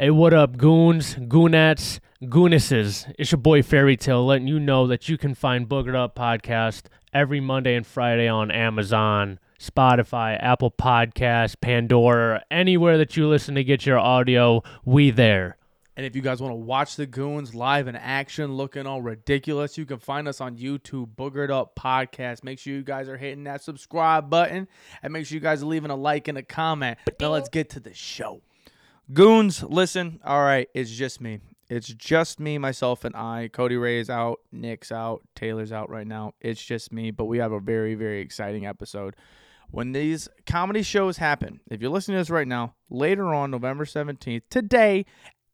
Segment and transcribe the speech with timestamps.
[0.00, 3.12] Hey, what up, goons, goonettes, goonesses?
[3.18, 6.84] It's your boy Fairy Tale letting you know that you can find Boogered Up Podcast
[7.12, 13.62] every Monday and Friday on Amazon, Spotify, Apple Podcasts, Pandora, anywhere that you listen to
[13.62, 14.62] get your audio.
[14.86, 15.58] We there.
[15.98, 19.76] And if you guys want to watch the goons live in action, looking all ridiculous,
[19.76, 22.42] you can find us on YouTube, Boogered Up Podcast.
[22.42, 24.66] Make sure you guys are hitting that subscribe button
[25.02, 26.96] and make sure you guys are leaving a like and a comment.
[27.20, 28.40] Now let's get to the show.
[29.12, 30.20] Goons, listen.
[30.24, 31.40] All right, it's just me.
[31.68, 33.48] It's just me, myself, and I.
[33.52, 34.38] Cody Ray is out.
[34.52, 35.22] Nick's out.
[35.34, 36.34] Taylor's out right now.
[36.40, 39.16] It's just me, but we have a very, very exciting episode.
[39.70, 43.84] When these comedy shows happen, if you're listening to this right now, later on, November
[43.84, 45.06] 17th, today,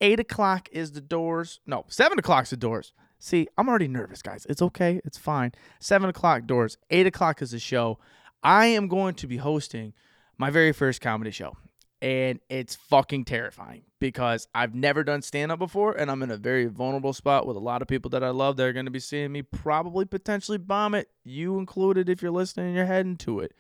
[0.03, 1.61] 8 o'clock is the doors.
[1.67, 2.93] No, 7 o'clock's the doors.
[3.19, 4.47] See, I'm already nervous, guys.
[4.51, 5.01] It's okay.
[5.05, 5.53] It's fine.
[5.81, 6.77] 7 o'clock doors.
[6.91, 7.99] 8 o'clock is the show.
[8.43, 9.95] I am going to be hosting
[10.37, 11.57] my very first comedy show
[12.03, 16.37] and it's fucking terrifying because I've never done stand up before and I'm in a
[16.37, 18.57] very vulnerable spot with a lot of people that I love.
[18.57, 22.67] They're going to be seeing me probably potentially bomb it, you included if you're listening
[22.67, 23.53] and you're heading to it.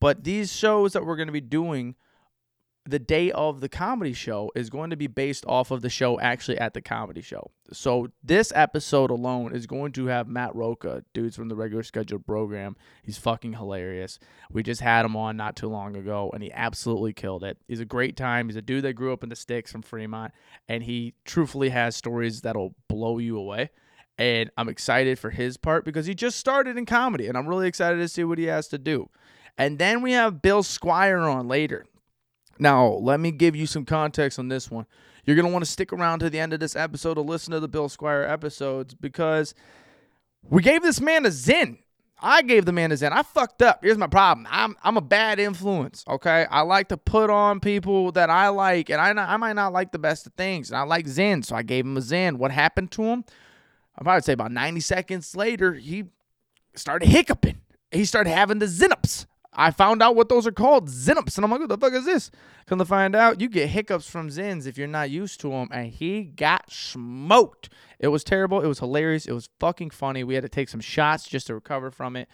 [0.00, 1.94] But these shows that we're going to be doing
[2.84, 6.18] the day of the comedy show is going to be based off of the show
[6.18, 7.50] actually at the comedy show.
[7.72, 12.26] So this episode alone is going to have Mat Roca, dudes from the regular scheduled
[12.26, 12.76] program.
[13.04, 14.18] He's fucking hilarious.
[14.50, 17.56] We just had him on not too long ago and he absolutely killed it.
[17.68, 18.48] He's a great time.
[18.48, 20.32] He's a dude that grew up in the sticks from Fremont
[20.68, 23.70] and he truthfully has stories that'll blow you away.
[24.18, 27.68] And I'm excited for his part because he just started in comedy and I'm really
[27.68, 29.08] excited to see what he has to do.
[29.56, 31.86] And then we have Bill Squire on later.
[32.58, 34.86] Now, let me give you some context on this one.
[35.24, 37.52] You're going to want to stick around to the end of this episode to listen
[37.52, 39.54] to the Bill Squire episodes because
[40.48, 41.78] we gave this man a Zyn.
[42.20, 43.12] I gave the man a Zyn.
[43.12, 43.80] I fucked up.
[43.82, 44.46] Here's my problem.
[44.50, 46.04] I'm I'm a bad influence.
[46.08, 49.72] Okay, I like to put on people that I like, and I I might not
[49.72, 52.36] like the best of things, and I like Zyn, so I gave him a Zyn.
[52.36, 53.24] What happened to him?
[53.98, 56.04] I probably say about 90 seconds later, he
[56.74, 57.60] started hiccuping.
[57.90, 59.26] He started having the Zenups.
[59.54, 62.06] I found out what those are called, Zenops, and I'm like, what the fuck is
[62.06, 62.30] this?
[62.66, 65.68] Come to find out, you get hiccups from Zyns if you're not used to them,
[65.70, 67.68] and he got smoked.
[67.98, 68.62] It was terrible.
[68.62, 69.26] It was hilarious.
[69.26, 70.24] It was fucking funny.
[70.24, 72.28] We had to take some shots just to recover from it.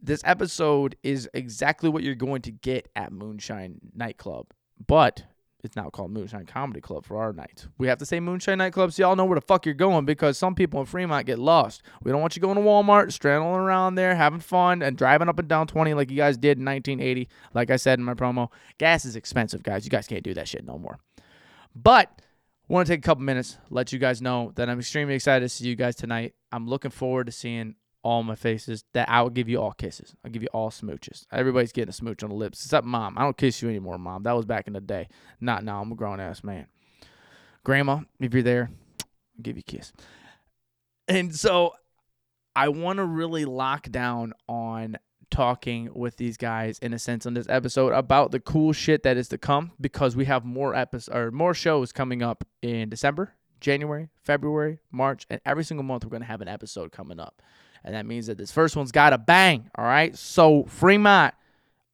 [0.00, 4.46] This episode is exactly what you're going to get at Moonshine Nightclub,
[4.86, 5.24] but
[5.62, 7.66] it's now called Moonshine Comedy Club for our night.
[7.78, 10.36] We have to say Moonshine Nightclub so y'all know where the fuck you're going because
[10.36, 11.82] some people in Fremont get lost.
[12.02, 15.38] We don't want you going to Walmart, straddling around there, having fun, and driving up
[15.38, 17.28] and down 20 like you guys did in 1980.
[17.54, 19.84] Like I said in my promo, gas is expensive, guys.
[19.84, 20.98] You guys can't do that shit no more.
[21.74, 22.10] But
[22.68, 25.48] want to take a couple minutes, let you guys know that I'm extremely excited to
[25.48, 26.34] see you guys tonight.
[26.50, 30.14] I'm looking forward to seeing all my faces that I will give you all kisses.
[30.24, 31.26] I'll give you all smooches.
[31.32, 33.16] Everybody's getting a smooch on the lips, except mom.
[33.16, 34.24] I don't kiss you anymore, mom.
[34.24, 35.08] That was back in the day.
[35.40, 35.80] Not now.
[35.80, 36.66] I'm a grown ass man.
[37.64, 38.70] Grandma, if you're there,
[39.00, 39.92] I'll give you a kiss.
[41.08, 41.74] And so
[42.56, 44.98] I want to really lock down on
[45.30, 49.16] talking with these guys in a sense on this episode about the cool shit that
[49.16, 53.34] is to come because we have more episodes or more shows coming up in December,
[53.60, 57.40] January, February, March, and every single month we're going to have an episode coming up.
[57.84, 59.70] And that means that this first one's got a bang.
[59.76, 60.16] All right.
[60.16, 61.34] So, Fremont,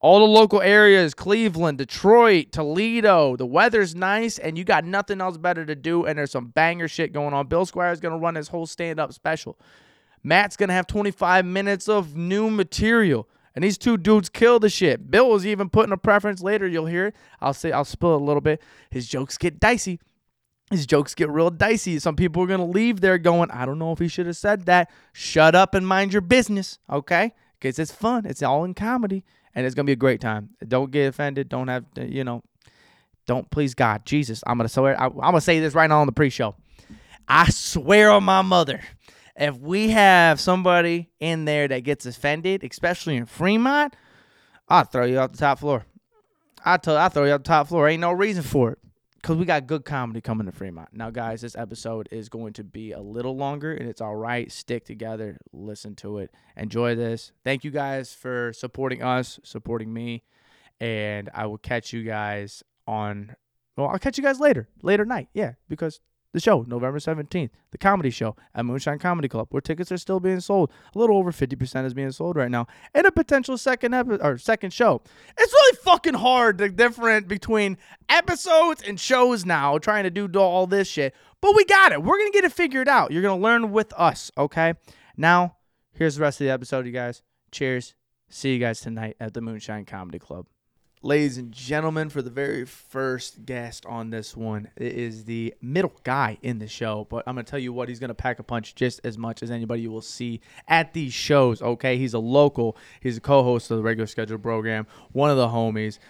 [0.01, 3.37] all the local areas Cleveland, Detroit, Toledo.
[3.37, 6.05] The weather's nice and you got nothing else better to do.
[6.05, 7.47] And there's some banger shit going on.
[7.47, 9.59] Bill Squire is going to run his whole stand up special.
[10.23, 13.29] Mat's going to have 25 minutes of new material.
[13.55, 15.11] And these two dudes kill the shit.
[15.11, 16.69] Bill was even putting a preference later.
[16.69, 17.17] You'll hear it.
[17.41, 18.63] I'll say I'll spill a little bit.
[18.91, 19.99] His jokes get dicey
[20.71, 21.99] his jokes get real dicey.
[21.99, 24.37] Some people are going to leave there going, I don't know if he should have
[24.37, 24.91] said that.
[25.13, 27.33] Shut up and mind your business, okay?
[27.59, 28.27] Because it's fun.
[28.27, 29.25] It's all in comedy,
[29.55, 30.51] and it's going to be a great time.
[30.67, 31.49] Don't get offended.
[31.49, 32.43] Don't have, to, you know,
[33.27, 34.43] don't please God, Jesus.
[34.47, 35.01] I'm going to swear.
[35.01, 36.55] I'm going to say this right now on the pre-show.
[37.27, 38.81] I swear on my mother,
[39.37, 43.95] if we have somebody in there that gets offended, especially in Fremont,
[44.69, 45.85] I'll throw you off the top floor.
[46.65, 47.89] I tell, I'll throw you off the top floor.
[47.89, 48.79] Ain't no reason for it
[49.29, 50.89] because we got good comedy coming to Fremont.
[50.95, 54.51] Now, guys, this episode is going to be a little longer, and it's all right.
[54.51, 57.33] Stick together, listen to it, enjoy this.
[57.45, 60.23] Thank you guys for supporting us, supporting me,
[60.81, 63.37] and I will catch you guys on.
[63.77, 65.29] Well, I'll catch you guys later, later night.
[65.35, 66.01] Yeah, because
[66.33, 70.21] the show, November 17th, the comedy show at Moonshine Comedy Club, where tickets are still
[70.21, 70.71] being sold.
[70.95, 72.67] A little over 50% is being sold right now.
[72.95, 75.03] And a potential second episode or second show.
[75.39, 77.79] It's really fucking hard to different between
[78.09, 81.15] episodes and shows now, trying to do all this shit.
[81.41, 82.03] But we got it.
[82.03, 83.11] We're gonna get it figured out.
[83.11, 84.75] You're gonna learn with us, okay?
[85.17, 85.57] Now,
[85.93, 87.23] here's the rest of the episode, you guys.
[87.51, 87.95] Cheers.
[88.29, 90.47] See you guys tonight at the Moonshine Comedy Club.
[91.01, 94.69] Ladies and gentlemen, for the very first guest on this one.
[94.77, 97.89] It is the middle guy in the show, but I'm going to tell you what,
[97.89, 100.95] he's going to pack a punch just as much as anybody you will see at
[100.95, 101.99] these shows, okay?
[101.99, 105.47] He's a local, he's a co host of the regular schedule program, one of the
[105.47, 106.01] homies.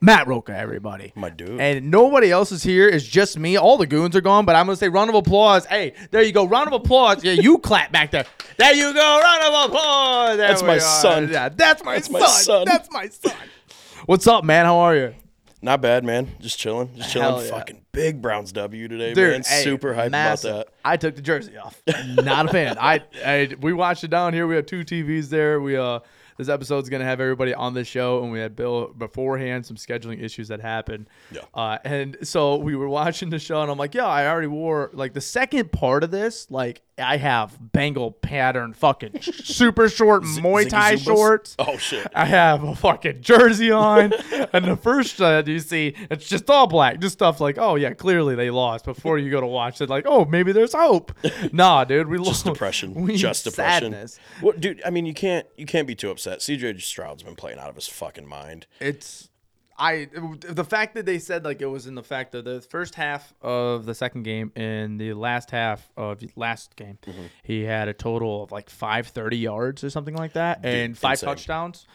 [0.00, 1.12] Mat Roca, everybody.
[1.16, 1.58] My dude.
[1.58, 2.86] And nobody else is here.
[2.86, 3.56] It's just me.
[3.56, 5.64] All the goons are gone, but I'm going to say round of applause.
[5.64, 6.44] Hey, there you go.
[6.46, 7.24] Round of applause.
[7.24, 8.26] Yeah, you clap back there.
[8.58, 9.20] There you go.
[9.20, 10.36] Round of applause.
[10.36, 10.80] There That's my are.
[10.80, 11.30] son.
[11.32, 12.20] Yeah, that's my That's son.
[12.20, 12.64] my son.
[12.66, 13.32] That's my son.
[14.06, 14.66] What's up, man?
[14.66, 15.14] How are you?
[15.62, 16.28] Not bad, man.
[16.40, 16.94] Just chilling.
[16.96, 17.44] Just chilling.
[17.44, 17.50] Yeah.
[17.50, 19.42] Fucking big Browns W today, Dude, man.
[19.44, 20.50] hey, Super hyped massive.
[20.54, 20.74] about that.
[20.84, 21.82] I took the jersey off.
[22.14, 22.76] Not a fan.
[22.78, 24.46] I, I we watched it down here.
[24.46, 25.60] We have two TVs there.
[25.60, 26.00] We uh
[26.36, 29.66] this episode's gonna have everybody on the show, and we had Bill beforehand.
[29.66, 31.08] Some scheduling issues that happened.
[31.32, 31.40] Yeah.
[31.54, 34.90] Uh, and so we were watching the show, and I'm like, yeah, I already wore
[34.92, 36.48] like the second part of this.
[36.50, 41.54] Like I have Bengal pattern, fucking super short Muay Thai shorts.
[41.58, 42.06] Oh shit.
[42.14, 44.12] I have a fucking jersey on,
[44.52, 47.92] and the first uh, you see, it's just all black, just stuff like, oh yeah,
[47.92, 48.84] clearly they lost.
[48.84, 51.12] Before you go to watch it, like, oh maybe there's hope.
[51.52, 52.44] nah, dude, we Just lost.
[52.46, 52.94] depression.
[52.94, 53.92] We Just depression.
[53.92, 54.18] Sadness.
[54.40, 54.80] What, dude?
[54.84, 56.38] I mean, you can't you can't be too upset.
[56.40, 58.66] CJ Stroud's been playing out of his fucking mind.
[58.80, 59.28] It's
[59.78, 60.08] I
[60.40, 63.34] the fact that they said like it was in the fact that the first half
[63.42, 67.22] of the second game and the last half of the last game, Mm-hmm.
[67.42, 71.12] he had a total of like five thirty yards or something like that, and five
[71.14, 71.28] insane.
[71.28, 71.86] touchdowns.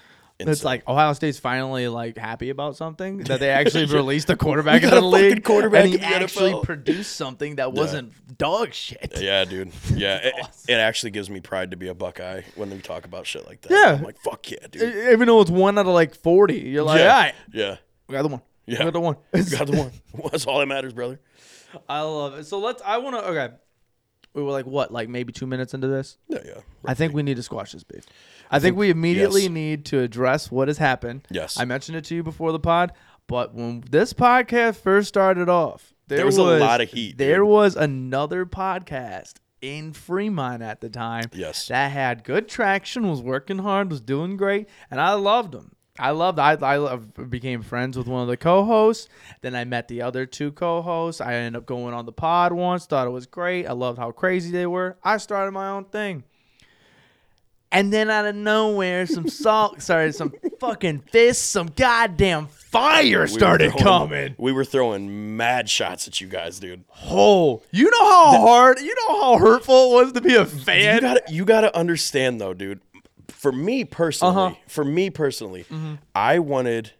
[0.50, 4.82] It's like Ohio State's finally like happy about something that they actually released a quarterback
[4.82, 6.64] We got the league, quarterback and he actually NFL.
[6.64, 9.18] produced something that wasn't dog shit.
[9.20, 9.72] Yeah, dude.
[9.94, 10.34] Yeah, it,
[10.68, 13.62] it actually gives me pride to be a Buckeye when they talk about shit like
[13.62, 13.72] that.
[13.72, 13.98] Yeah.
[13.98, 15.12] I'm like, fuck yeah, dude.
[15.12, 17.78] Even though it's one out of like forty, you're like, yeah, all right, yeah.
[18.08, 18.42] we got the one.
[18.66, 18.80] Yeah.
[18.86, 19.16] we got the one.
[19.34, 19.92] You got the one.
[20.32, 21.20] That's all that matters, brother.
[21.88, 22.46] I love it.
[22.46, 22.82] So let's.
[22.84, 23.26] I want to.
[23.30, 23.54] Okay,
[24.34, 26.18] we were like what, like maybe two minutes into this.
[26.28, 26.62] Yeah, yeah.
[26.86, 28.06] I think we need to squash this beef.
[28.50, 29.52] I think we immediately yes.
[29.52, 31.28] need to address what has happened.
[31.30, 31.60] Yes.
[31.60, 32.94] I mentioned it to you before the pod,
[33.28, 37.38] but when this podcast first started off, there, There was a lot of heat, There
[37.38, 37.48] dude.
[37.48, 41.26] was another podcast in Fremont at the time.
[41.32, 41.68] Yes.
[41.68, 45.76] That had good traction, was working hard, was doing great, and I loved them.
[46.00, 46.40] I loved.
[46.40, 49.08] I I love- became friends with one of the co-hosts.
[49.42, 51.20] Then I met the other two co-hosts.
[51.22, 52.86] I ended up going on the pod once.
[52.86, 53.66] Thought it was great.
[53.68, 54.98] I loved how crazy they were.
[55.04, 56.24] I started my own thing.
[57.74, 63.28] And then out of nowhere, some salt started, some fucking fists, some goddamn fire We
[63.28, 64.36] started throwing- coming.
[64.38, 66.84] We were throwing mad shots at you guys, dude.
[67.06, 70.96] Oh, you know how hard, you know how hurtful it was to be a fan.
[70.96, 72.82] You gotta you gotta understand though, dude.
[73.32, 74.56] For me personally, Uh-huh.
[74.68, 75.66] for me personally,
[76.16, 76.92] I wanted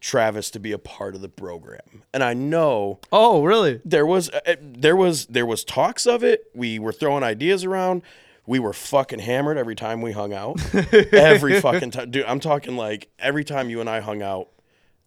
[0.00, 3.80] Travis to be a part of the program, and I know oh, really?
[3.84, 6.44] there was uh, there was there was talks of it.
[6.54, 8.02] We were throwing ideas around.
[8.46, 10.58] We were fucking hammered every time we hung out.
[11.12, 12.24] every fucking time, dude.
[12.26, 14.48] I'm talking like every time you and I hung out,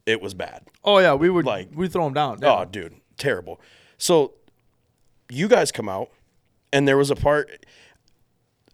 [0.05, 0.63] it was bad.
[0.83, 2.39] Oh yeah, we would Like- like we throw them down.
[2.43, 3.59] Oh, dude, terrible.
[3.97, 4.33] So
[5.29, 6.09] you guys come out,
[6.73, 7.65] and there was a part,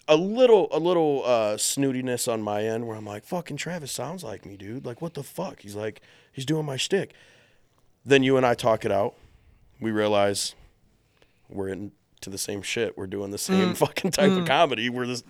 [0.08, 4.24] a little, a little uh, snootiness on my end where I'm like, "Fucking Travis sounds
[4.24, 4.86] like me, dude.
[4.86, 6.02] Like, what the fuck?" He's like,
[6.32, 7.14] he's doing my shtick.
[8.06, 9.16] Then you and I talk it out.
[9.80, 10.56] We realize
[11.50, 11.92] we're into
[12.30, 12.98] the same shit.
[12.98, 14.90] We're doing the same fucking type of comedy.
[14.90, 15.24] We're this.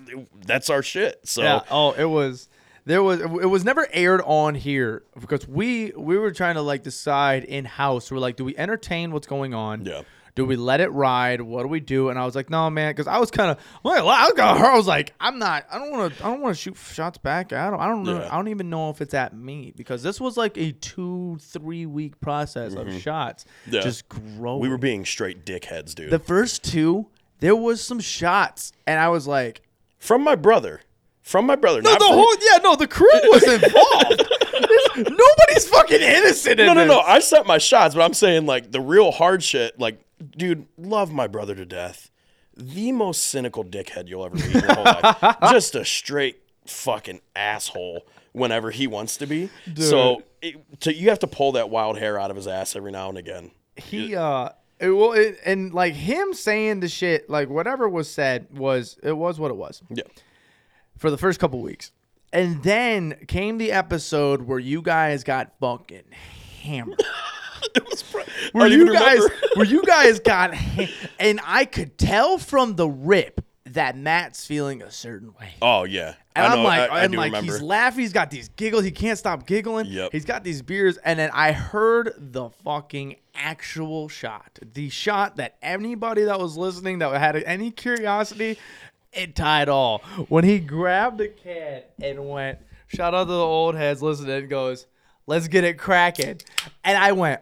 [0.46, 1.28] That's our shit.
[1.28, 1.62] So Yeah.
[1.72, 2.48] Oh, it was.
[2.86, 3.20] There was.
[3.20, 7.66] It was never aired on here because we we were trying to like decide in
[7.66, 8.12] house.
[8.12, 9.86] We're like, do we entertain what's going on?
[9.86, 10.04] Yeah.
[10.38, 11.42] Do we let it ride?
[11.42, 12.10] What do we do?
[12.10, 14.40] And I was like, no, man, because I was kind of, I was hurt.
[14.40, 15.66] I was like, I'm not.
[15.72, 16.24] I don't want to.
[16.24, 17.52] I don't want to shoot shots back.
[17.52, 17.80] I don't.
[17.80, 18.06] I don't.
[18.06, 18.30] Yeah.
[18.32, 21.88] I don't even know if it's at me because this was like a two, three
[21.88, 23.46] week process of shots.
[23.66, 23.76] Mm-hmm.
[23.76, 23.82] Yeah.
[23.82, 24.62] Just growing.
[24.62, 26.12] we were being straight dickheads, dude.
[26.12, 27.08] the first two.
[27.40, 29.62] There was some shots, and I was like,
[29.98, 30.82] from my brother.
[31.24, 31.82] From my brother.
[31.82, 34.32] No, the from- whole yeah, no, the crew was involved.
[34.98, 36.60] Nobody's fucking innocent.
[36.60, 36.90] In No, no, this.
[36.90, 37.00] no.
[37.00, 39.80] I sent my shots, but I'm saying like the real hard shit.
[39.80, 40.00] Like,
[40.38, 42.10] dude, love my brother to death.
[42.56, 45.38] The most cynical dickhead you'll ever meet in your whole life.
[45.52, 48.06] Just a straight fucking asshole.
[48.34, 49.50] Whenever he wants to be.
[49.78, 52.92] So, it, to, you have to pull that wild hair out of his ass every
[52.92, 53.50] now and again.
[53.76, 58.46] He uh, it, well, it, and like him saying the shit, like whatever was said
[58.56, 60.04] was it was what it was Yeah.
[60.98, 61.92] for the first couple weeks,
[62.32, 66.04] and then came the episode where you guys got fucking
[66.62, 67.02] hammered.
[68.54, 69.20] Don't you guys
[69.56, 70.54] where you guys got
[71.20, 75.54] and I could tell from the rip that Mat's feeling a certain way.
[75.62, 76.16] Oh yeah.
[76.36, 77.52] And I I'm like, I, I like remember.
[77.52, 79.88] he's laughing, he's got these giggles, he can't stop giggling.
[79.88, 80.12] Yep.
[80.12, 84.60] He's got these beers, and then I heard the fucking actual shot.
[84.74, 88.58] The shot that anybody that was listening that had any curiosity,
[89.12, 90.00] it tied all.
[90.30, 94.50] When he grabbed the can and went, shout out to the old heads listening, and
[94.50, 94.86] goes,
[95.26, 96.40] let's get it cracking.
[96.84, 97.42] And I went,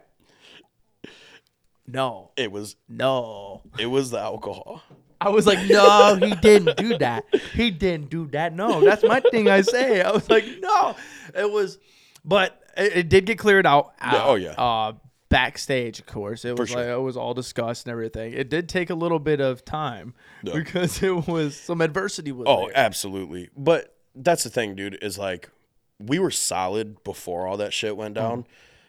[1.86, 3.62] no, It was no.
[3.78, 4.82] it was the alcohol.
[5.20, 7.24] I was like, no, he didn't do that.
[7.54, 8.52] He didn't do that.
[8.54, 9.48] No, that's my thing.
[9.48, 10.02] I say.
[10.02, 10.94] I was like, no,
[11.34, 11.78] it was,
[12.24, 13.94] but it, it did get cleared out.
[14.00, 14.50] Yeah, oh, yeah.
[14.50, 14.92] Uh,
[15.28, 16.78] backstage, of course, it was sure.
[16.78, 18.32] like it was all discussed and everything.
[18.32, 20.14] It did take a little bit of time
[20.44, 22.46] because it was some adversity was.
[22.48, 22.76] Oh, there.
[22.76, 23.48] absolutely.
[23.56, 25.50] But that's the thing, dude, is like
[25.98, 28.46] we were solid before all that shit went down.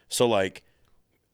[0.09, 0.63] So like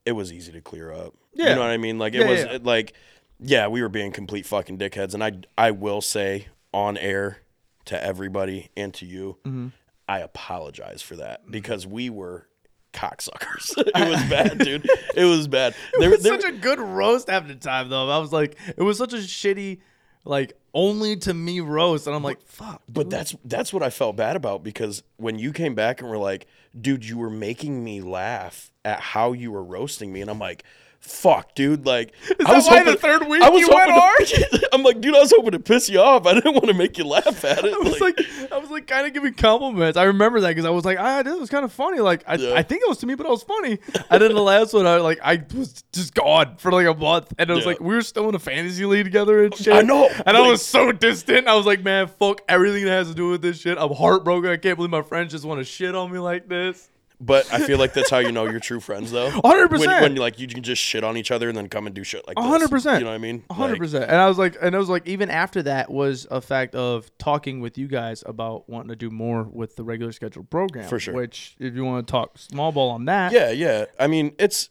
[0.06, 1.14] it was easy to clear up.
[1.36, 1.50] Yeah.
[1.50, 1.98] You know what I mean?
[2.00, 2.52] Like it Yeah, was yeah.
[2.54, 2.94] it, like
[3.40, 7.40] yeah, we were being complete fucking dickheads and I I will say on air
[7.86, 9.68] to everybody and to you, Mm-hmm.
[10.08, 12.48] I apologize for that because we were
[12.94, 13.74] cocksuckers.
[13.78, 14.88] it was bad, dude.
[15.16, 15.76] It was bad.
[15.94, 18.10] It There, was there, such a good roast half the time, though.
[18.10, 19.80] I was like, it was such a shitty,
[20.26, 22.82] like only to me roast, and I'm like, fuck.
[22.90, 26.18] But that's that's what I felt bad about because when you came back and were
[26.18, 26.48] like,
[26.80, 30.64] dude, you were making me laugh at how you were roasting me, and I'm like,
[31.06, 34.70] fuck, dude, like I that why the third week I was you went hoping to,
[34.74, 36.26] I'm like, dude, I was hoping to piss you off.
[36.26, 37.74] I didn't want to make you laugh at it.
[37.74, 38.18] I was like,
[38.52, 39.98] I was like kind of giving compliments.
[39.98, 42.00] I remember that because I was like, ah, this was kind of funny.
[42.00, 42.54] Like, I, Yeah.
[42.56, 43.80] I think it was to me, but it was funny.
[44.10, 47.34] And then the last one, I like, I was just gone for like a month,
[47.38, 47.72] and it was Yeah.
[47.72, 49.74] like we were still in a fantasy league together and shit.
[49.74, 50.10] I know.
[50.26, 51.48] and I was so distant.
[51.48, 53.78] I was like, man, fuck everything that has to do with this shit.
[53.78, 54.50] I'm heartbroken.
[54.50, 56.90] I can't believe my friends just want to shit on me like this.
[57.26, 59.30] But I feel like that's how you know you're true friends, though.
[59.32, 59.70] 100%.
[59.80, 62.04] When, when like you can just shit on each other and then come and do
[62.04, 62.98] shit like 100%.
[63.00, 63.44] You know what I mean?
[63.52, 64.04] Hundred Like, percent.
[64.06, 67.10] And I was like, and I was like, even after that was a fact of
[67.18, 70.88] talking with you guys about wanting to do more with the regular scheduled program.
[70.90, 71.14] For sure.
[71.14, 73.86] Which, if you want to talk small ball on that, Yeah, yeah.
[74.00, 74.70] I mean, it's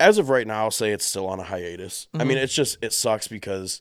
[0.00, 2.08] as of right now, I'll say it's still on a hiatus.
[2.14, 2.28] I Mm-hmm.
[2.28, 3.80] mean, it's just it sucks because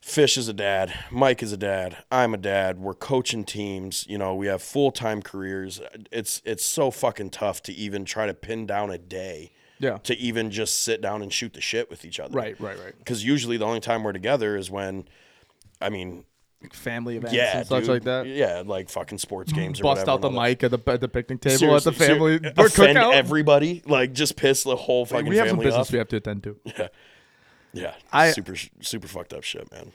[0.00, 2.78] Fish is a dad, Mike is a dad, I'm a dad.
[2.78, 4.06] We're coaching teams.
[4.08, 5.80] You know, we have full time careers.
[6.10, 10.16] It's it's so fucking tough to even try to pin down a day yeah, to
[10.18, 12.34] even just sit down and shoot the shit with each other.
[12.36, 12.94] right, right, right.
[12.98, 15.06] Because usually the only time we're together is when,
[15.80, 16.24] I mean,
[16.74, 17.88] Family events yeah, and such dude.
[17.90, 18.26] like that.
[18.26, 20.10] Yeah, like fucking sports games or Bust whatever.
[20.10, 20.48] out the and all that.
[20.50, 23.14] mic at the at the picnic table Seriously, at the family ser- offend cookout.
[23.14, 23.82] everybody.
[23.86, 26.56] Like just piss the whole fucking we have some business we have to attend to.
[26.66, 26.88] Yeah,
[28.12, 29.92] I- super super fucked up shit, man.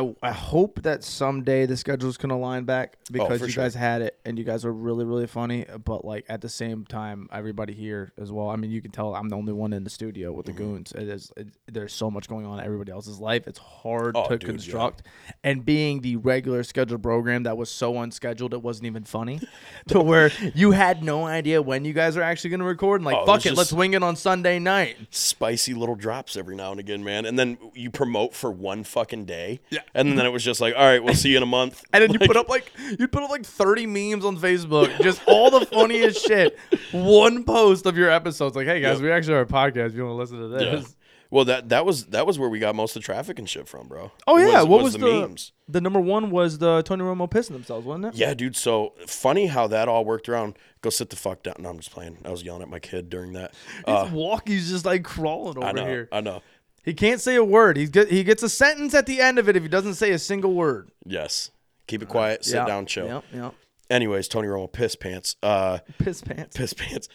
[0.00, 3.64] I, I hope that someday the schedules can align back because Oh, you sure.
[3.64, 5.66] guys had it and you guys were really really funny.
[5.84, 8.48] But like at the same time, everybody here as well.
[8.48, 10.62] I mean, you can tell I'm the only one in the studio with the Mm-hmm.
[10.74, 10.92] goons.
[10.92, 13.46] It is it, there's so much going on in everybody else's life.
[13.46, 14.48] It's hard Oh, to dude, yeah.
[14.48, 15.02] construct.
[15.44, 19.40] And being the regular scheduled program that was so unscheduled, it wasn't even funny.
[19.88, 23.00] to where you had no idea when you guys are actually going to record.
[23.00, 24.96] And like, Oh, fuck it, let's wing it on Sunday night.
[25.10, 27.26] Spicy little drops every now and again, man.
[27.26, 29.60] And then you promote for one fucking day.
[29.70, 29.80] Yeah.
[29.94, 31.84] And then it was just like, all right, we'll see you in a month.
[31.92, 35.20] And then you put up like you put up like 30 memes on Facebook, just
[35.26, 36.58] all the funniest shit.
[36.92, 39.88] One post of your episodes, like, hey guys, we actually have a podcast.
[39.88, 40.96] If you want to listen to this.
[41.32, 43.66] Well, that that was that was where we got most of the traffic and shit
[43.66, 44.12] from, bro.
[44.26, 45.52] Oh yeah, what was, the, memes?
[45.66, 48.14] the number one was the Tony Romo pissing themselves, wasn't it?
[48.16, 48.54] Yeah, dude.
[48.54, 50.58] So funny how that all worked around.
[50.82, 51.54] Go sit the fuck down.
[51.58, 52.18] No, I'm just playing.
[52.26, 53.54] I was yelling at my kid during that.
[53.86, 55.86] Uh, His walk, he's just like crawling over I know.
[55.86, 56.08] here.
[56.12, 56.42] I know.
[56.82, 57.76] He can't say a word.
[57.76, 60.10] He get, he gets a sentence at the end of it if he doesn't say
[60.10, 60.90] a single word.
[61.06, 61.50] Yes.
[61.86, 62.44] Keep it quiet.
[62.44, 62.86] Sit Yep, down.
[62.86, 63.06] Chill.
[63.06, 63.54] Yep, yep.
[63.90, 65.36] Anyways, Tony Romo piss pants.
[65.42, 66.56] Uh, Piss pants.
[66.56, 67.08] piss pants.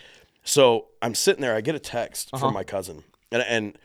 [0.43, 1.55] So I'm sitting there.
[1.55, 2.45] I get a text Uh-huh.
[2.45, 3.77] from my cousin, and and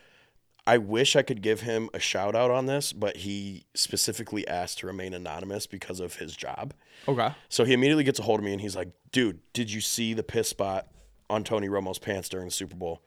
[0.65, 4.77] I wish I could give him a shout out on this, but he specifically asked
[4.79, 6.73] to remain anonymous because of his job.
[7.05, 7.33] Okay.
[7.49, 10.13] So he immediately gets a hold of me and he's like, "Dude, did you see
[10.13, 10.87] the piss spot
[11.29, 13.01] on Tony Romo's pants during the Super Bowl?"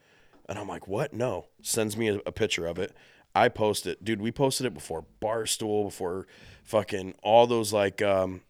[0.49, 1.13] And I'm like, "What?
[1.13, 2.95] No." Sends me a, a picture of it.
[3.35, 4.21] I post it, dude.
[4.21, 6.27] We posted it before Barstool, before
[6.65, 8.41] fucking all those like um,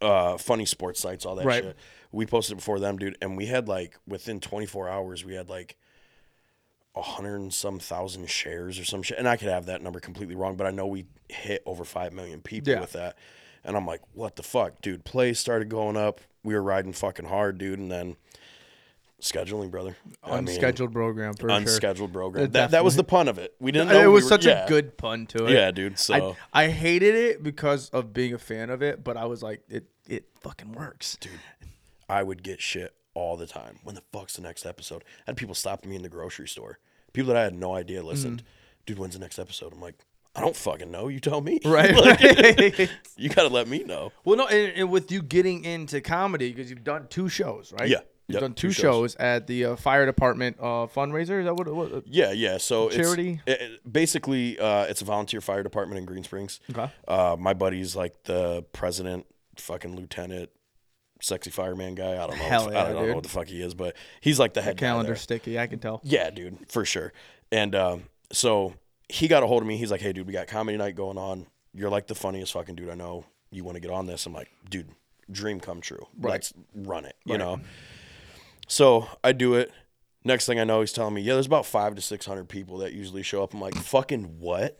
[0.00, 1.62] uh, funny sports sites, all that Right.
[1.64, 1.76] shit.
[2.10, 5.48] We posted it before them, dude, and we had like within 24 hours, we had
[5.48, 5.76] like
[6.94, 9.16] a hundred and some thousand shares or some shit.
[9.18, 12.12] And I could have that number completely wrong, but I know we hit over five
[12.12, 12.80] million people Yeah.
[12.80, 13.16] with that.
[13.64, 15.04] And I'm like, what the fuck, dude?
[15.04, 16.20] Plays started going up.
[16.42, 18.16] We were riding fucking hard, dude, and then
[19.22, 19.96] scheduling, brother.
[20.22, 21.50] I mean, Unscheduled program for sure.
[21.58, 22.50] unscheduled program.
[22.50, 23.54] That, that was the pun of it.
[23.60, 23.88] We didn't.
[23.88, 24.64] Know It we was were- such yeah.
[24.64, 25.52] a good pun to it.
[25.52, 25.98] Yeah, dude.
[25.98, 29.42] So I, I hated it because of being a fan of it, but I was
[29.42, 31.16] like, it it fucking works.
[31.20, 31.32] dude,
[32.08, 33.78] I would get shit all the time.
[33.84, 35.04] When the fuck's the next episode?
[35.20, 36.78] I had people stopping me in the grocery store.
[37.12, 38.42] People that I had no idea listened.
[38.42, 38.46] Mm.
[38.86, 39.72] Dude, when's the next episode?
[39.72, 39.94] I'm like,
[40.34, 41.08] I don't fucking know.
[41.08, 41.60] You tell me.
[41.64, 41.94] Right.
[41.94, 44.12] Like, you gotta let me know.
[44.24, 47.88] well, no, and, and with you getting into comedy because you've done two shows, right?
[47.88, 48.00] Yeah.
[48.32, 48.82] You've Yep, done two two shows.
[49.12, 49.16] shows.
[49.16, 51.40] at the uh, fire department uh, fundraiser.
[51.40, 51.68] Is that what?
[51.72, 52.58] what uh, Yeah, yeah.
[52.58, 53.40] So Charity?
[53.46, 56.60] It's, it, it- basically, uh, it's a volunteer fire department in Green Springs.
[56.70, 56.90] Okay.
[57.06, 60.50] Uh, my buddy's like the president, fucking lieutenant,
[61.20, 62.12] sexy fireman guy.
[62.14, 62.44] I don't know.
[62.44, 64.76] Hell I yeah, don't know what the fuck he is, but he's like the head
[64.76, 66.00] guy Calendar sticky, I can tell.
[66.02, 67.12] Yeah, dude, for sure.
[67.50, 68.74] And um, so
[69.08, 69.76] he got a hold of me.
[69.76, 71.46] He's like, "Hey, dude, we got comedy night going on.
[71.74, 73.24] You're like the funniest fucking dude I know.
[73.50, 74.88] You want to get on this?" I'm like, "Dude,
[75.30, 76.06] dream come true.
[76.18, 77.60] Let's run it." You know.
[78.72, 79.70] So I do it.
[80.24, 82.78] Next thing I know, he's telling me, "Yeah, there's about five to six hundred people
[82.78, 84.78] that usually show up." I'm like, "Fucking what?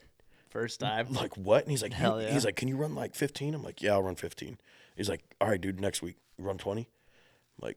[0.48, 1.08] First time.
[1.12, 2.32] Like what?" And he's like, Hell yeah.
[2.32, 4.56] "He's like, can you run like 15?" I'm like, "Yeah, I'll run 15."
[4.96, 7.76] He's like, "All right, dude, next week run 20." I'm like,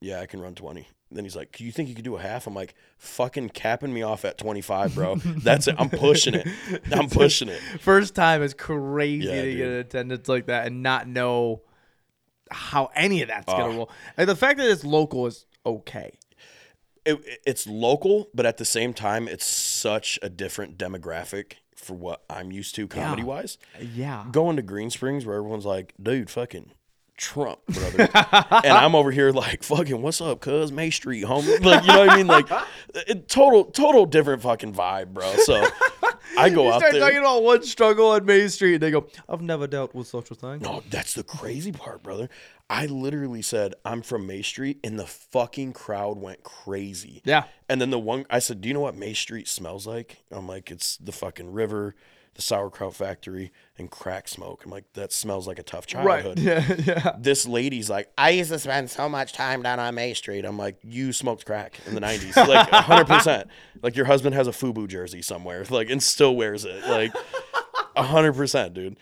[0.00, 2.46] "Yeah, I can run 20." Then he's like, "You think you could do a half?"
[2.46, 5.16] I'm like, "Fucking capping me off at 25, bro.
[5.16, 5.74] That's it.
[5.78, 6.46] I'm pushing it.
[6.92, 10.84] I'm pushing it." First time is crazy Yeah, to get an attendance like that and
[10.84, 11.62] not know
[12.52, 13.76] how any of that's gonna Oh.
[13.76, 13.90] roll.
[14.16, 16.18] And the fact that it's local is okay.
[17.04, 22.24] it, it's local, but at the same time, it's such a different demographic for what
[22.30, 23.58] I'm used to comedy wise.
[23.80, 24.24] Yeah.
[24.32, 26.72] Going to Green Springs where everyone's like, dude, fucking
[27.16, 28.08] Trump, brother.
[28.14, 30.72] and I'm over here like, fucking, what's up, cuz?
[30.72, 31.60] May Street, homie.
[31.64, 32.26] Like, you know what I mean?
[32.26, 32.48] Like,
[32.94, 35.32] it, total, total different fucking vibe, bro.
[35.44, 35.66] So
[36.38, 37.00] I go You out start there.
[37.00, 40.30] talking about one struggle on May Street, and they go, "I've never dealt with such
[40.30, 42.28] a thing." No, that's the crazy part, brother.
[42.68, 47.22] I literally said, I'm from May Street, and the fucking crowd went crazy.
[47.24, 47.44] Yeah.
[47.68, 50.24] And then the one, I said, Do you know what May Street smells like?
[50.32, 51.94] I'm like, It's the fucking river,
[52.34, 54.64] the sauerkraut factory, and crack smoke.
[54.64, 56.40] I'm like, That smells like a tough childhood.
[56.40, 56.64] Yeah.
[56.84, 57.16] Yeah.
[57.20, 60.44] This lady's like, I used to spend so much time down on May Street.
[60.44, 62.34] I'm like, You smoked crack in the 90s.
[62.48, 63.46] Like, 100%.
[63.82, 66.84] Like, your husband has a Fubu jersey somewhere, like, and still wears it.
[66.88, 67.12] Like,
[67.96, 68.96] 100%, dude.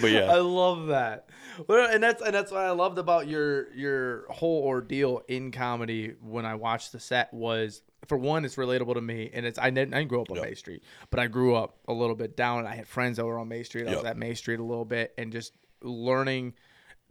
[0.00, 0.30] But yeah.
[0.32, 1.27] I love that.
[1.66, 6.14] Well, and that's and that's what I loved about your your whole ordeal in comedy
[6.22, 9.70] when I watched the set was for one, it's relatable to me, and it's I
[9.70, 10.44] didn't, I didn't grow up on Yep.
[10.46, 12.66] May Street, but I grew up a little bit down.
[12.66, 13.88] I had friends that were on May Street.
[13.88, 16.54] I was at May Street a little bit, and just learning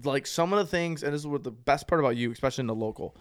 [0.03, 1.03] like some of the things.
[1.03, 3.15] And this is what the best part about you, especially in the local.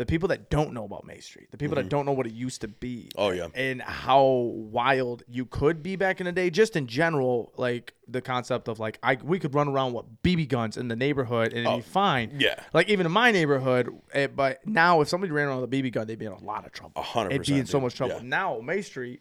[0.00, 2.32] The people that don't know about May Street, the people that don't know what it
[2.32, 3.20] used to be, Mm-hmm.
[3.20, 3.48] Oh, yeah.
[3.54, 6.48] and how wild you could be back in the day.
[6.48, 10.48] Just in general, like the concept of like I we could run around with BB
[10.48, 12.30] guns in the neighborhood and it'd be fine.
[12.34, 12.60] Oh, yeah.
[12.72, 13.90] like even in my neighborhood.
[14.14, 16.42] eh, but now, if somebody ran around with a BB gun, they'd be in a
[16.42, 16.92] lot of trouble.
[16.96, 18.16] A hundred It'd be in so much trouble.
[18.16, 18.22] Yeah.
[18.22, 19.20] Now, May Street.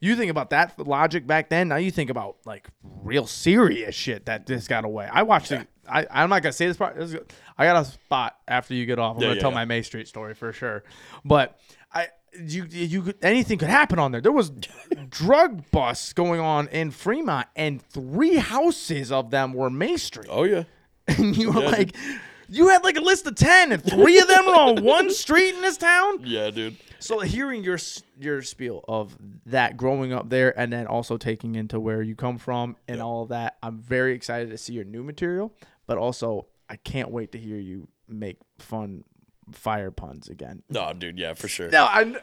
[0.00, 1.66] You think about that logic back then.
[1.68, 2.68] Now you think about like
[3.02, 5.08] real serious shit that just got away.
[5.12, 5.66] I watched it.
[5.90, 6.94] I, I'm not gonna say this part.
[6.96, 7.20] this is-
[7.58, 9.16] I got a spot after you get off.
[9.16, 9.56] I'm Yeah, gonna yeah, tell yeah.
[9.56, 10.84] my May Street story for sure.
[11.24, 11.58] But
[11.92, 14.20] I, you, you, could, anything could happen on there.
[14.20, 14.50] There was
[15.10, 20.28] drug busts going on in Fremont, and three houses of them were May Street.
[20.30, 20.64] Oh, yeah.
[21.08, 21.96] And you were like,
[22.50, 25.54] you had like a list of ten, and three of them were on one street
[25.54, 26.20] in this town.
[26.22, 26.76] Yeah, dude.
[26.98, 29.16] So hearing your s- your spiel of
[29.46, 33.22] that growing up there and then also taking into where you come from and all
[33.22, 35.54] of that, I'm very excited to see your new material,
[35.86, 39.04] but also I can't wait to hear you make fun
[39.52, 40.62] fire puns again.
[40.68, 41.18] No, dude.
[41.18, 41.70] Yeah, for sure.
[41.70, 42.14] No, I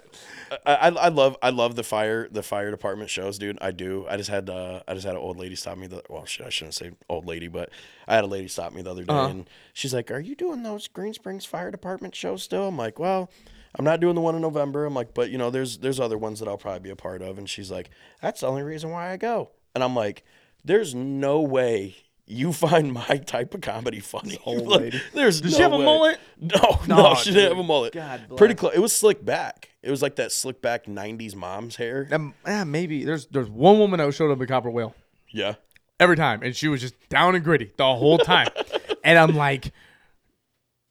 [0.65, 3.57] I, I I love I love the fire the fire department shows, dude.
[3.61, 4.05] I do.
[4.07, 5.87] I just had uh I just had an old lady stop me.
[5.87, 7.69] The well, shit, I shouldn't say old lady, but
[8.07, 9.29] I had a lady stop me the other day, Uh-huh.
[9.29, 12.99] and she's like, "Are you doing those Green Springs Fire Department shows still?" I'm like,
[12.99, 13.29] "Well."
[13.77, 14.85] I'm not doing the one in November.
[14.85, 17.21] I'm like, but you know, there's there's other ones that I'll probably be a part
[17.21, 17.37] of.
[17.37, 17.89] And she's like,
[18.21, 19.49] that's the only reason why I go.
[19.73, 20.23] And I'm like,
[20.63, 24.37] there's no way you find my type of comedy funny.
[24.45, 25.01] old Like, lady.
[25.13, 26.19] There's Does no she have a mullet?
[26.41, 27.93] No, no, No, she didn't have a mullet.
[27.93, 28.73] God Pretty close.
[28.75, 29.69] It was slick back.
[29.83, 32.07] It was like that slick back '90s mom's hair.
[32.11, 34.95] um, yeah, maybe there's there's one woman that showed up at Copper Whale
[35.29, 35.55] Yeah.
[35.99, 38.49] every time, and she was just down and gritty the whole time,
[39.03, 39.71] and I'm like,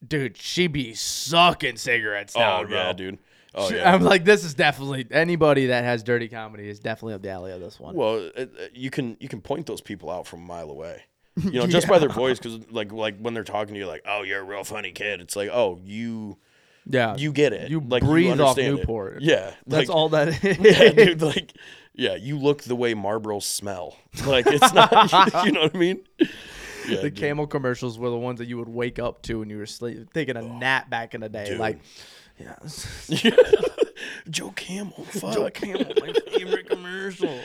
[0.06, 3.18] dude, she be sucking cigarettes down, Oh yeah, dude.
[3.56, 3.92] Oh yeah.
[3.92, 7.52] I'm like, this is definitely anybody that has dirty comedy is definitely up the alley
[7.52, 7.94] of this one.
[7.94, 11.02] Well, it- you can you can point those people out from a mile away.
[11.42, 14.04] You know, just by their voice, because like like when they're talking to you, like,
[14.06, 16.38] "Oh, you're a real funny kid." It's like, "Oh, you
[16.86, 17.70] yeah, you get it.
[17.70, 18.80] You like breathe off understand it.
[18.82, 19.22] Newport.
[19.22, 20.58] Yeah, that's like, all that is.
[20.58, 21.22] Yeah, dude.
[21.22, 21.52] Like,
[21.94, 23.96] yeah, you look the way Marlboros smell.
[24.26, 25.44] Like, it's not.
[25.44, 26.00] you know what I mean?
[26.20, 27.16] Yeah, the dude.
[27.16, 30.12] camel commercials were the ones that you would wake up to when you were sleep,
[30.12, 31.46] taking a nap back in the day.
[31.46, 31.58] dude.
[31.58, 31.80] Like,
[32.38, 32.56] yeah,
[34.28, 35.04] Joe Camel.
[35.04, 35.34] Fuck.
[35.34, 37.38] Joe Camel, my favorite commercial.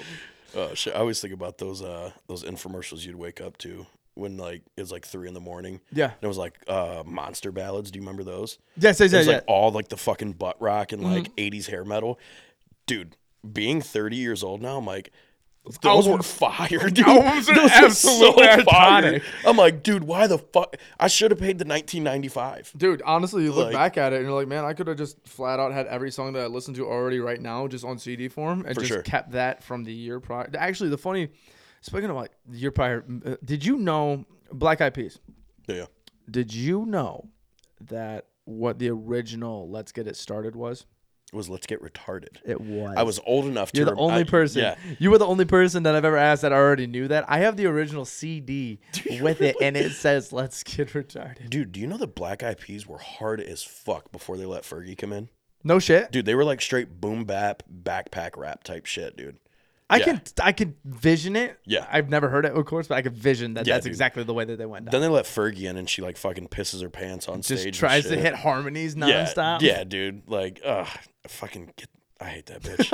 [0.55, 0.95] Oh shit!
[0.95, 3.85] I always think about those uh those infomercials you'd wake up to
[4.15, 5.79] when like it was like three in the morning.
[5.93, 6.05] Yeah.
[6.11, 7.91] And it was like uh monster ballads.
[7.91, 8.57] Do you remember those?
[8.75, 9.35] Yes, yes, It yes, was yes.
[9.37, 11.55] like all like the fucking butt rock and like Mm-hmm.
[11.57, 12.19] 80s hair metal.
[12.87, 13.15] Dude,
[13.53, 15.11] being 30 years old now, I'm like,
[15.81, 16.99] those were fire, dude.
[17.07, 19.23] albums are Those were absolutely iconic.
[19.45, 20.75] I'm like, dude, why the fuck?
[20.99, 22.73] I should have paid the 1995.
[22.77, 24.97] Dude, honestly, you look Like- back at it and you're like, man, I could have
[24.97, 27.99] just flat out had every song that I listened to already right now just on
[27.99, 29.01] CD form and just sure.
[29.03, 30.49] kept that from the year prior.
[30.57, 31.29] Actually, the funny,
[31.81, 35.19] speaking of like the year prior, uh, did you know Black Eyed Peas?
[35.67, 35.85] Yeah.
[36.29, 37.27] Did you know
[37.81, 40.85] that what the original "Let's Get It Started" was?
[41.33, 42.37] Was let's get retarded.
[42.45, 42.95] It was.
[42.97, 43.77] I was old enough to.
[43.77, 44.61] You're the rem- only I- person.
[44.61, 47.25] Yeah, You were the only person that I've ever asked that I already knew that.
[47.27, 48.79] I have the original CD
[49.21, 51.71] with it, and it says "Let's Get Retarded." dude.
[51.71, 54.97] Do you know the Black Eyed Peas were hard as fuck before they let Fergie
[54.97, 55.29] come in?
[55.63, 56.11] No shit.
[56.11, 59.37] Dude, they were like straight boom bap backpack rap type shit, dude.
[59.91, 60.05] I yeah.
[60.05, 61.57] can I can vision it.
[61.65, 61.87] Yeah.
[61.91, 63.91] I've never heard it, of course, but I can vision that Yeah, that's dude.
[63.91, 64.91] exactly the way that they went down.
[64.91, 67.73] Then they let Fergie in, and she like fucking pisses her pants on Just stage.
[67.73, 69.61] Just tries to hit harmonies yeah, nonstop.
[69.61, 70.29] Yeah, dude.
[70.29, 70.87] Like, ugh,
[71.27, 71.89] fucking get.
[72.21, 72.89] I hate that bitch.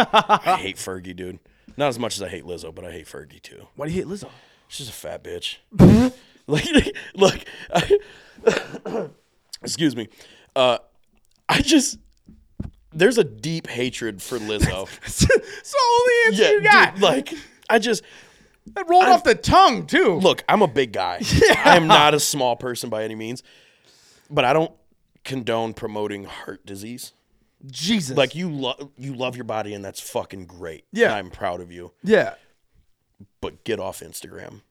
[0.46, 1.40] I hate Fergie, dude.
[1.78, 3.68] Not as much as I hate Lizzo, but I hate Fergie too.
[3.76, 4.30] Why do you hate Lizzo?
[4.68, 5.58] She's a fat bitch.
[6.48, 7.40] like, look,
[7.74, 8.00] I,
[9.62, 10.08] excuse me.
[10.56, 10.78] Uh,
[11.50, 11.98] I just
[12.94, 14.88] there's a deep hatred for Lizzo.
[15.10, 16.94] so the only answer yeah, you got.
[16.96, 17.34] dude, like
[17.70, 18.04] I just
[18.74, 20.16] That rolled off the tongue too.
[20.16, 20.44] look.
[20.48, 21.20] I'm a big guy.
[21.66, 23.44] I am not a small person by any means,
[24.30, 24.72] but I don't
[25.24, 27.12] condone promoting heart disease.
[27.68, 28.16] Jesus.
[28.18, 30.86] Like you love you love your body, and that's fucking great.
[30.92, 31.06] Yeah.
[31.08, 31.92] and I'm proud of you.
[32.04, 32.36] yeah.
[33.42, 34.62] But get off Instagram.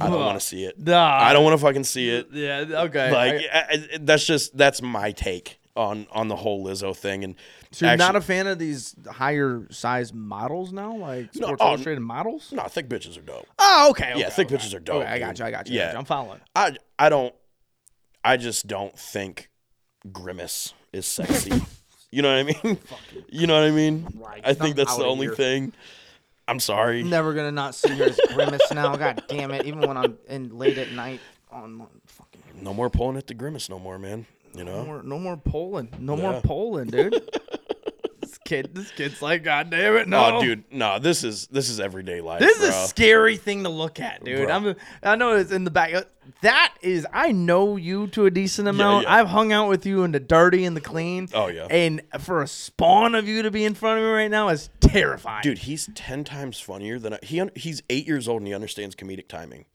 [0.00, 0.78] I don't want to see it.
[0.80, 1.18] Nah.
[1.22, 2.28] I don't want to fucking see it.
[2.32, 2.64] Yeah.
[2.86, 3.12] Okay.
[3.12, 7.22] like I- I, I- that's just that's my take on on the whole Lizzo thing
[7.22, 7.34] and
[7.70, 11.62] so you're actually- not a fan of these higher size models now, like No, Sports
[11.62, 12.50] oh, Illustrated models?
[12.50, 14.12] no thick bitches are dope Oh, okay.
[14.12, 14.56] okay yeah thick okay.
[14.56, 15.38] bitches are dope Okay, I got dude.
[15.40, 15.44] you.
[15.44, 15.74] I got you.
[15.74, 15.98] I yeah you.
[15.98, 16.40] I'm following.
[16.56, 17.34] I I don't
[18.24, 19.50] I just don't think
[20.10, 21.52] grimace is sexy
[22.16, 22.78] you know what I mean
[23.28, 24.40] you know what I mean Right.
[24.42, 25.34] I think I'm that's the only here.
[25.34, 25.72] thing
[26.48, 28.96] I'm sorry Never gonna not see her as grimace now.
[28.96, 29.66] God damn it!
[29.66, 32.42] Even when I'm in late at night on fucking.
[32.62, 34.24] no more pulling at the grimace no more man
[34.54, 35.90] you No know more, no more Poland.
[35.98, 36.40] No more Yeah.
[36.42, 37.12] Poland, dude.
[38.20, 41.68] this kid, this kid's like, God damn it, no, oh dude no this is this
[41.68, 42.84] is everyday life This is bro.
[42.84, 44.46] a scary thing to look at, dude.
[44.46, 44.54] Bro.
[44.56, 45.92] I'm, I know it's in the back.
[46.42, 49.04] That is, I know you to a decent amount.
[49.04, 49.14] yeah.
[49.14, 51.28] I've hung out with you in the dirty and the clean.
[51.32, 51.66] Oh, yeah.
[51.70, 54.68] And for a spawn of you to be in front of me right now is
[54.80, 58.54] terrifying, dude he's 10 times funnier than I, he he's 8 years old and he
[58.54, 59.66] understands comedic timing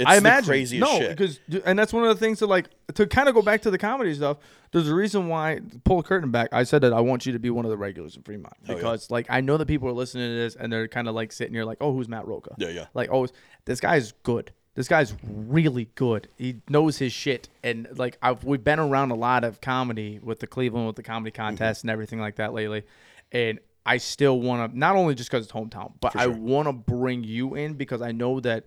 [0.00, 2.70] it's I imagine craziest no, shit because and that's one of the things that like
[2.94, 4.38] to kind of go back to the comedy stuff.
[4.72, 6.48] There's a reason why pull the curtain back.
[6.52, 8.72] I said that I want you to be one of the regulars in Fremont oh,
[8.72, 8.74] yeah.
[8.76, 11.32] because like I know that people are listening to this and they're kind of like
[11.32, 12.54] sitting here like, oh, who's Mat Roca?
[12.56, 12.86] Yeah, yeah.
[12.94, 13.26] Like, oh,
[13.66, 14.52] this guy's good.
[14.80, 16.28] This guy's really good.
[16.38, 20.40] He knows his shit, and like I've we've been around a lot of comedy with
[20.40, 21.42] the Cleveland with the comedy Mm-hmm.
[21.48, 22.84] contest and everything like that lately,
[23.30, 26.72] and I still want to not only just because it's hometown, but I want to
[26.72, 28.64] bring you in because I know that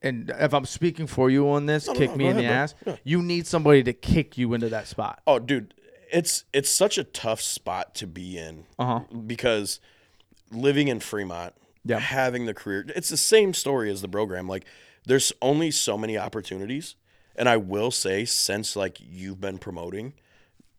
[0.00, 2.44] and if I'm speaking for you on this, no, kick no, me go in the
[2.44, 2.92] ahead, bro.
[2.94, 2.98] ass.
[3.04, 5.20] You need somebody to kick you into that spot.
[5.26, 5.74] Oh, dude,
[6.10, 9.00] it's it's such a tough spot to be in Uh-huh.
[9.26, 9.80] because
[10.50, 11.52] living in Fremont,
[11.84, 11.98] Yeah.
[11.98, 14.48] having the career, it's the same story as the program.
[14.48, 14.64] Like,
[15.08, 16.94] there's only so many opportunities,
[17.34, 20.14] and I will say, since like you've been promoting,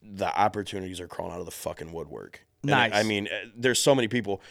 [0.02, 2.46] the opportunities are crawling out of the fucking woodwork.
[2.64, 2.92] Nice.
[2.94, 4.42] I mean, uh, there's so many people.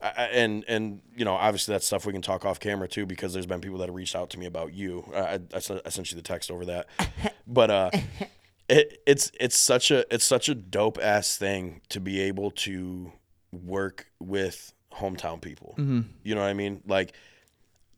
[0.00, 3.32] I- And and you know obviously that's stuff we can talk off camera too because
[3.32, 5.04] there's been people that have reached out to me about you.
[5.14, 6.86] I, I, sent I sent you the text over that,
[7.48, 7.90] but uh,
[8.68, 13.12] it, it's it's such a it's such a dope ass thing to be able to
[13.52, 15.74] work with hometown people.
[16.22, 16.80] You know what I mean?
[16.86, 17.12] Like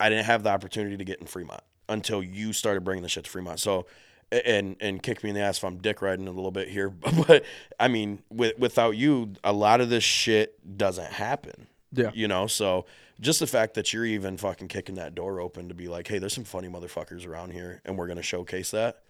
[0.01, 3.25] I didn't have the opportunity to get in Fremont until you started bringing the shit
[3.25, 3.61] to Fremont.
[3.61, 3.87] So
[4.33, 6.91] and and kick me in the ass if I'm dick riding a little bit here,
[7.27, 7.45] but
[7.79, 11.67] I mean with, without you, a lot of this shit doesn't happen.
[11.93, 12.11] Yeah.
[12.15, 12.87] You know, so
[13.21, 16.19] just the fact that you're even fucking kicking that door open to be like, hey,
[16.19, 19.03] there's some funny motherfuckers around here, and we're gonna showcase that.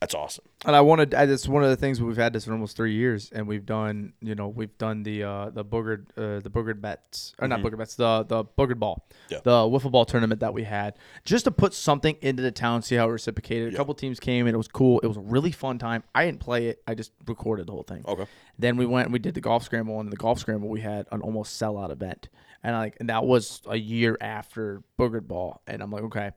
[0.00, 0.44] That's awesome.
[0.66, 3.30] And I wanted it's one of the things we've had this for almost three years,
[3.34, 7.34] and we've done you know we've done the uh, the boogered uh, the boogered bets
[7.38, 9.32] or not boogered bets the the boogered ball, Mm-hmm.
[9.34, 9.40] Yeah.
[9.42, 12.96] the wiffle ball tournament that we had just to put something into the town, see
[12.96, 13.72] how it reciprocated.
[13.72, 15.00] A couple teams came and it was cool.
[15.00, 16.04] It was a really fun time.
[16.14, 16.82] I didn't play it.
[16.86, 18.04] I just recorded the whole thing.
[18.06, 18.26] Okay.
[18.58, 21.06] Then we went and we did the golf scramble, and the golf scramble we had
[21.10, 22.28] an almost sellout event,
[22.62, 26.32] and like and that was a year after boogered ball, and I'm like, okay,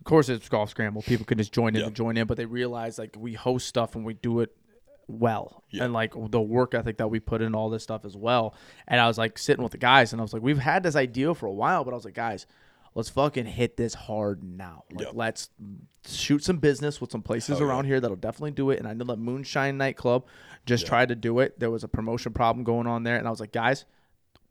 [0.00, 1.02] of course it's golf scramble.
[1.02, 1.86] People can just join in Yeah.
[1.88, 4.54] and join in, but they realize like we host stuff and we do it
[5.08, 5.84] well, Yeah.
[5.84, 8.54] and like the work ethic that we put in all this stuff as well.
[8.88, 10.96] And I was like sitting with the guys, and I was like, we've had this
[10.96, 12.46] idea for a while, but I was like, guys.
[12.92, 14.82] Let's fucking hit this hard now.
[14.90, 15.12] Like, Yeah.
[15.14, 15.48] let's
[16.08, 17.72] shoot some business with some places Hell yeah.
[17.72, 18.80] around here that'll definitely do it.
[18.80, 20.26] And I know that Moonshine nightclub
[20.66, 21.60] just tried to do it.
[21.60, 23.84] There was a promotion problem going on there, and I was like, guys,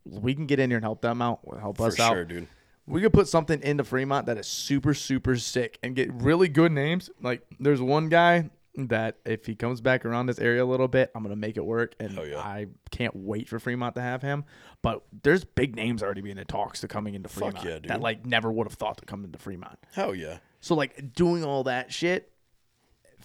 [0.05, 2.27] we can get in here and help them out, help For us sure, out.
[2.29, 2.47] dude.
[2.89, 6.71] We could put something into Fremont that is super, super sick and get really good
[6.71, 7.09] names.
[7.21, 11.11] Like, there's one guy that if he comes back around this area a little bit,
[11.13, 12.39] I'm gonna make it work, and Hell yeah.
[12.39, 14.45] I can't wait for Fremont to have him.
[14.81, 17.89] But there's big names already being in talks to coming into Fuck Fremont yeah, dude.
[17.89, 19.77] that like never would have thought to come into Fremont.
[19.93, 20.37] Hell yeah.
[20.61, 22.31] So like doing all that shit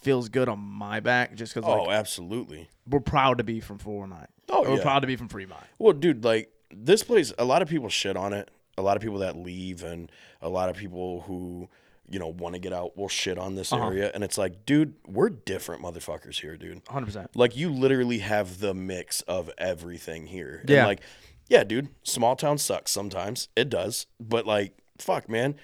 [0.00, 2.68] feels good on my back just because Oh, like absolutely.
[2.88, 4.26] we're proud to be from 409.
[4.50, 4.82] Oh, we're yeah.
[4.82, 5.62] proud to be from Fremont.
[5.78, 8.50] Well, dude, like this place, a lot of people shit on it.
[8.76, 10.10] A lot of people that leave, and
[10.42, 11.68] a lot of people who,
[12.08, 13.86] you know, want to get out will shit on this Uh-huh.
[13.86, 14.10] area.
[14.14, 16.82] And it's like, dude, we're different motherfuckers here, dude.
[16.88, 17.06] 100.
[17.06, 20.58] percent Like you literally have the mix of everything here.
[20.62, 20.86] And, Yeah.
[20.86, 21.00] like,
[21.48, 23.48] yeah, dude, small town sucks sometimes.
[23.56, 24.06] It does.
[24.20, 25.54] But like, fuck, man.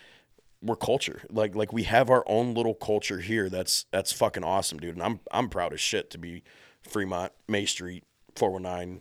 [0.62, 1.22] We're culture.
[1.30, 4.94] Like like we have our own little culture here that's that's fucking awesome, dude.
[4.94, 6.42] And I'm I'm proud as shit to be
[6.82, 8.04] Fremont, May Street,
[8.36, 9.00] 419,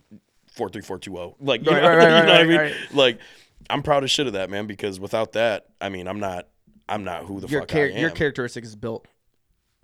[0.54, 1.34] 43420.
[1.40, 2.74] Like you Right, know, right, right, you know what I mean?
[2.94, 3.18] Like
[3.70, 6.48] I'm proud as shit of that, man, because without that, I mean, I'm not
[6.88, 7.98] I'm not who the Your fuck char- I am.
[7.98, 9.06] your characteristic is built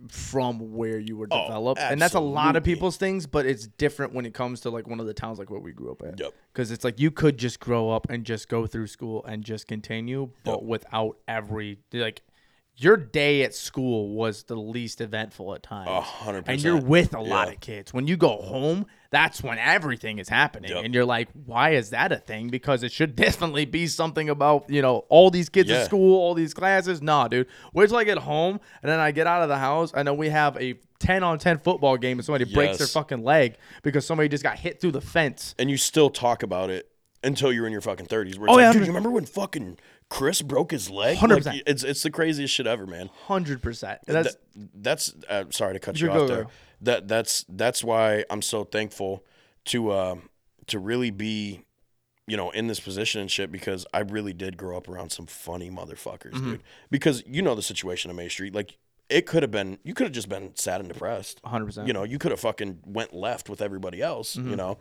[0.09, 3.27] from where you were Oh, developed, and that's a lot of people's things.
[3.27, 5.73] But it's different when it comes to like one of the towns like where we
[5.73, 6.21] grew up at.
[6.21, 6.35] Yep.
[6.53, 9.67] Because it's like you could just grow up and just go through school and just
[9.67, 10.63] continue, but Yep.
[10.65, 12.23] without every like.
[12.79, 15.89] Your day at school was the least eventful at times.
[15.89, 17.55] A hundred And you're with a lot Yeah.
[17.55, 17.95] of kids.
[17.95, 20.71] When you go home, that's when everything is happening.
[20.73, 20.85] Yep.
[20.85, 22.49] And you're like, why is that a thing?
[22.49, 25.79] Because it should definitely be something about, you know, all these kids Yeah.
[25.79, 27.01] at school, all these classes.
[27.01, 27.47] Nah, dude.
[27.73, 29.93] Wait till I get home and then I get out of the house.
[29.95, 33.25] I know we have a 10 on 10 football game and somebody breaks their fucking
[33.25, 35.55] leg because somebody just got hit through the fence.
[35.59, 36.91] and you still talk about it
[37.25, 38.39] until you're in your fucking thirties.
[38.39, 41.19] Where it's Oh, like, yeah, dude, you remember when fucking Chris broke his leg?
[41.19, 41.63] 100%.
[41.67, 43.11] It's it's the craziest shit ever, man.
[43.27, 43.99] 100%.
[44.07, 44.37] That's, That-
[44.75, 46.47] that's uh, sorry to cut you off good, there.
[46.83, 49.25] That that's that's why I'm so thankful
[49.67, 50.17] to uh,
[50.69, 51.63] to really be
[52.27, 55.27] you know in this position and shit because I really did grow up around some
[55.27, 56.51] funny motherfuckers, Mm-hmm.
[56.53, 56.63] dude.
[56.91, 58.77] Because you know the situation in May Street, like
[59.09, 61.41] it could have been you could have just been sad and depressed.
[61.43, 61.87] 100%.
[61.87, 64.51] You know, you could have fucking went left with everybody else, Mm-hmm.
[64.51, 64.79] you know.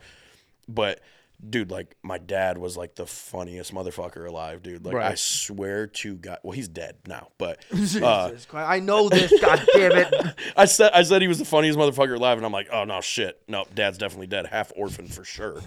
[0.67, 0.99] But
[1.47, 4.85] dude, like my dad was like the funniest motherfucker alive, dude.
[4.85, 7.59] Like I swear to God, well he's dead now, but
[8.01, 10.13] uh, I know this, god damn it.
[10.55, 13.01] I said I said he was the funniest motherfucker alive, and I'm like, oh no,
[13.01, 15.61] shit, no, dad's definitely dead, half orphan for sure.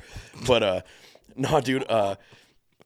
[0.47, 0.81] But uh,
[1.37, 2.17] no, dude, uh,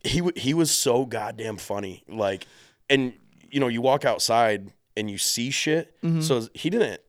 [0.05, 2.47] he w- he was so goddamn funny, like,
[2.90, 3.12] and
[3.51, 5.95] you know, you walk outside and you see shit.
[6.21, 7.01] So he didn't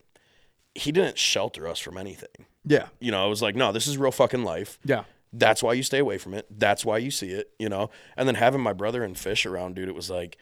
[0.74, 2.46] he didn't shelter us from anything.
[2.64, 2.88] Yeah.
[2.98, 4.78] You know, I was like, no, this is real fucking life.
[4.84, 5.04] Yeah.
[5.36, 6.46] That's why you stay away from it.
[6.50, 7.90] That's why you see it, you know?
[8.16, 10.38] And then having my brother and Fish around, dude, it was like,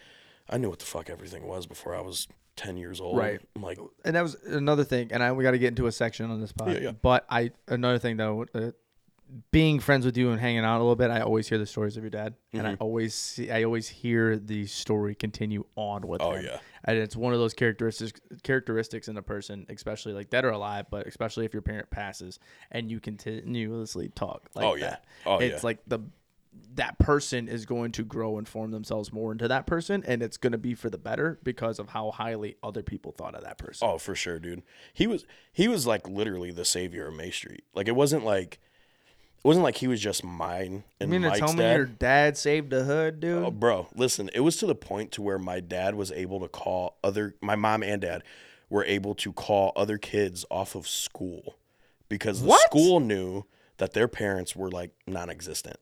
[0.51, 3.17] I knew what the fuck everything was before I was 10 years old.
[3.17, 3.41] Right.
[3.57, 5.93] I'm like, and that was another thing and I, we got to get into a
[5.93, 6.91] section on this pod Yeah, yeah.
[6.93, 8.73] but i another thing though uh,
[9.51, 11.97] being friends with you and hanging out a little bit i always hear the stories
[11.97, 12.71] of your dad and Mm-hmm.
[12.73, 16.59] i always see i always hear the story continue on with Oh, him yeah.
[16.85, 20.87] and it's one of those characteristics characteristics in a person especially like dead or alive
[20.90, 22.38] but especially if your parent passes
[22.71, 24.90] and you continuously talk like Oh, yeah.
[24.90, 25.66] that Oh, it's yeah.
[25.66, 26.01] like the
[26.75, 30.37] that person is going to grow and form themselves more into that person and it's
[30.37, 33.57] going to be for the better because of how highly other people thought of that
[33.57, 34.62] person Oh, for sure, dude.
[34.92, 37.64] He was he was like literally the savior of May Street.
[37.75, 38.61] Like it wasn't like
[39.45, 41.77] it wasn't like he was just mine and You mean to Mike's tell me dad.
[41.77, 43.43] your dad saved the hood, dude?
[43.45, 46.49] Oh, bro, listen, it was to the point to where my dad was able to
[46.49, 48.23] call other my mom and dad
[48.71, 51.57] were able to call other kids off of school
[52.09, 52.61] because the What?
[52.63, 53.45] school knew
[53.79, 55.77] that their parents were like non-existent.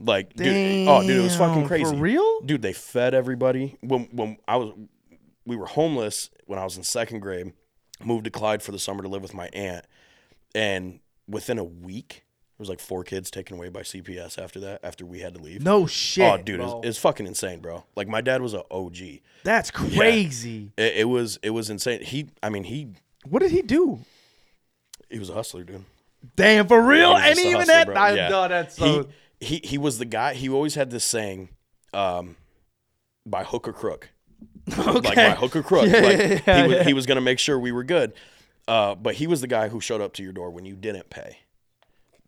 [0.00, 1.84] Like, dude, oh, dude, it was fucking crazy.
[1.84, 2.40] for real?
[2.42, 2.62] dude?
[2.62, 3.76] They fed everybody.
[3.80, 4.72] When when I was,
[5.44, 7.52] we were homeless when I was in second grade.
[8.04, 9.84] Moved to Clyde for the summer to live with my aunt,
[10.54, 12.24] and within a week,
[12.58, 14.80] was like four kids taken away by CPS after that.
[14.82, 15.62] After we had to leave.
[15.62, 16.24] no shit.
[16.24, 17.84] Oh, dude, it's, it's fucking insane, bro.
[17.96, 18.96] Like my dad was a OG.
[19.44, 20.72] That's crazy.
[20.76, 22.02] it was it was insane.
[22.02, 22.88] He, I mean, he
[23.28, 24.00] What did he do?
[25.10, 25.84] he was a hustler, dude.
[26.36, 27.12] Damn, for real?
[27.12, 27.96] Was And even that?
[27.96, 28.28] I, Yeah.
[28.28, 29.08] no, that's so.
[29.40, 30.34] he, he he was the guy.
[30.34, 31.48] He always had this saying,
[31.94, 32.36] um,
[33.24, 34.10] by hook or crook.
[34.76, 35.86] Like by hook or crook.
[35.90, 36.84] Yeah, like yeah, yeah, he was yeah.
[36.84, 38.12] he was gonna make sure we were good.
[38.66, 41.08] Uh, but he was the guy who showed up to your door when you didn't
[41.08, 41.38] pay.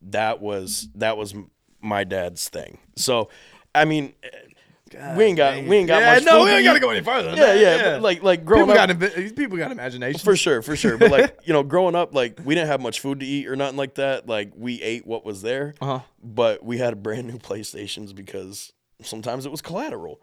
[0.03, 1.35] That was that was
[1.81, 2.79] my dad's thing.
[2.97, 3.29] So,
[3.75, 6.25] I mean, eh, we ain't got we ain't got yeah, much.
[6.25, 7.35] no, we ain't got to go any farther.
[7.37, 10.19] Yeah, yeah, but like like growing people up, got people got imagination.
[10.21, 10.97] for sure, for sure.
[10.99, 13.57] But like you know, growing up, like we didn't have much food to eat or
[13.57, 14.27] nothing like that.
[14.29, 16.01] Like we ate what was there, Uh-huh.
[16.23, 20.21] but we had brand new PlayStations because sometimes it was collateral.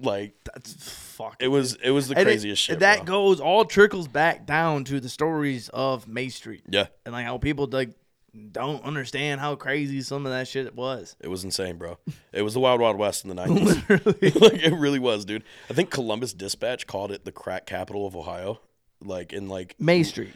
[0.00, 1.36] Like That's fuck.
[1.38, 2.80] it was, it was the And it- craziest shit.
[2.80, 3.28] That bro.
[3.28, 7.38] goes all trickles back down to the stories of May Street yeah, and like how
[7.38, 7.90] people like
[8.52, 11.16] don't understand how crazy some of that shit was.
[11.20, 11.98] it was insane, bro.
[12.32, 13.76] It was the wild, wild west in the nineties.
[14.40, 15.44] like it really was, dude.
[15.70, 18.60] I think Columbus Dispatch called it the crack capital of Ohio.
[19.00, 20.32] Like in like May Street.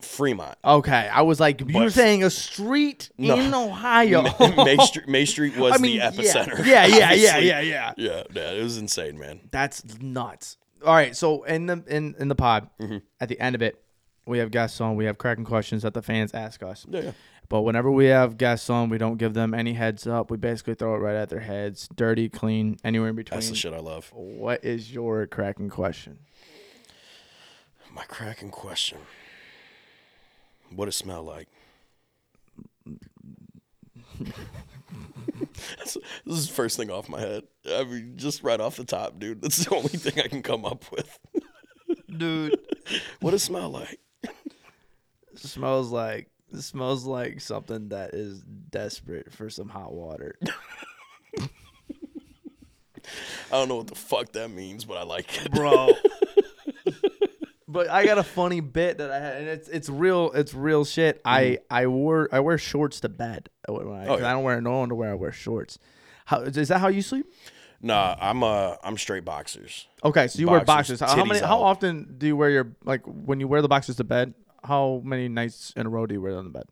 [0.00, 0.56] Fremont.
[0.64, 3.34] Okay, I was like, you were saying a street No.
[3.36, 4.22] in Ohio.
[4.64, 6.64] May Street, May Street was I mean, the epicenter.
[6.64, 7.92] Yeah, yeah, yeah, yeah, yeah, yeah.
[7.96, 9.40] Yeah, yeah, it was insane, man.
[9.50, 10.56] That's nuts.
[10.86, 12.98] All right, so in the in in the pod, Mm-hmm.
[13.20, 13.82] at the end of it,
[14.24, 16.86] we have guests on, we have cracking questions that the fans ask us.
[16.88, 17.10] Yeah, yeah.
[17.48, 20.30] But whenever we have guests on, we don't give them any heads up.
[20.30, 23.38] We basically throw it right at their heads, dirty, clean, anywhere in between.
[23.40, 24.10] That's the shit I love.
[24.14, 26.20] What is your cracking question?
[27.94, 28.98] My cracking question.
[30.74, 31.48] What it smell like?
[35.78, 37.44] This is the first thing off my head.
[37.70, 39.42] I mean, just right off the top, dude.
[39.42, 41.18] That's the only thing I can come up with.
[42.16, 42.58] Dude,
[43.20, 43.98] What it smell like?
[45.34, 50.36] smells like it smells like something that is desperate for some hot water.
[53.50, 55.50] I don't know what the fuck that means, but I like it.
[55.52, 55.90] bro.
[57.68, 60.84] but I got a funny bit that I had, and it's it's real it's real
[60.84, 61.20] shit.
[61.24, 63.48] I I wore I wear shorts to bed.
[63.68, 64.30] When I, 'cause yeah.
[64.30, 65.10] I don't wear no underwear.
[65.10, 65.78] I wear shorts.
[66.26, 66.78] How is that?
[66.78, 67.26] How you sleep?
[67.84, 69.88] Nah, I'm uh I'm straight boxers.
[70.04, 71.00] Okay, so you wear Boxers, boxers.
[71.00, 71.40] How, how titties many?
[71.40, 71.62] How out.
[71.62, 74.34] often do you wear your like when you wear the boxers to bed?
[74.64, 76.64] How many nights in a row do you wear them in bed?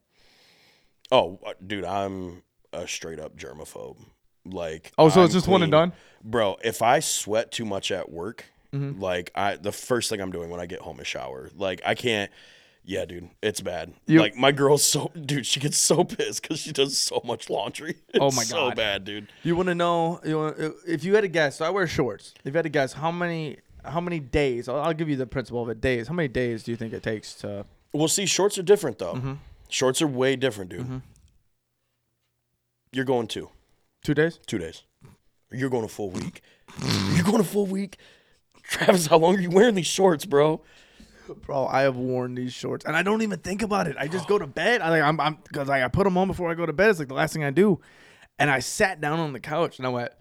[1.12, 3.98] Oh, uh, dude, I'm a straight up germaphobe.
[4.44, 5.92] Like Oh, so it's I'm just one and done?
[6.24, 6.56] bro.
[6.64, 9.00] If I sweat too much at work, Mm-hmm.
[9.02, 11.50] like I, the first thing I'm doing when I get home is shower.
[11.56, 12.30] Like I can't.
[12.84, 13.92] Yeah, dude, it's bad.
[14.06, 17.50] You- like my girl's so, dude, she gets so pissed because she does so much
[17.50, 17.96] laundry.
[18.20, 18.76] Oh It's my so God.
[18.76, 19.26] bad, dude.
[19.42, 20.20] You want to know?
[20.24, 21.56] You wanna, if you had to guess?
[21.56, 22.32] So I wear shorts.
[22.44, 24.68] If you had to guess, how many how many days?
[24.68, 25.80] I'll, I'll give you the principle of it.
[25.80, 26.06] Days.
[26.06, 27.66] How many days do you think it takes to?
[27.92, 29.14] Well, see, shorts are different though.
[29.14, 29.32] Mm-hmm.
[29.68, 31.02] Shorts are way different, dude.
[32.92, 33.50] You're going two,
[34.02, 34.38] Two days.
[34.46, 34.82] two days.
[35.52, 36.42] You're going a full week.
[37.14, 37.96] You're going a full week.
[38.64, 40.60] Travis, how long are you wearing these shorts, bro?
[41.46, 43.96] Bro, I have worn these shorts, and I don't even think about it.
[43.98, 44.80] I just go to bed.
[44.80, 46.90] I like I'm I'm because like, I put them on before I go to bed.
[46.90, 47.80] It's like the last thing I do.
[48.38, 50.12] And I sat down on the couch and I went,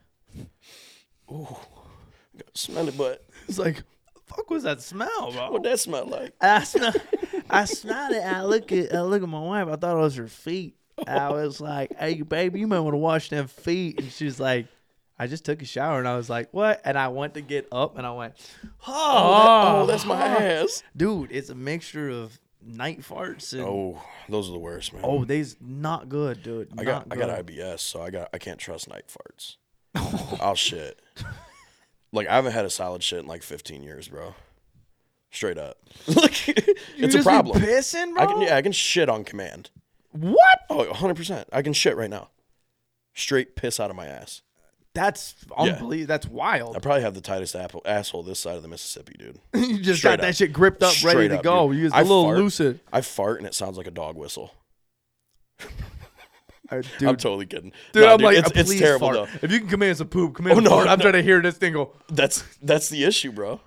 [2.54, 3.82] Smell it, but it's like,
[4.30, 5.52] fuck was that smell, bro?
[5.52, 6.34] what that smell like?
[6.42, 6.94] I smell,
[7.50, 8.24] I smelled it.
[8.24, 9.68] I look at, I look at my wife.
[9.68, 10.76] I thought it was her feet.
[11.08, 14.68] I was like, "Hey, baby, you might want to wash them feet." And she's like,
[15.18, 17.68] "I just took a shower." And I was like, "What?" And I went to get
[17.72, 20.64] up, and I went, "Oh, oh, oh, oh, that's my oh.
[20.64, 20.84] ass.
[20.96, 25.02] dude, it's a mixture of night farts and oh, Oh, those are the worst, man.
[25.06, 26.70] Oh, they's not good, dude.
[26.78, 27.46] I not got I got.
[27.46, 29.56] IBS, so I got I can't trust night farts.
[30.42, 31.02] I'll shit.
[32.12, 34.36] Like I haven't had a solid shit in like 15 years, bro.
[35.32, 35.78] Straight up.
[36.08, 36.48] like
[36.98, 37.62] it's a problem.
[37.62, 38.24] pissing, bro.
[38.24, 39.70] I can yeah, I can shit on command.
[40.12, 40.60] What?
[40.70, 41.46] Oh, 100%.
[41.54, 42.30] I can shit right now.
[43.14, 44.42] Straight piss out of my ass.
[44.96, 46.08] That's unbelievable.
[46.08, 46.76] That's wild.
[46.76, 49.40] I probably have the tightest apple, asshole this side of the Mississippi, dude.
[49.54, 50.36] you just Straight got that up.
[50.36, 51.68] shit gripped up, ready Straight to up, go.
[51.70, 51.78] dude.
[51.78, 52.38] You just I little fart.
[52.40, 52.80] lucid.
[52.92, 54.52] I fart and it sounds like a dog whistle.
[56.72, 57.72] Uh, I'm totally kidding.
[57.94, 59.16] Dude, Nah, I'm like, it's, it's terrible fart.
[59.30, 59.40] though.
[59.42, 60.88] If you can come in as a poop, come in Oh, no, fart.
[60.88, 61.04] I'm no.
[61.04, 61.94] trying to hear this thing go.
[62.10, 63.60] That's that's the issue, bro.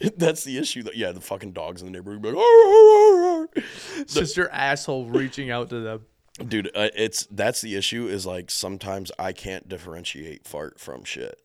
[0.16, 0.84] That's the issue.
[0.84, 3.48] That yeah, the fucking dogs in the neighborhood be like, "Arr, arr, arr, arr."
[3.96, 6.06] It's just your asshole reaching out to them.
[6.46, 6.68] dude.
[6.68, 8.06] Uh, it's that's the issue.
[8.06, 11.40] Is like sometimes I can't differentiate fart from shit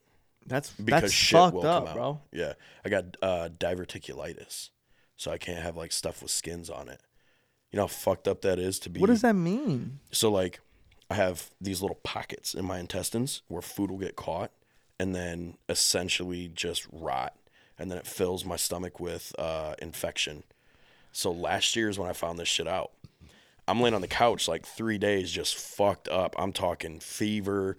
[0.46, 1.96] That's because that's shit fucked will up, come out.
[1.96, 2.22] bro.
[2.32, 2.54] Yeah,
[2.86, 4.70] I got uh, diverticulitis,
[5.18, 7.02] so I can't have like stuff with skins on it.
[7.72, 9.00] You know how fucked up that is to be.
[9.00, 10.00] What does that mean?
[10.12, 10.60] So like,
[11.10, 14.52] I have these little pockets in my intestines where food will get caught,
[15.00, 17.36] and then essentially just rot,
[17.78, 20.44] and then it fills my stomach with uh, infection.
[21.12, 22.92] So last year is when I found this shit out.
[23.68, 26.36] I'm laying on the couch like three days, just fucked up.
[26.38, 27.78] I'm talking fever,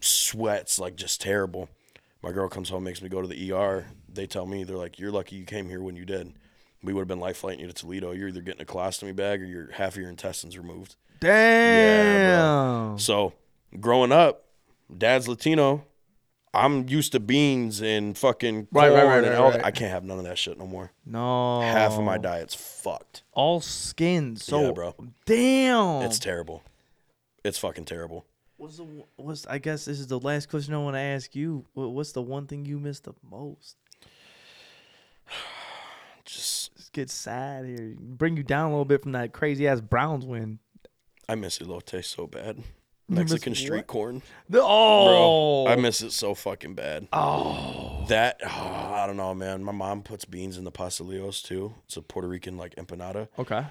[0.00, 1.68] sweats, like just terrible.
[2.22, 3.86] My girl comes home, makes me go to the ER.
[4.12, 6.32] They tell me they're like, "You're lucky you came here when you did.
[6.82, 8.12] We would have been life flighting you to Toledo.
[8.12, 12.98] You're either getting a colostomy bag or your half of your intestines removed." Damn.
[12.98, 13.32] So
[13.78, 14.44] growing up,
[14.96, 15.84] dad's Latino.
[16.52, 19.58] I'm used to beans and fucking Right, corn right, right, and right, all right.
[19.58, 19.64] that.
[19.66, 20.90] I can't have none of that shit no more.
[21.06, 21.60] no.
[21.60, 23.22] Half of my diet's fucked.
[23.32, 24.34] all skin.
[24.36, 24.94] So Yeah, bro.
[25.26, 26.02] Damn.
[26.02, 26.64] It's terrible.
[27.44, 28.26] It's fucking terrible.
[28.56, 31.64] what's the what's I guess this is the last question I want to ask you.
[31.74, 33.76] What's the one thing you miss the most?
[36.24, 37.94] Just Just get sad here.
[37.98, 40.58] Bring you down a little bit from that crazy ass Browns win.
[41.30, 42.58] I miss elote so bad.
[43.08, 43.86] Mexican street what?
[43.86, 44.22] corn.
[44.48, 47.06] The, Bro, oh, I miss it so fucking bad.
[47.12, 49.62] Oh, That oh, I don't know, man.
[49.62, 51.74] My mom puts beans in the pastelillos too.
[51.86, 53.28] It's a Puerto Rican like empanada.
[53.38, 53.64] okay.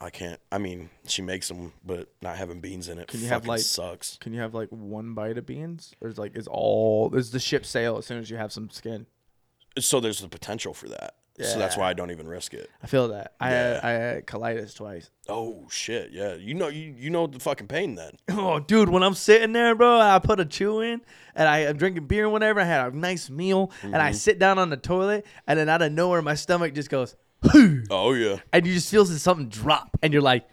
[0.00, 0.40] I can't.
[0.50, 3.48] I mean, she makes them, but not having beans in it Can you have, fucking
[3.48, 4.18] like- sucks.
[4.20, 7.38] Can you have like one bite of beans, or is like is all is the
[7.38, 9.06] ship sail as soon as you have some skin?
[9.78, 11.14] So there's the potential for that.
[11.42, 12.70] So that's why I don't even risk it.
[12.82, 13.34] I feel that.
[13.40, 13.56] I Yeah.
[13.56, 15.10] had, I had colitis twice.
[15.28, 16.34] Oh shit, yeah.
[16.34, 18.12] You know you you know the fucking pain then.
[18.30, 21.00] Oh, dude, when I'm sitting there, bro, I put a chew in
[21.34, 22.60] and I am drinking beer and whatever.
[22.60, 24.14] I had a nice meal and I mm-hmm.
[24.14, 27.16] sit down on the toilet and then out of nowhere, my stomach just goes,
[27.90, 30.46] Oh yeah, and you just feel something drop, and you're like,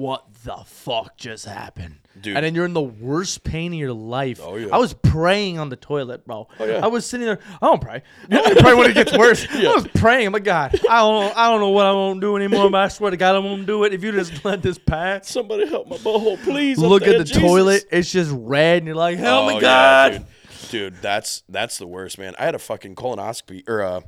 [0.00, 2.36] "What the fuck just happened?" Dude.
[2.36, 4.40] And then you're in the worst pain of your life.
[4.42, 4.68] Oh, yeah.
[4.72, 6.48] I was praying on the toilet, bro.
[6.58, 6.84] Oh, yeah.
[6.84, 7.38] I was sitting there.
[7.62, 8.02] I don't pray.
[8.30, 9.46] I only pray when it gets worse.
[9.54, 9.70] Yeah.
[9.70, 10.26] I was praying.
[10.26, 12.88] I'm like, God, I don't, I don't know what I won't do anymore, but I
[12.88, 13.94] swear to God, I won't do it.
[13.94, 15.30] If you just let this pass.
[15.30, 16.78] somebody help my butthole, please.
[16.78, 17.40] Look at the Jesus.
[17.42, 17.84] toilet.
[17.92, 20.26] It's just red, and you're like, "Help Oh, me, God!" dude.
[20.70, 22.34] Dude, that's that's the worst, man.
[22.38, 24.00] I had a fucking colonoscopy or uh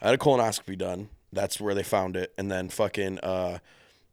[0.00, 1.10] I had a colonoscopy done.
[1.32, 2.32] That's where they found it.
[2.38, 3.58] And then fucking uh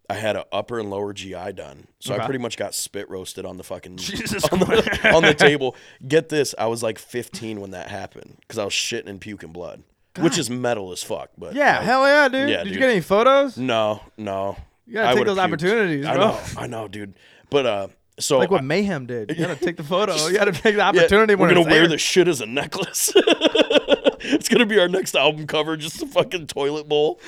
[0.10, 1.88] I had an upper and lower GI done.
[2.00, 3.94] So I pretty much got spit roasted on the fucking
[4.52, 5.76] on, the, on the table.
[6.06, 9.52] Get this, I was like 15 when that happened cuz I was shitting and puking
[9.54, 9.84] blood,
[10.20, 12.50] which is metal as fuck, but Yeah, hell yeah, dude.
[12.50, 12.74] Yeah, Did dude.
[12.74, 13.58] you get any photos?
[13.58, 14.58] No, no.
[14.86, 15.42] You gotta I take those puked.
[15.44, 16.40] opportunities, I know.
[16.58, 17.14] I know, dude.
[17.50, 17.88] But uh
[18.20, 19.30] so Like what I- Mayhem did.
[19.32, 20.14] You gotta take the photo.
[20.28, 23.12] You gotta take the yeah, opportunity we're gonna wear the shit as a necklace.
[23.16, 27.20] it's gonna be our next album cover, just a fucking toilet bowl.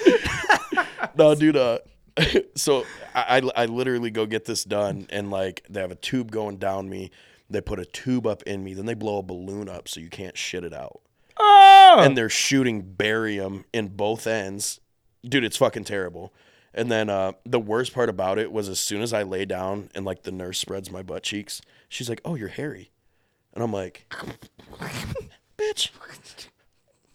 [1.18, 1.56] no, dude.
[1.58, 1.80] Uh,
[2.56, 6.32] so I, I I literally go get this done, and like they have a tube
[6.32, 7.12] going down me.
[7.50, 10.10] They put a tube up in me, then they blow a balloon up so you
[10.10, 11.02] can't shit it out.
[11.38, 11.98] Oh!
[12.00, 14.80] And they're shooting barium in both ends.
[15.24, 16.34] Dude, it's fucking terrible.
[16.74, 19.90] And then uh, the worst part about it was as soon as I lay down
[19.96, 22.92] and like the nurse spreads my butt cheeks, she's like, "Oh, you're hairy,"
[23.54, 24.06] and I'm like,
[25.58, 25.92] "Bitch,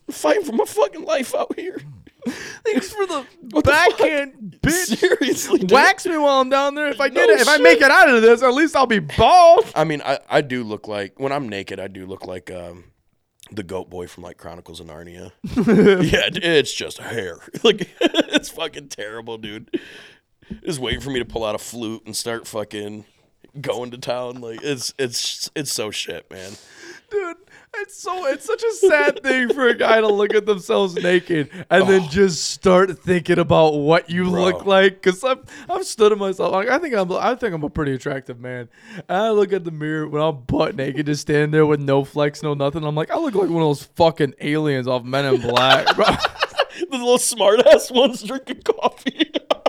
[0.08, 1.78] I'm fighting for my fucking life out here."
[2.64, 4.98] Thanks for the What the bitch.
[4.98, 5.72] Seriously, dude.
[5.72, 6.88] Wax me while I'm down there.
[6.88, 8.86] If I get No it, if I make it out of this, at least I'll
[8.86, 9.66] be bald.
[9.74, 12.84] I mean, I, I do look like when I'm naked, I do look like um,
[13.50, 15.32] the goat boy from like Chronicles of Narnia.
[15.44, 17.38] yeah, it's just hair.
[17.62, 19.76] Like it's fucking terrible, dude.
[20.64, 23.04] Just waiting for me to pull out a flute and start fucking
[23.60, 24.40] going to town.
[24.40, 26.52] Like it's it's it's so shit, man.
[27.10, 27.36] Dude,
[27.76, 31.48] it's so it's such a sad thing for a guy to look at themselves naked
[31.70, 32.08] and then oh.
[32.08, 34.30] just start thinking about what you Oh.
[34.30, 34.42] Bro.
[34.42, 35.02] look like.
[35.02, 36.52] Cause I've I've stood in myself.
[36.52, 38.68] Like I think I'm I think I'm a pretty attractive man.
[39.08, 42.04] And I look at the mirror when I'm butt naked, just standing there with no
[42.04, 42.84] flex, no nothing.
[42.84, 45.86] I'm like, I look like one of those fucking aliens off Men in Black.
[45.96, 49.32] the little smart ass ones drinking coffee.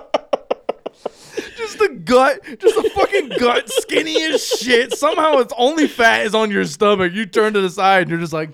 [1.57, 4.93] just the gut, just the fucking gut, skinny as shit.
[4.97, 7.13] Somehow it's only fat is on your stomach.
[7.13, 8.49] You turn to the side and you're just like,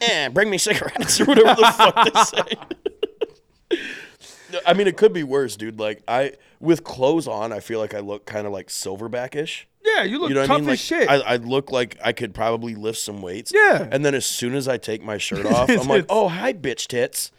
[0.00, 3.78] eh, bring me cigarettes or whatever the fuck they say.
[4.66, 5.78] I mean, it could be worse, dude.
[5.78, 9.64] Like I, with clothes on, I feel like I look kind of like silverbackish.
[9.84, 10.66] yeah, you look You know tough I mean?
[10.68, 11.08] Like as shit.
[11.08, 13.52] I, I look like I could probably lift some weights.
[13.54, 13.86] Yeah.
[13.90, 16.86] And then as soon as I take my shirt off, I'm like, oh hi, bitch
[16.86, 17.30] tits.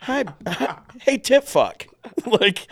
[0.00, 0.24] Hi,
[1.00, 1.86] hey, tit fuck.
[2.26, 2.66] like,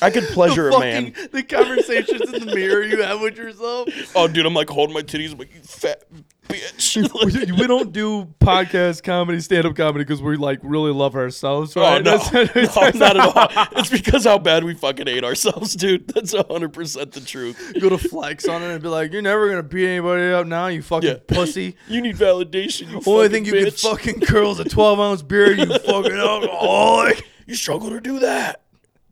[0.00, 1.14] I could pleasure a man.
[1.32, 3.88] the conversations in the mirror you have with yourself.
[4.14, 5.32] Oh, dude, I'm like holding my titties.
[5.32, 6.04] I'm like, you fat
[6.48, 7.54] bitch.
[7.58, 11.76] We don't do podcast comedy, stand up comedy because we like really love ourselves.
[11.76, 12.02] Oh Right?
[12.02, 13.66] no, That's- no, not at all.
[13.80, 16.08] It's because how bad we fucking hate ourselves, dude.
[16.08, 17.74] That's hundred percent the truth.
[17.80, 20.68] Go to flex on it and be like, "You're never gonna beat anybody up now,
[20.68, 21.16] you fucking Yeah.
[21.26, 22.90] pussy." You need validation.
[22.90, 23.82] You Only thing you bitch.
[23.82, 25.52] can fucking curl is a 12 ounce beer.
[25.52, 27.26] You fucking alcoholic.
[27.46, 28.62] You struggle to do that.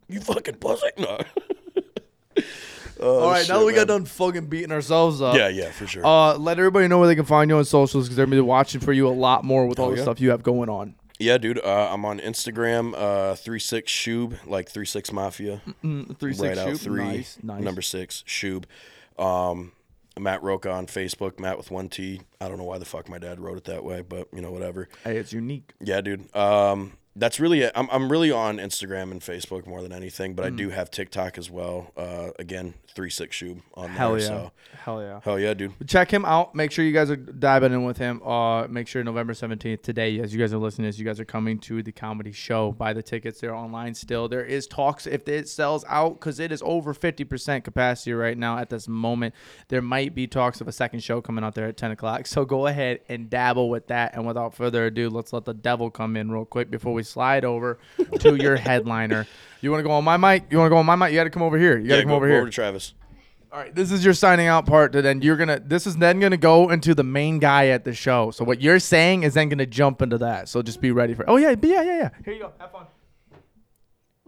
[0.08, 0.86] You fucking pussy.
[0.98, 1.18] No.
[3.02, 3.98] Oh, All right, shit, now that we got man.
[3.98, 5.36] done fucking beating ourselves up.
[5.36, 6.06] Yeah, yeah, for sure.
[6.06, 8.40] Uh, let everybody know where they can find you on socials because they're gonna be
[8.40, 10.02] watching for you a lot more with all the yeah.
[10.02, 10.94] stuff you have going on.
[11.18, 11.58] yeah, dude.
[11.58, 12.94] Uh, I'm on Instagram.
[12.96, 15.60] Uh, three six shoob, like three six mafia.
[15.84, 17.04] Mm, three right six out three.
[17.04, 17.62] Nice, nice.
[17.62, 18.64] Number six shoob.
[19.18, 19.72] Um,
[20.18, 21.40] Mat Roca on Facebook.
[21.40, 22.20] Mat with one T.
[22.40, 24.50] I don't know why the fuck my dad wrote it that way, but you know
[24.50, 24.88] whatever.
[25.04, 25.72] Hey, it's unique.
[25.80, 26.34] Yeah, dude.
[26.36, 27.72] Um, that's really it.
[27.74, 30.36] I'm I'm really on Instagram and Facebook more than anything, Mm.
[30.36, 31.92] but I do have TikTok as well.
[31.96, 34.20] Uh, again, three six shoe on Hell there.
[34.20, 34.26] yeah.
[34.26, 34.52] So
[34.84, 35.20] Hell yeah.
[35.22, 35.72] hell yeah, dude.
[35.86, 36.54] Check him out.
[36.54, 38.20] Make sure you guys are diving in with him.
[38.22, 41.24] Uh, make sure November 17th, today, as you guys are listening as you guys are
[41.24, 42.72] coming to the comedy show.
[42.72, 43.40] Buy the tickets.
[43.40, 44.28] They're online still.
[44.28, 48.58] There is talks if it sells out because it is over 50% capacity right now
[48.58, 49.34] at this moment.
[49.68, 52.26] There might be talks of a second show coming out there at 10 o'clock.
[52.26, 54.14] So go ahead and dabble with that.
[54.14, 57.44] And without further ado, let's let the devil come in real quick before we slide
[57.44, 57.78] over
[58.20, 59.26] to your headliner.
[59.62, 60.44] You want to go on my mic?
[60.50, 61.10] You want to go on my mic?
[61.12, 61.78] You got to come over here.
[61.78, 62.40] You got to Yeah, come go, over go here.
[62.42, 62.94] over to Travis.
[63.52, 64.92] All right, this is your signing out part.
[64.92, 65.60] To then you're gonna.
[65.60, 68.30] This is then gonna go into the main guy at the show.
[68.30, 70.48] So what you're saying is then gonna jump into that.
[70.48, 71.28] So just be ready for.
[71.28, 72.10] Oh yeah, yeah, yeah, yeah.
[72.24, 72.52] Here you go.
[72.58, 72.86] Have fun.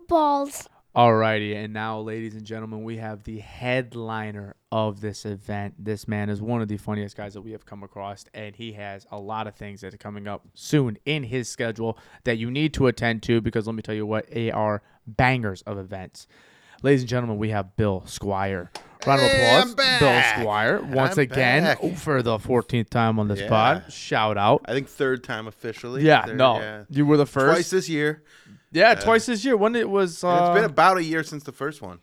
[0.08, 0.68] balls.
[0.94, 5.74] Alrighty, and now, ladies and gentlemen, we have the headliner of this event.
[5.76, 8.74] This man is one of the funniest guys that we have come across, and he
[8.74, 12.48] has a lot of things that are coming up soon in his schedule that you
[12.48, 16.26] need to attend to because let me tell you what, AR are bangers of events.
[16.82, 18.70] Ladies and gentlemen, we have Bill Squire
[19.06, 19.74] Round of Hey, applause.
[20.00, 21.96] Bill Squire, once I'm again back.
[21.96, 23.48] for the 14th time on this Yeah.
[23.48, 23.92] pod.
[23.92, 24.62] Shout out.
[24.66, 26.02] I think third time officially.
[26.02, 26.82] Yeah, There, no, yeah.
[26.88, 27.54] you were the first.
[27.54, 28.22] Twice this year.
[28.72, 29.56] yeah, twice this year.
[29.58, 31.98] When it was, uh, it's been about a year since the first one.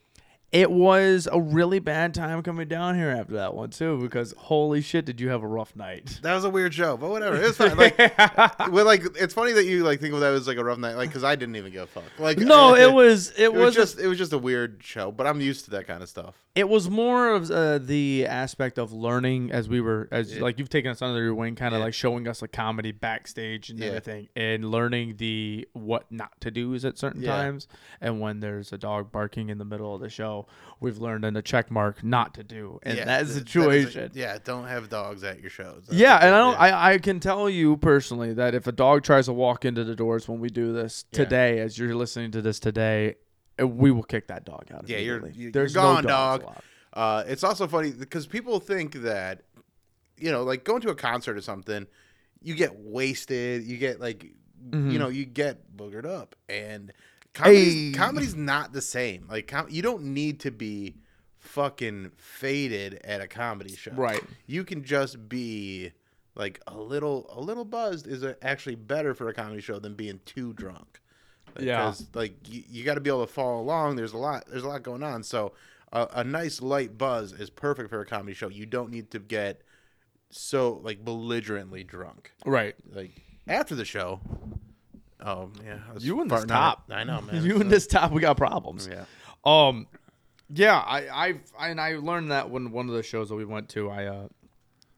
[0.51, 3.99] It was a really bad time coming down here after that one too.
[4.01, 6.19] Because holy shit, did you have a rough night?
[6.31, 7.35] That was a weird show, but whatever.
[7.35, 7.75] It's fine.
[7.77, 7.97] Like,
[8.71, 10.95] well, like it's funny that you like think of that as like a rough night,
[10.95, 12.03] like because I didn't even give a fuck.
[12.19, 15.11] Like, No, it was it, It was was just it was just a weird show,
[15.11, 16.35] but I'm used to that kind of stuff.
[16.53, 20.41] It was more of uh, the aspect of learning as we were as Yeah.
[20.41, 21.85] like you've taken us under your wing kind of Yeah.
[21.85, 23.85] like showing us a comedy backstage and Yeah.
[23.87, 27.67] everything and learning the what not to do is at certain times
[28.01, 30.45] and when there's a dog barking in the middle of the show
[30.81, 34.11] we've learned in the check mark not to do in that th- is a- situation
[34.13, 35.83] yeah, don't have dogs at your shows.
[35.87, 36.59] That's yeah, and I don't.
[36.59, 39.95] I, I can tell you personally that if a dog tries to walk into the
[39.95, 43.15] doors when we do this today, as you're listening to this today,
[43.59, 44.87] we will kick that dog out.
[44.87, 46.55] Yeah, you're- you're There's gone, no dog.
[46.93, 49.43] Uh, it's also funny because people think that,
[50.17, 51.87] you know, like going to a concert or something,
[52.41, 54.25] you get wasted, you get like,
[54.69, 54.91] Mhm.
[54.91, 56.91] you know, you get boogered up, and
[57.33, 57.91] comedy's, Hey.
[57.93, 59.25] comedy's not the same.
[59.29, 60.95] Like, com- you don't need to be
[61.39, 64.21] fucking faded at a comedy show, Right.
[64.45, 65.91] You can just be
[66.35, 69.95] like a little, a little buzzed is uh, actually better for a comedy show than
[69.95, 70.99] being too drunk.
[71.59, 71.85] Yeah.
[71.85, 73.95] Because like you, you got to be able to follow along.
[73.95, 74.45] There's a lot.
[74.47, 75.23] There's a lot going on.
[75.23, 75.53] So
[75.91, 78.47] a, a nice light buzz is perfect for a comedy show.
[78.49, 79.61] You don't need to get
[80.29, 82.31] so like belligerently drunk.
[82.45, 82.75] Right.
[82.93, 83.11] Like
[83.47, 84.19] after the show.
[85.23, 86.83] Oh yeah, You and this out- top.
[86.89, 87.35] I know, man.
[87.43, 88.89] you So- and this top, we got problems.
[88.91, 89.05] Yeah.
[89.45, 89.87] Um,
[90.53, 93.45] yeah, I, I've, I, and I learned that when one of the shows that we
[93.45, 94.27] went to, I, uh,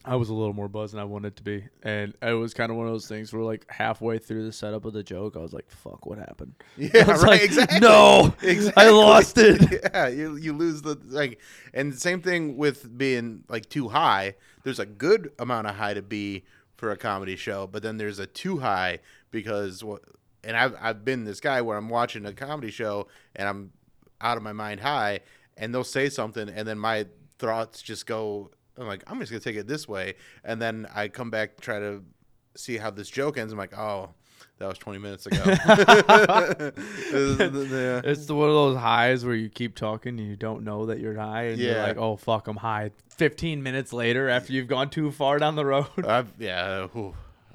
[0.06, 2.70] I was a little more buzzed than I wanted to be, and it was kind
[2.72, 5.39] of one of those things where, like, halfway through the setup of the joke, I
[5.39, 7.22] was like, "Fuck, what happened?" Yeah, right.
[7.22, 7.80] like, exactly.
[7.80, 8.84] No, exactly.
[8.84, 9.82] I lost it.
[9.93, 11.39] Yeah, you you lose the like,
[11.74, 14.36] and same thing with being like too high.
[14.64, 16.43] There's a good amount of high to be
[16.76, 18.99] for a comedy show, but then there's a too high
[19.32, 19.84] because.
[20.45, 23.72] And I've I've been this guy where I'm watching a comedy show and I'm
[24.20, 25.22] out of my mind high,
[25.56, 27.06] and they'll say something, and then my
[27.39, 28.51] thoughts just go.
[28.78, 31.80] I'm like, I'm just gonna take it this way, and then I come back try
[31.80, 32.04] to
[32.56, 33.54] see how this joke ends.
[33.54, 34.10] I'm like, oh,
[34.60, 35.42] that was 20 minutes ago.
[38.06, 41.00] It's the, one of those highs where you keep talking and you don't know that
[41.00, 44.90] you're high, and you're like, "Oh fuck, I'm high." Fifteen minutes later, after you've gone
[44.90, 45.88] too far down the road.
[46.06, 46.88] I've, yeah.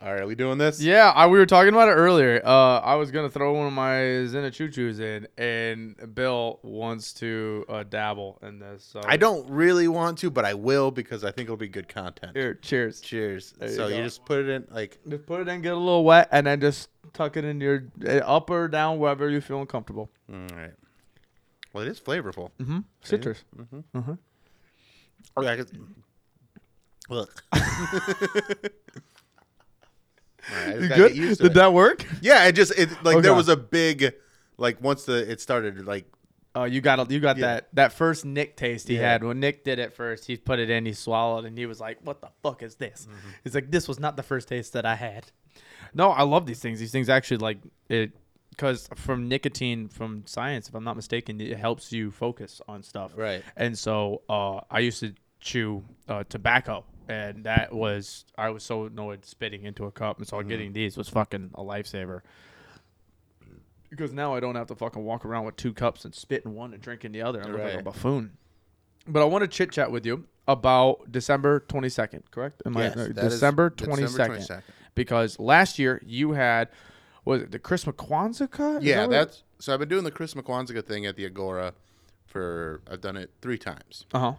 [0.01, 0.80] All right, are we doing this?
[0.80, 2.40] Yeah, I, we were talking about it earlier.
[2.44, 7.12] Uh, I was gonna throw one of my Zena Choo Choos in, and Bill wants
[7.14, 8.84] to uh, dabble in this.
[8.84, 11.88] So I don't really want to, but I will because I think it'll be good
[11.88, 12.36] content.
[12.36, 13.01] Here, cheers.
[13.01, 13.55] Cheers.
[13.59, 14.03] There so you, go.
[14.05, 16.61] just put it in like Just put it in, get a little wet, and then
[16.61, 20.11] just tuck it in your uh, up or down, wherever you feel comfortable.
[20.32, 20.74] all right.
[21.72, 22.51] Well, it is flavorful.
[22.61, 22.78] Mm-hmm.
[23.03, 23.42] Citrus.
[23.57, 23.99] Mm-hmm.
[23.99, 24.14] Uh-huh.
[25.38, 25.64] Okay, I
[27.11, 27.42] Look.
[30.53, 31.38] Right, I just You good?
[31.38, 31.55] Did it.
[31.55, 32.05] that work?
[32.22, 34.14] Yeah, it just it like there was a big
[34.57, 36.07] like once the it started like
[36.55, 37.46] Oh, you got you got Yeah.
[37.46, 39.12] that that first Nick taste he Yeah.
[39.12, 40.24] had when Nick did it first.
[40.26, 43.07] He put it in, he swallowed, and he was like, "What the fuck is this?"
[43.09, 43.28] Mm-hmm.
[43.44, 45.26] He's like, "This was not the first taste that I had."
[45.94, 46.80] No, I love these things.
[46.80, 48.11] These things actually like it
[48.51, 53.12] because from nicotine from science, if I'm not mistaken, it helps you focus on stuff.
[53.14, 53.42] Right.
[53.57, 58.84] And so uh, I used to chew uh, tobacco, and that was I was so
[58.84, 60.48] annoyed spitting into a cup, and so Mm-hmm.
[60.48, 62.20] getting these was fucking a lifesaver.
[63.90, 66.54] Because now I don't have to fucking walk around with two cups and spit in
[66.54, 67.42] one and drink in the other.
[67.42, 68.32] I look like a buffoon.
[69.06, 72.61] But I want to chit chat with you about December 22nd, correct?
[72.66, 74.46] Am Yes, I, uh, December 22nd.
[74.46, 74.62] 22nd.
[74.94, 76.68] Because last year you had,
[77.24, 78.80] was it the Chris McQuanzica?
[78.82, 81.72] Yeah, that that's so I've been doing the Chris McQuanzica thing at the Agora
[82.26, 84.04] for I've done it three times.
[84.12, 84.34] Uh-huh.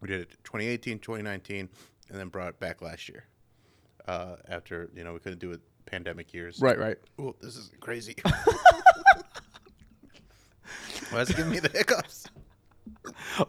[0.00, 1.68] We did it 2018, 2019,
[2.12, 3.24] and then brought it back last year.
[4.06, 6.60] Uh, after you know we couldn't do it pandemic years.
[6.60, 6.98] Right, right.
[7.18, 8.14] Oh, this is crazy.
[11.10, 12.26] Why is it giving me the hiccups?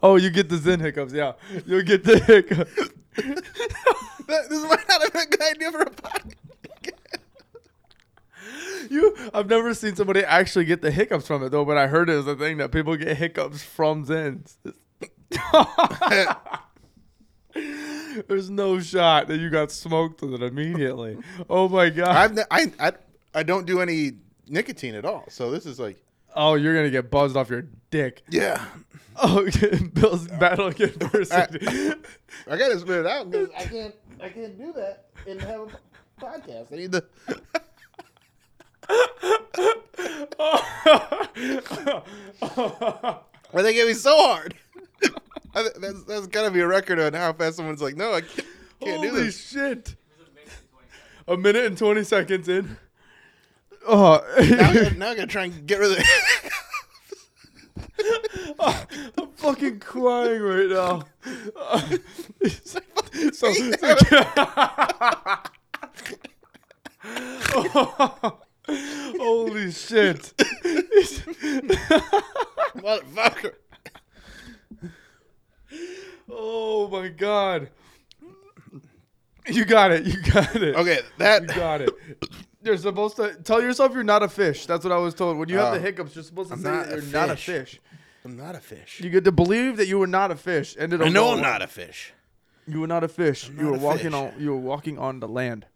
[0.02, 1.32] Oh, you get the Zyn hiccups, yeah.
[1.66, 2.70] You'll get the hiccups.
[4.26, 6.32] That- this might not have been a good idea for a podcast.
[8.90, 12.08] You, I've never seen somebody actually get the hiccups from it though, but I heard
[12.08, 14.56] it was a thing that people get hiccups from Zyns.
[18.28, 21.18] There's no shot that you got smoked with it immediately.
[21.48, 22.16] Oh my god!
[22.16, 22.92] I've I, I
[23.34, 24.12] I don't do any
[24.46, 26.02] nicotine at all, so this is like
[26.36, 28.22] oh, you're gonna get buzzed off your dick.
[28.30, 28.64] yeah.
[29.16, 29.48] Oh,
[29.92, 31.64] Bill's battling adversity.
[32.50, 35.68] I gotta spit it out because I can't I can't do that and have a
[36.20, 36.72] podcast.
[36.72, 37.04] I need to.
[43.52, 44.56] Why they get me so hard?
[45.54, 48.46] I, that's that's gotta be a record on how fast someone's like, no, I can't,
[48.80, 49.48] can't do Holy this.
[49.48, 49.94] shit!
[51.28, 52.76] A minute and twenty seconds in.
[53.86, 56.06] Oh, now, I gotta, now I gotta try and get rid of it.
[59.18, 61.02] I'm fucking crying right now.
[63.32, 63.52] so,
[69.18, 70.32] holy shit!
[72.76, 73.54] Motherfucker.
[76.30, 77.68] Oh my god!
[79.46, 80.04] You got it.
[80.06, 80.74] You got it.
[80.74, 81.90] Okay, that You got it.
[82.62, 84.64] You're supposed to tell yourself you're not a fish.
[84.64, 85.36] That's what I was told.
[85.36, 85.74] When you have Oh.
[85.74, 87.44] the hiccups, you're supposed to I'm say not that a you're not a fish.
[87.72, 87.80] fish.
[88.24, 89.00] I'm not a fish.
[89.00, 90.74] You get to believe that you were not a fish.
[90.78, 92.14] Ended up I know I'm not a fish.
[92.66, 93.50] You were not a fish.
[93.50, 94.14] you not were a walking fish.
[94.14, 94.32] on.
[94.38, 95.66] You were walking on the land.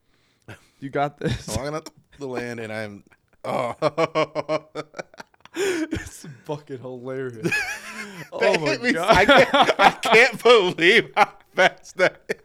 [0.81, 1.47] You got this.
[1.51, 3.05] I'm walking up the land and I'm.
[3.45, 3.75] Oh,
[5.91, 7.53] it's fucking hilarious.
[8.31, 9.17] oh my god!
[9.17, 10.43] I can't, I can't
[10.77, 12.43] believe how fast that.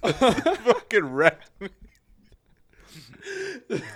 [0.64, 1.68] fucking wrecked me.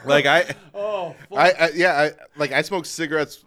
[0.04, 1.14] Like I, oh.
[1.34, 3.44] I, I, yeah, I like I smoked cigarettes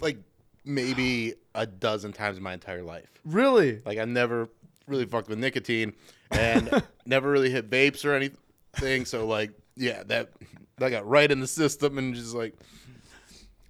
[0.00, 0.18] like
[0.64, 3.08] maybe a dozen times in my entire life.
[3.24, 3.80] really?
[3.86, 4.48] Like I never
[4.88, 5.92] really fucked with nicotine
[6.32, 9.04] and never really hit vapes or anything.
[9.04, 10.30] So like, yeah, that
[10.78, 12.54] that got right in the system and just like,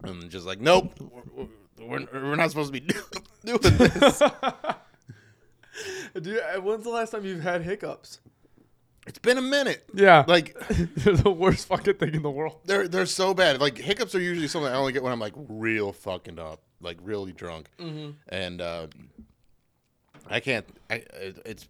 [0.03, 1.47] and just like, nope, we're,
[1.87, 2.87] we're, we're not supposed to be
[3.45, 4.23] doing this.
[6.21, 8.21] Dude, uh, when's the last time you've had hiccups?
[9.07, 9.85] it's been a minute.
[9.93, 12.61] Yeah, Like they're the worst fucking thing in the world.
[12.65, 13.61] they're they're so bad.
[13.61, 16.97] Like hiccups are usually something I only get when I'm like real fucking up, like
[17.03, 17.69] really drunk,
[18.29, 18.87] and uh,
[20.31, 20.65] I can't.
[20.89, 21.03] I,
[21.45, 21.69] it's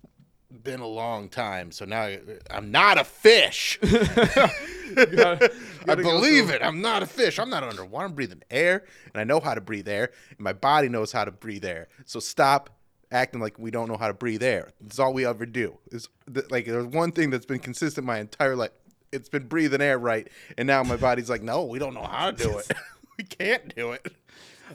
[0.62, 3.78] been a long time, so now I, I'm not a fish.
[3.82, 4.50] gotta-
[4.96, 6.62] I gotta go believe it.
[6.62, 7.38] I'm not a fish.
[7.38, 8.07] I'm not underwater.
[8.07, 11.24] I'm breathing air, and I know how to breathe air, and my body knows how
[11.24, 11.88] to breathe air.
[12.05, 12.70] So stop
[13.11, 14.70] acting like we don't know how to breathe air.
[14.80, 15.78] That's all we ever do.
[15.90, 16.09] Is
[16.50, 18.70] like there's one thing that's been consistent my entire life.
[19.12, 20.28] It's been breathing air right,
[20.59, 22.70] and now my body's like, no, we don't know how to do it.
[23.18, 24.12] we can't do it.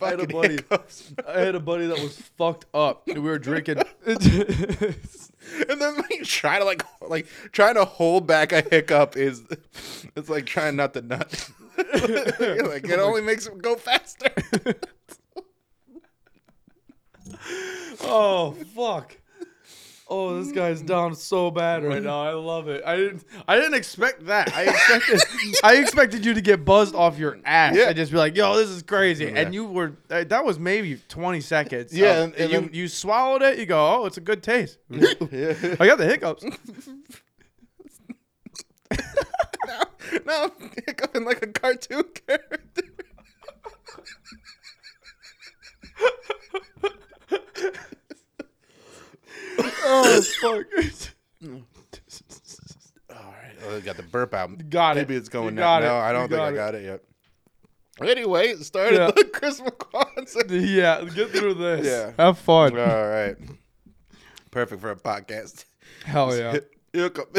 [0.02, 0.60] I had a buddy.
[1.28, 3.08] I had a buddy that was fucked up.
[3.08, 3.82] and We were drinking.
[5.68, 9.42] And then like try to like like trying to hold back a hiccup is
[10.16, 11.50] it's like trying not to nut.
[11.78, 14.30] like it only makes it go faster.
[18.02, 19.18] oh fuck.
[20.12, 22.24] Oh, this guy's down so bad right now.
[22.24, 22.82] I love it.
[22.84, 23.24] I didn't.
[23.48, 24.52] I didn't expect that.
[24.56, 25.22] I expected.
[25.64, 27.90] I expected you to get buzzed off your ass Yeah.
[27.90, 29.98] and just be like, "Yo, this is crazy." And you were.
[30.10, 31.94] uh, That was maybe twenty seconds.
[31.96, 33.60] Yeah, of- and- and you then- you swallowed it.
[33.60, 35.76] You go, "Oh, it's a good taste." yeah.
[35.80, 36.44] I got the hiccups.
[40.26, 42.84] No, I'm hiccuping like a cartoon character.
[49.64, 50.66] Oh fuck.
[53.12, 54.70] All right, oh, I got the burp out.
[54.70, 55.02] Got it.
[55.02, 55.62] Maybe it's going You now.
[55.62, 55.86] got it.
[55.88, 57.02] No, I don't think got I got it yet.
[58.02, 59.12] Anyway, it started Yeah.
[59.12, 60.46] the Chris McQuan.
[60.76, 61.86] yeah, get through this.
[61.86, 62.12] Yeah.
[62.24, 62.78] have fun.
[62.80, 63.36] All right,
[64.52, 65.66] perfect for a podcast.
[66.06, 66.58] Hell yeah.
[66.94, 67.36] Hiccup.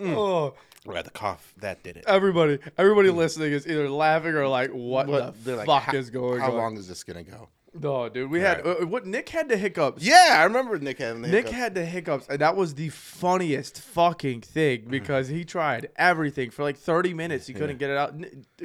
[0.00, 0.54] Oh,
[0.88, 1.52] I got the cough.
[1.58, 2.04] That did it.
[2.06, 6.34] everybody, everybody listening is either laughing or like, "What, What- the like, fuck is going
[6.34, 6.40] on?
[6.40, 7.48] How on?" long is this gonna go?
[7.72, 10.02] No, dude, we had uh, what Nick had the hiccups.
[10.02, 11.52] Yeah, I remember Nick having the Nick hiccup.
[11.54, 16.64] had the hiccups, and that was the funniest fucking thing because he tried everything for
[16.64, 17.46] like 30 minutes.
[17.46, 18.14] He couldn't get it out.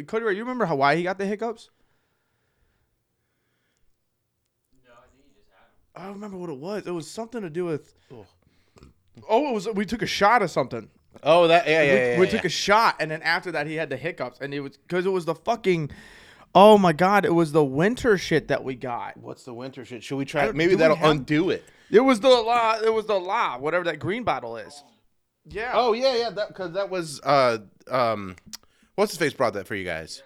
[0.07, 1.70] Cody, you remember how why he got the hiccups?
[4.86, 5.72] No, I think he just had them.
[5.95, 6.88] I don't remember what it was.
[6.88, 7.93] It was something to do with.
[9.30, 9.68] Oh, it was.
[9.70, 10.89] We took a shot of something.
[11.24, 12.20] Oh, that yeah, yeah, we, yeah.
[12.20, 12.32] we yeah.
[12.32, 15.05] took a shot, and then after that, he had the hiccups, and it was because
[15.05, 15.91] it was the fucking.
[16.53, 17.26] Oh my god!
[17.26, 19.18] It was the winter shit that we got.
[19.18, 20.03] What's the winter shit?
[20.03, 20.51] Should we try?
[20.51, 21.63] Maybe that'll have- undo it.
[21.91, 22.78] It was the la.
[22.84, 23.57] It was the la.
[23.57, 24.84] Whatever that green bottle is.
[25.47, 25.72] Yeah.
[25.74, 26.30] Oh yeah, yeah.
[26.32, 27.59] That because that was uh
[27.89, 28.36] um,
[28.95, 30.24] what's his face brought that for you guys?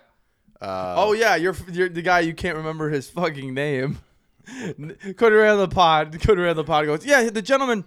[0.62, 4.00] Uh, Oh yeah, you're you're the guy you can't remember his fucking name.
[5.18, 6.18] Cody ran the pod.
[6.22, 6.86] Cody ran the pod.
[6.86, 7.86] Goes, yeah, the gentleman.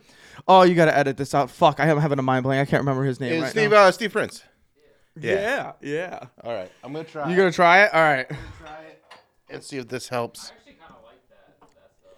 [0.49, 1.51] Oh, you got to edit this out.
[1.51, 2.67] Fuck, I am having a mind blank.
[2.67, 3.77] I can't remember his name it's right Steve now.
[3.85, 4.43] uh, Steve Prince.
[5.19, 6.27] yeah, yeah.
[6.43, 7.29] All right, I'm gonna try.
[7.31, 7.95] You gonna try it?
[7.95, 8.29] All right.
[8.29, 9.03] try it
[9.51, 10.53] and see if this helps.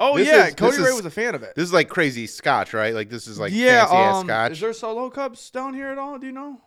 [0.01, 1.55] Oh This yeah, is- Cody this Ray is- was a fan of it.
[1.55, 2.93] This is like crazy scotch, right?
[2.95, 3.81] Like this is like yeah.
[3.87, 4.53] fancy ass Um, scotch.
[4.53, 6.19] is there solo cups down here at all?
[6.19, 6.61] Do you know?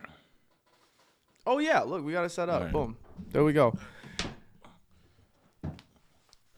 [1.46, 1.82] Oh yeah.
[1.82, 2.60] Look, we got it set up.
[2.60, 2.74] Alright.
[2.74, 2.98] Boom.
[3.32, 3.74] There we go.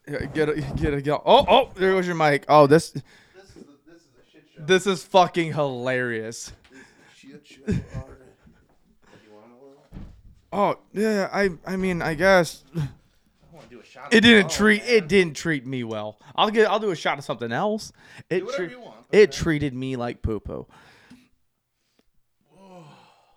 [0.08, 1.22] Yeah, Get it, get it, go.
[1.26, 2.44] Oh, oh, there goes your mic.
[2.48, 4.49] Oh, this, this is a, this is a shit show.
[4.60, 6.52] This is fucking hilarious.
[7.16, 7.62] Shit show.
[7.68, 7.84] All right.
[9.26, 9.86] You want a little?
[10.52, 12.64] Oh yeah, I I mean I guess
[14.12, 16.18] it didn't treat oh, it didn't treat me well.
[16.36, 17.92] I'll get I'll do a shot of something else.
[18.30, 20.66] It whatever treat- you want, it treated me like poo poo.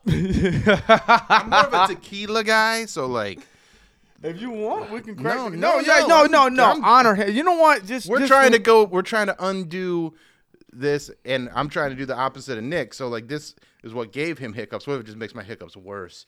[0.07, 3.41] I'm more of a tequila guy, so like
[4.23, 5.37] If you want, we can crack.
[5.37, 6.65] No, No, no, no, yeah, no, no, no, no.
[6.65, 7.35] I'm- Honor him.
[7.35, 7.87] You know what?
[7.87, 8.85] Just we're just trying to go.
[8.85, 10.15] We're trying to undo
[10.73, 12.95] this, and I'm trying to do the opposite of Nick.
[12.95, 14.87] So like this is what gave him hiccups.
[14.87, 16.27] What if it just makes my hiccups worse?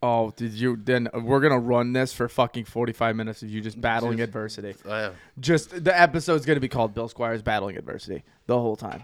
[0.00, 0.76] Oh, did you?
[0.76, 4.74] Then we're gonna run this for fucking forty-five minutes of you just battling adversity.
[4.88, 5.10] Uh,
[5.40, 9.02] Just the episode's gonna be called Bill Squires battling adversity the whole time.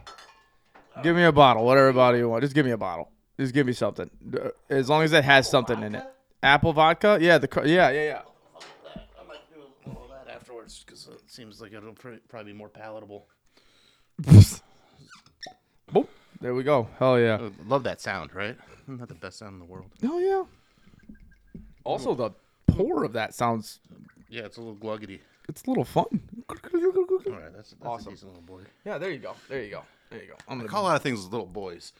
[1.02, 2.42] Give me a bottle, whatever bottle you want.
[2.42, 3.10] Just give me a bottle.
[3.40, 4.08] Just give me something,
[4.40, 6.04] Uh, as long as it has something in it.
[6.40, 7.18] Apple vodka?
[7.20, 8.22] Yeah, the yeah, yeah, yeah.
[8.94, 11.94] I might do a little of that afterwards because it seems like it'll
[12.28, 13.26] probably be more palatable.
[14.22, 16.08] Boop.
[16.40, 16.88] There we go.
[16.98, 17.34] Hell yeah.
[17.36, 18.56] Uh, love that sound, right?
[18.84, 19.86] Isn't that the best sound in the world?
[20.02, 20.42] Hell yeah.
[21.84, 22.30] Also, the
[22.66, 23.80] pour of that sounds.
[24.28, 25.20] Yeah, it's a little gluggety.
[25.48, 26.06] It's a little fun.
[26.48, 28.08] All right, that's, that's Awesome.
[28.08, 28.62] a decent little boy.
[28.84, 29.34] Yeah, there you go.
[29.48, 29.82] There you go.
[30.10, 30.34] There you go.
[30.48, 31.92] I'm I gonna call a lot of things little boys.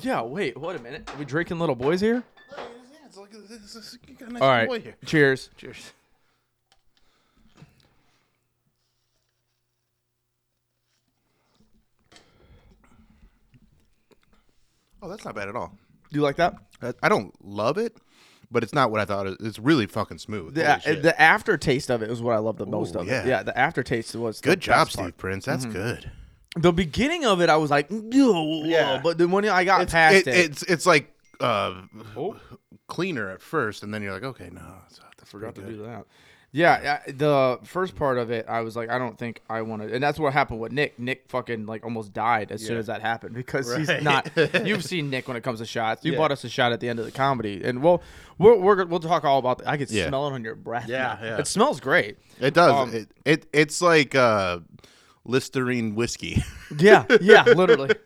[0.00, 1.08] Yeah, wait, wait a minute.
[1.12, 2.22] Are we drinking little boys here?
[2.56, 2.64] Yeah,
[3.06, 4.68] it's like is, you got a nice All little right.
[4.68, 4.96] boy here.
[5.06, 5.50] Cheers.
[5.56, 5.92] Cheers.
[15.04, 15.76] Oh, that's not bad at all.
[16.10, 16.54] Do you like that?
[16.80, 17.96] I, I don't love it,
[18.50, 19.26] but it's not what I thought.
[19.26, 20.54] It, it's really fucking smooth.
[20.54, 21.02] The, Holy shit.
[21.02, 23.22] the aftertaste of it is what I love the most Ooh, of yeah.
[23.22, 23.26] it.
[23.26, 25.16] Yeah, the aftertaste was the good job, best Steve part.
[25.18, 25.44] Prince.
[25.44, 26.10] That's good.
[26.56, 29.00] The beginning of it, I was like, "Ew," Yeah.
[29.02, 31.82] but then when I got It's, past it- it, it's it's like uh,
[32.16, 32.36] Oh.
[32.86, 35.82] cleaner at first, and then you're like, okay, no, that's, that's forgot to pretty do
[35.84, 36.06] that.
[36.56, 39.82] Yeah, yeah, the first part of it, I was like, I don't think I want
[39.82, 40.96] to, and that's what happened with Nick.
[41.00, 42.78] Nick fucking like almost died as soon Yeah.
[42.78, 44.30] as that happened because he's not.
[44.64, 46.04] You've seen Nick when it comes to shots.
[46.04, 46.18] You Yeah.
[46.18, 48.00] bought us a shot at the end of the comedy, and we'll
[48.38, 49.66] we're, we're we'll talk all about.
[49.66, 50.06] I can Yeah.
[50.06, 50.88] smell it on your breath.
[50.88, 51.26] Yeah, now.
[51.26, 51.38] yeah.
[51.38, 52.18] It smells great.
[52.38, 52.72] It does.
[52.72, 54.60] Um, it, it it's like uh,
[55.24, 56.40] Listerine whiskey.
[56.78, 57.96] Yeah, yeah, literally.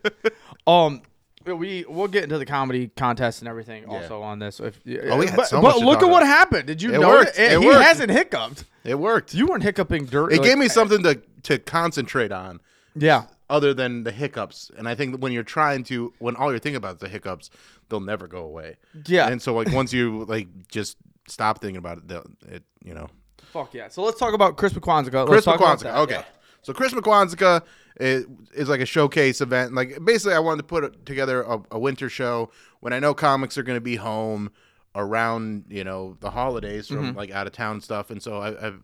[0.65, 1.03] Um,
[1.45, 3.97] we we'll get into the comedy contest and everything Yeah.
[4.01, 4.59] also on this.
[4.59, 4.79] If
[5.09, 6.27] Oh, we had but, so but much to look talk at what about.
[6.27, 6.67] happened.
[6.67, 7.37] Did you It know worked.
[7.39, 7.81] It, It he worked.
[7.83, 8.65] hasn't hiccuped.
[8.83, 9.33] it worked.
[9.33, 10.31] You weren't hiccuping dirt.
[10.33, 10.69] it like- gave me eh.
[10.69, 12.59] something to to concentrate on.
[12.95, 14.71] Yeah, other than the hiccups.
[14.77, 17.49] And I think when you're trying to, when all you're thinking about is the hiccups,
[17.87, 18.75] they'll never go away.
[19.05, 19.27] Yeah.
[19.29, 23.07] And so like once you like just stop thinking about it, they'll, it you know.
[23.53, 23.87] fuck yeah.
[23.87, 25.13] So let's talk about Chris McQuanzica.
[25.13, 25.83] Let's Chris talk about McQuanzica.
[25.83, 25.97] that.
[25.99, 26.21] Okay.
[26.61, 27.63] So Chris McQuanzica
[27.99, 29.73] is, is like a showcase event.
[29.73, 32.51] Like basically, I wanted to put together a, a winter show
[32.81, 34.51] when I know comics are going to be home
[34.95, 37.17] around you know the holidays from Mm-hmm.
[37.17, 38.83] like out of town stuff, and so I, I've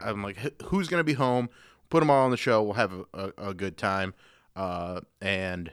[0.00, 1.48] I'm like, who's going to be home?
[1.90, 2.62] Put them all on the show.
[2.62, 3.04] We'll have a,
[3.38, 4.14] a, a good time.
[4.56, 5.70] Uh, and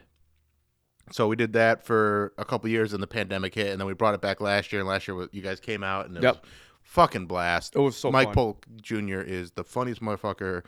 [1.12, 3.94] so we did that for a couple years, and the pandemic hit, and then we
[3.94, 4.82] brought it back last year.
[4.82, 6.36] And last year, you guys came out, and it Yep.
[6.36, 6.42] was
[6.84, 7.76] fucking blast.
[7.76, 8.34] It was so Mike fun.
[8.36, 9.22] Polk Jr.
[9.22, 10.64] is the funniest motherfucker.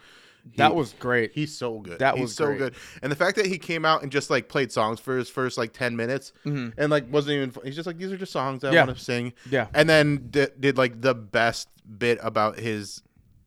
[0.58, 1.32] That was great.
[1.34, 2.00] He's so good.
[2.00, 2.58] That He's was so great.
[2.60, 2.76] good.
[3.02, 5.58] And the fact that he came out and just like played songs for his first
[5.58, 7.54] like ten minutes, and like wasn't even.
[7.64, 8.76] He's just like these are just songs I Mm-hmm.
[8.76, 8.86] Yeah.
[8.86, 9.34] want to sing.
[9.50, 9.68] Yeah.
[9.74, 13.02] And then did, did like the best bit about his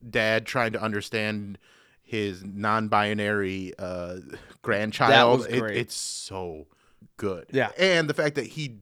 [0.09, 1.59] dad trying to understand
[2.03, 4.17] his non-binary uh,
[4.63, 5.41] grandchild.
[5.41, 5.77] was It- great.
[5.77, 6.67] it's so
[7.17, 7.47] good.
[7.53, 7.71] Yeah.
[7.79, 8.77] And the fact that he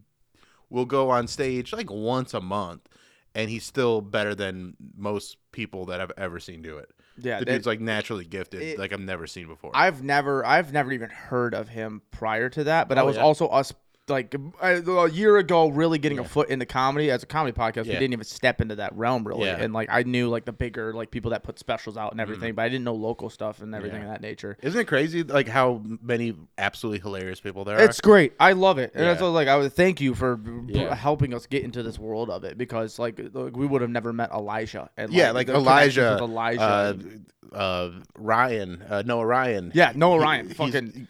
[0.70, 2.88] will go on stage like once a month,
[3.34, 6.90] and he's still better than most people that I've ever seen do it.
[7.16, 9.70] Yeah, the that- dude's like naturally gifted, it- like I've never seen before.
[9.74, 12.88] I've never, I've never even heard of him prior to that.
[12.88, 13.22] But oh, I Oh, was yeah.
[13.22, 13.72] also us
[14.08, 17.84] like a a year ago, really getting a foot into comedy as a comedy podcast.
[17.86, 19.54] We didn't even step into that realm really, Yeah.
[19.54, 19.62] Mm-hmm.
[19.62, 22.54] and like I knew like the bigger like people that put specials out and everything,
[22.54, 24.08] but I didn't know local stuff and everything Yeah.
[24.08, 24.58] of that nature.
[24.62, 28.34] Isn't it crazy like how many absolutely hilarious people there It's great.
[28.38, 29.28] I love it, and that's Yeah.
[29.28, 30.94] what, like I would thank you for Yeah.
[30.94, 34.12] helping us get into this world of it because like, like, we would have never
[34.12, 34.90] met Elijah.
[34.98, 35.14] And, are?
[35.14, 36.60] Yeah, like Elijah, with Elijah.
[36.62, 39.70] uh, and- uh, Ryan, uh, Noah Ryan.
[39.74, 41.08] Yeah, Noah Ryan, he's fucking-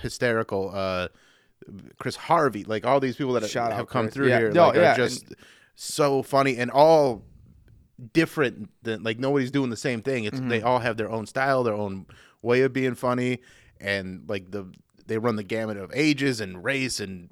[0.00, 0.70] hysterical.
[1.98, 4.14] Chris Harvey, like all these people that Shout have come Chris.
[4.14, 4.38] through Yeah.
[4.38, 5.34] here, No, like, yeah, are just
[5.74, 7.24] so funny and all
[8.12, 8.70] different.
[8.82, 10.24] Than like nobody's doing the same thing.
[10.24, 10.66] It's they Mm-hmm.
[10.66, 12.06] all have their own style, their own
[12.42, 13.40] way of being funny,
[13.80, 14.66] and like the
[15.06, 17.28] they run the gamut of ages and race and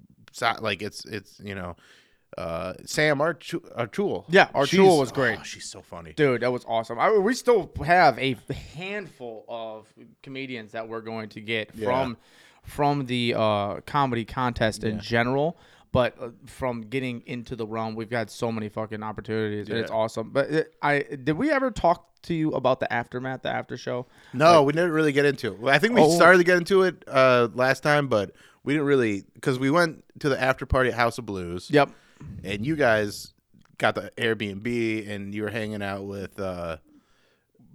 [0.61, 1.76] like it's it's you know.
[2.39, 4.24] Uh, Sam Archu- Archul.
[4.30, 5.39] Yeah, She's- was great.
[5.39, 6.14] oh, she's so funny.
[6.14, 6.99] Dude, that was awesome.
[6.99, 8.39] I, we still have a
[8.74, 9.87] handful of
[10.22, 11.85] comedians that we're going to get Yeah.
[11.89, 12.16] from
[12.65, 15.59] from the uh, comedy contest in general.
[15.93, 19.91] But uh, from getting into the realm, we've got so many fucking opportunities, and it's
[19.91, 20.31] awesome.
[20.31, 24.07] But it, I did we ever talk to you about the aftermath, the after show?
[24.33, 25.63] No, we didn't really get into it.
[25.71, 26.11] I think we Oh.
[26.11, 28.33] started to get into it uh, last time, but
[28.65, 31.69] we didn't really because we went to the after party at House of Blues.
[31.71, 31.91] Yep.
[32.45, 33.35] and you guys
[33.77, 36.79] got the Airbnb, and you were hanging out with uh,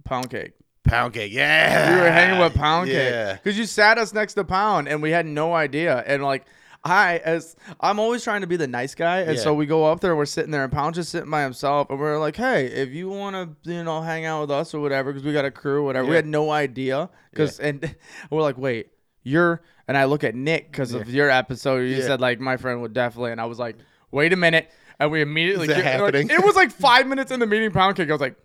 [0.04, 0.52] Pound cake.
[0.84, 1.32] Pound Cake.
[1.32, 3.32] Yeah, We were hanging with Pound Yeah.
[3.34, 6.02] Cake because you sat us next to Pound, and we had no idea.
[6.06, 6.44] And like,
[6.84, 10.00] I as I'm always trying to be the nice guy, and so we go up
[10.00, 12.90] there, we're sitting there, and Pound just sitting by himself, and we're like, hey, if
[12.90, 15.50] you want to, you know, hang out with us or whatever, because we got a
[15.50, 16.08] crew, whatever.
[16.08, 17.94] We had no idea, because and
[18.30, 18.90] we're like, wait,
[19.24, 22.06] you're, and I look at Nick because of your episode, you Yeah.
[22.06, 23.76] said like my friend would definitely, and I was like,
[24.12, 24.70] wait a minute,
[25.00, 28.08] and we immediately, get- like, it was like five minutes in the meeting, Pound Cake,
[28.08, 28.36] I was like.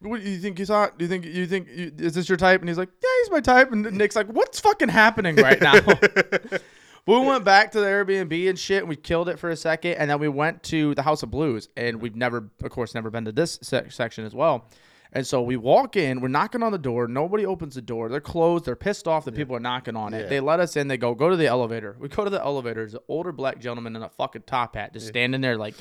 [0.00, 0.96] What do you think he's hot?
[0.98, 2.60] Do you think you think you, is this your type?
[2.60, 3.72] And he's like, yeah, he's my type.
[3.72, 5.74] And Nick's like, what's fucking happening right now?
[7.06, 9.94] we went back to the Airbnb and shit, and we killed it for a second,
[9.94, 13.10] and then we went to the House of Blues, and we've never, of course, never
[13.10, 14.68] been to this sec- section as well.
[15.12, 17.08] And so we walk in, we're knocking on the door.
[17.08, 18.08] Nobody opens the door.
[18.08, 18.66] They're closed.
[18.66, 20.24] They're pissed off that people are knocking on it.
[20.24, 20.28] Yeah.
[20.28, 20.86] They let us in.
[20.88, 21.96] They go, go to the elevator.
[21.98, 22.80] We go to the elevator.
[22.82, 25.74] There's an older black gentleman in a fucking top hat just standing there like,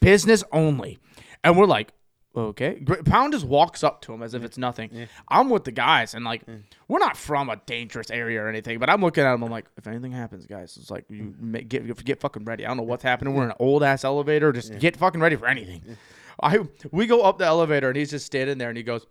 [0.00, 0.98] business only.
[1.42, 1.92] And we're like,
[2.36, 2.82] okay.
[3.04, 5.08] Pound just walks up to him as if it's nothing.
[5.28, 6.42] I'm with the guys, and like,
[6.88, 9.42] we're not from a dangerous area or anything, but I'm looking at him.
[9.42, 11.40] I'm like, if anything happens, guys, it's like you mm.
[11.40, 12.64] ma- get get fucking ready.
[12.64, 13.34] I don't know what's happening.
[13.34, 14.52] We're in an old ass elevator.
[14.52, 15.96] Just get fucking ready for anything.
[16.42, 16.60] I
[16.90, 19.06] we go up the elevator, and he's just standing there, and he goes.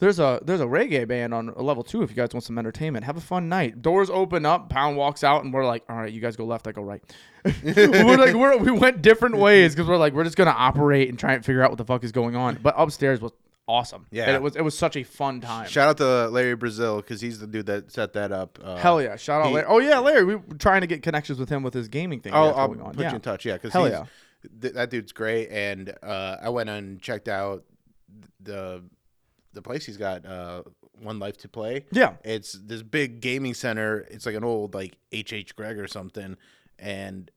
[0.00, 3.04] There's a there's a reggae band on level two if you guys want some entertainment.
[3.04, 3.82] Have a fun night.
[3.82, 6.66] Doors open up, Pound walks out, and we're like, all right, you guys go left,
[6.66, 7.02] I go right.
[7.62, 11.18] we're like we're, we went different ways because we're like we're just gonna operate and
[11.18, 12.58] try and figure out what the fuck is going on.
[12.62, 13.32] But upstairs was
[13.68, 14.06] awesome.
[14.10, 14.24] Yeah.
[14.24, 15.68] and it was it was such a fun time.
[15.68, 18.58] Shout out to Larry Brazil because he's the dude that set that up.
[18.62, 19.16] Uh, Hell yeah!
[19.16, 19.66] Shout out, he- Larry.
[19.68, 20.24] Oh yeah, Larry.
[20.24, 22.32] We were trying to get connections with him with his gaming thing.
[22.32, 22.94] oh I'll, I'll going on.
[22.94, 23.10] put yeah.
[23.10, 23.44] you in touch.
[23.44, 24.04] Yeah, because Hell he's, yeah.
[24.62, 25.50] th- that dude's great.
[25.50, 27.64] And uh, I went and checked out
[28.42, 28.82] the
[29.52, 30.24] the place he's got.
[30.24, 30.62] Uh,
[31.00, 31.86] One Life to Play.
[31.92, 32.14] Yeah.
[32.24, 34.06] It's this big gaming center.
[34.10, 36.36] It's like an old like hhgregg or something,
[36.78, 37.30] and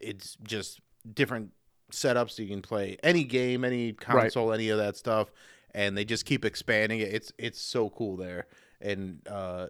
[0.00, 0.80] it's just
[1.14, 1.52] different
[1.92, 5.30] setups you can play any game, any console, any of that stuff,
[5.74, 7.14] and they just keep expanding it.
[7.14, 8.46] It's it's so cool there,
[8.80, 9.68] and uh,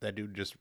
[0.00, 0.56] that dude just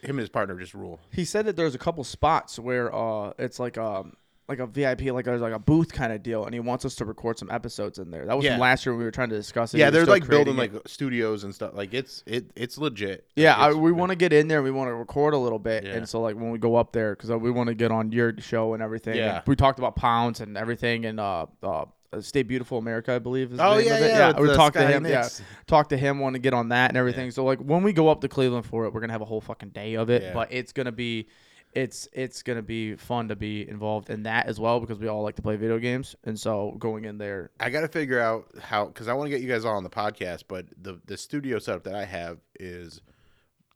[0.00, 1.00] him and his partner just rule.
[1.12, 4.14] He said that there's a couple spots where uh it's like um
[4.48, 6.94] like a VIP like there's like a booth kind of deal, and he wants us
[6.96, 8.24] to record some episodes in there.
[8.24, 8.52] That was Yeah.
[8.52, 9.78] from last year when we were trying to discuss it.
[9.78, 11.72] Yeah, they're like building creating like studios and stuff.
[11.74, 13.26] Like it's it it's legit.
[13.36, 14.62] Yeah, I, It's- we want to get in there.
[14.62, 15.94] We want to record a little bit, Yeah.
[15.94, 18.34] and so like when we go up there, because we want to get on your
[18.38, 19.12] show and everything.
[19.12, 19.42] and Yeah.
[19.46, 21.84] we talked about pounds and everything, and uh, uh,
[22.20, 23.50] Stay Beautiful America, I believe.
[23.52, 24.08] Is the Oh, yeah, of it.
[24.08, 25.04] yeah, with we talked to him.
[25.04, 25.42] Yeah, Mix.
[25.66, 26.20] talked to him.
[26.20, 27.30] Want to get on that and everything.
[27.32, 29.42] So like when we go up to Cleveland for it, we're gonna have a whole
[29.42, 30.22] fucking day of it.
[30.22, 30.32] Yeah.
[30.32, 31.28] But it's gonna be,
[31.72, 35.22] it's it's gonna be fun to be involved in that as well because we all
[35.22, 37.50] like to play video games, and so going in there.
[37.60, 39.84] I got to figure out how because I want to get you guys all on
[39.84, 43.00] the podcast, but the the studio setup that I have is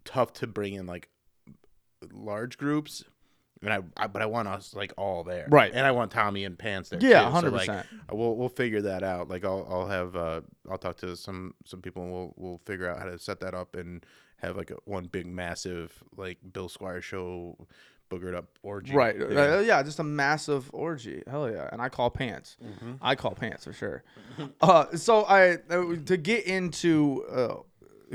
[0.05, 1.09] tough to bring in like
[2.12, 3.05] large groups.
[3.64, 5.70] And I, I, but I want us like all there, Right.
[5.72, 7.47] And I want Tommy and Pants there, Yeah, too.
[7.47, 7.84] So, like, 100%.
[8.11, 9.28] we'll we'll figure that out.
[9.28, 12.90] Like I'll I'll have uh I'll talk to some some people and we'll we'll figure
[12.90, 14.05] out how to set that up and
[14.43, 17.57] have like a, one big massive like Bill Squire show
[18.11, 18.95] boogered up orgy.
[18.95, 19.16] Right.
[19.18, 19.55] Yeah.
[19.57, 21.22] Uh, yeah, just a massive orgy.
[21.26, 21.68] Hell yeah.
[21.72, 22.57] And I call pants.
[22.62, 22.95] Mm-hmm.
[23.01, 24.03] I call pants for sure.
[24.61, 27.55] uh, so I uh, to get into uh,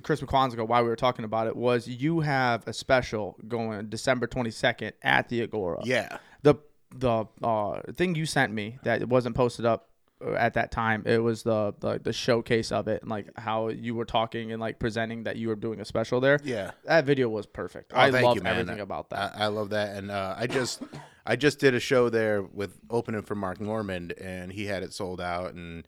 [0.03, 4.27] Chris McQuanzigo, why we were talking about it was you have a special going December
[4.27, 5.81] 22nd at the Agora.
[5.83, 6.17] yeah.
[6.43, 6.55] The
[6.95, 9.86] the uh, thing you sent me that it wasn't posted up
[10.35, 13.93] at that time it was the, the the showcase of it and like how you
[13.93, 16.71] were talking and like presenting that you were doing a special there Yeah.
[16.85, 19.95] that video was perfect Oh, i love you, everything about that I, I love that,
[19.95, 20.81] and uh, I just
[21.25, 24.93] I just did a show there with opening for Mark Normand, and he had it
[24.93, 25.85] sold out, and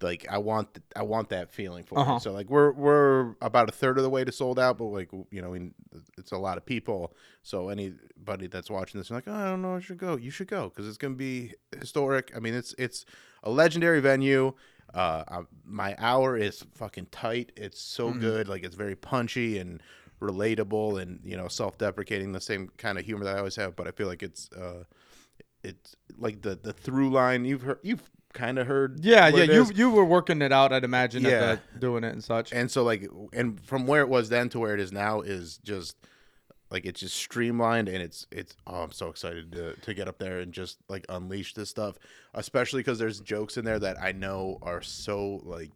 [0.00, 2.14] like I want I want that feeling for Uh-huh.
[2.16, 2.22] it.
[2.22, 5.10] So like we're we're about a third of the way to sold out, but like
[5.30, 5.72] you know we,
[6.16, 7.12] it's a lot of people.
[7.42, 10.16] So anybody that's watching this, like oh, I don't know, I should go.
[10.16, 12.32] You should go because it's gonna be historic.
[12.34, 13.04] I mean, it's it's
[13.42, 14.52] a legendary venue.
[14.92, 17.52] Uh, my hour is fucking tight.
[17.56, 18.48] It's so good.
[18.48, 19.82] Like it's very punchy and
[20.20, 23.88] relatable and you know self-deprecating the same kind of humor that I always have but
[23.88, 24.84] I feel like it's uh
[25.62, 28.02] it's like the the through line you've heard you've
[28.34, 29.72] kind of heard Yeah, yeah, you is.
[29.78, 31.56] you were working it out, I'd imagine, Yeah.
[31.72, 32.52] the, doing it and such.
[32.52, 35.56] and so like and from where it was then to where it is now is
[35.64, 35.96] just
[36.70, 40.18] like it's just streamlined and it's it's oh I'm so excited to to get up
[40.18, 41.98] there and just like unleash this stuff
[42.34, 45.70] especially because there's jokes in there that I know are so like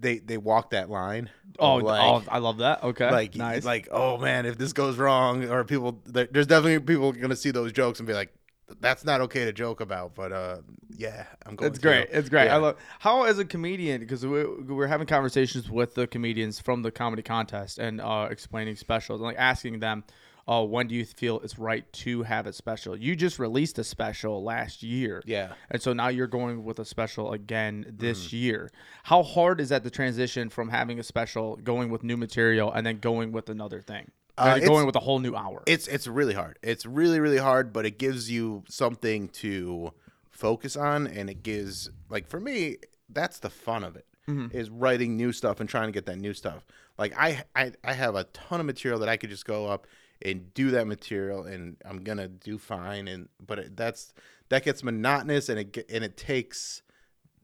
[0.00, 2.82] they they walk that line oh, oh, like, oh, I love that.
[2.82, 3.64] Okay, like nice.
[3.64, 7.50] like oh man if this goes wrong or people there, there's definitely people gonna see
[7.50, 8.34] those jokes and be like
[8.80, 10.58] that's not okay to joke about but uh
[10.96, 12.08] yeah i'm going it's great.
[12.10, 12.48] It's great.
[12.48, 16.82] I love how as a comedian because we we're having conversations with the comedians from
[16.82, 20.04] the comedy contest and uh, explaining specials and like asking them
[20.48, 22.96] uh, when do you feel it's right to have a special?
[22.96, 25.20] You just released a special last year.
[25.26, 25.54] Yeah.
[25.72, 28.36] And so now you're going with a special again this Mm-hmm.
[28.36, 28.70] year.
[29.02, 32.86] How hard is that the transition from having a special, going with new material, and
[32.86, 34.12] then going with another thing?
[34.38, 35.62] Uh, going with a whole new hour.
[35.66, 36.58] It's it's really hard.
[36.62, 39.92] It's really really hard, but it gives you something to
[40.30, 42.76] focus on, and it gives like for me,
[43.08, 44.06] that's the fun of it
[44.52, 46.66] is writing new stuff and trying to get that new stuff.
[46.98, 49.86] Like I, I I have a ton of material that I could just go up
[50.20, 53.06] and do that material, and I'm gonna do fine.
[53.06, 54.12] And but it, that's
[54.48, 56.82] that gets monotonous, and it and it takes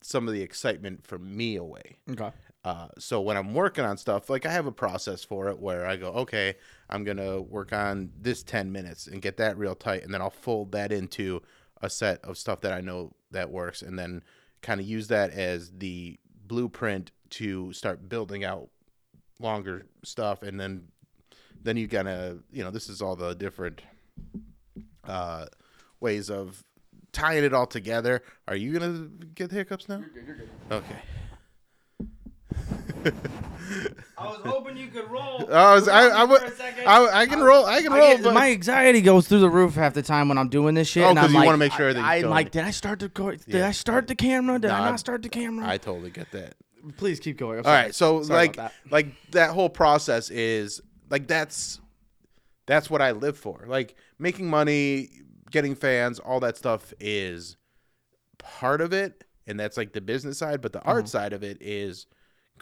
[0.00, 1.98] some of the excitement from me away.
[2.10, 2.30] okay.
[2.64, 5.84] Uh, so when I'm working on stuff, like I have a process for it where
[5.84, 6.54] I go, okay,
[6.88, 10.30] I'm gonna work on this 10 minutes and get that real tight, and then I'll
[10.30, 11.42] fold that into
[11.80, 14.22] a set of stuff that I know that works, and then
[14.60, 18.68] kind of use that as the blueprint to start building out
[19.40, 20.86] longer stuff, and then
[21.64, 23.82] then you gotta, you know, this is all the different
[25.04, 25.46] uh,
[26.00, 26.64] ways of
[27.12, 28.22] tying it all together.
[28.48, 29.98] Are you gonna get the hiccups now?
[29.98, 30.48] You're good, you're good.
[30.70, 30.98] Okay.
[34.18, 35.46] I was hoping you could roll.
[35.52, 36.42] I was, I, I, would,
[36.86, 39.50] I, I can roll, I can I roll, get- but my anxiety goes through the
[39.50, 41.04] roof half the time when I'm doing this shit.
[41.04, 42.50] Oh, and 'cause I'm you like, wanna make sure that I, you am don't- like,
[42.50, 43.68] did I start the co- did Yeah.
[43.68, 44.58] I start the camera?
[44.58, 45.66] Did I Nah, not start the camera?
[45.66, 46.54] I totally get that.
[46.96, 47.58] Please keep going.
[47.60, 47.82] I'm All sorry.
[47.84, 48.92] right, so Sorry like, about that.
[48.92, 50.80] like that whole process is
[51.10, 51.80] like that's
[52.66, 53.64] that's what I live for.
[53.66, 55.10] Like making money,
[55.50, 57.56] getting fans, all that stuff is
[58.38, 60.60] part of it, and that's like the business side.
[60.60, 60.88] But the Mm-hmm.
[60.88, 62.06] art side of it is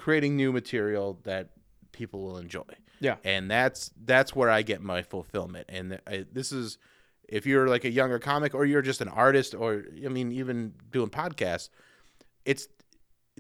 [0.01, 1.51] creating new material that
[1.93, 2.63] people will enjoy.
[3.03, 3.17] Yeah.
[3.25, 5.67] and that's that's where I get my fulfillment.
[5.71, 6.77] And I, this is
[7.29, 10.75] if you're like a younger comic or you're just an artist, or I mean, even
[10.91, 11.71] doing podcasts,
[12.45, 12.69] it's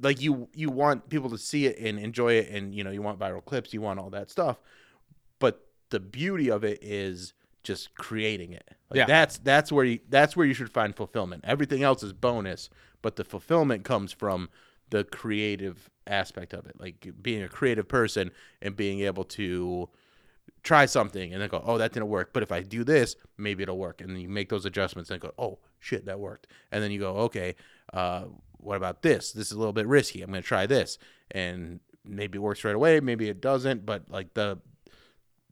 [0.00, 3.02] like you you want people to see it and enjoy it, and you know you
[3.02, 4.56] want viral clips, you want all that stuff.
[5.38, 8.66] But the beauty of it is just creating it.
[8.90, 9.06] Like Yeah.
[9.06, 11.44] that's that's where you that's where you should find fulfillment.
[11.46, 12.70] Everything else is bonus,
[13.02, 14.48] but the fulfillment comes from
[14.88, 18.30] the creative aspect of it, like being a creative person
[18.60, 19.88] and being able to
[20.62, 22.32] try something and then go, oh, that didn't work.
[22.32, 24.00] But if I do this, maybe it'll work.
[24.00, 26.46] And then you make those adjustments and go, oh, shit, that worked.
[26.70, 27.54] And then you go, okay,
[27.92, 28.24] uh,
[28.58, 29.32] what about this?
[29.32, 30.22] This is a little bit risky.
[30.22, 30.98] I'm going to try this.
[31.30, 33.00] And maybe it works right away.
[33.00, 33.86] Maybe it doesn't.
[33.86, 34.58] But like the,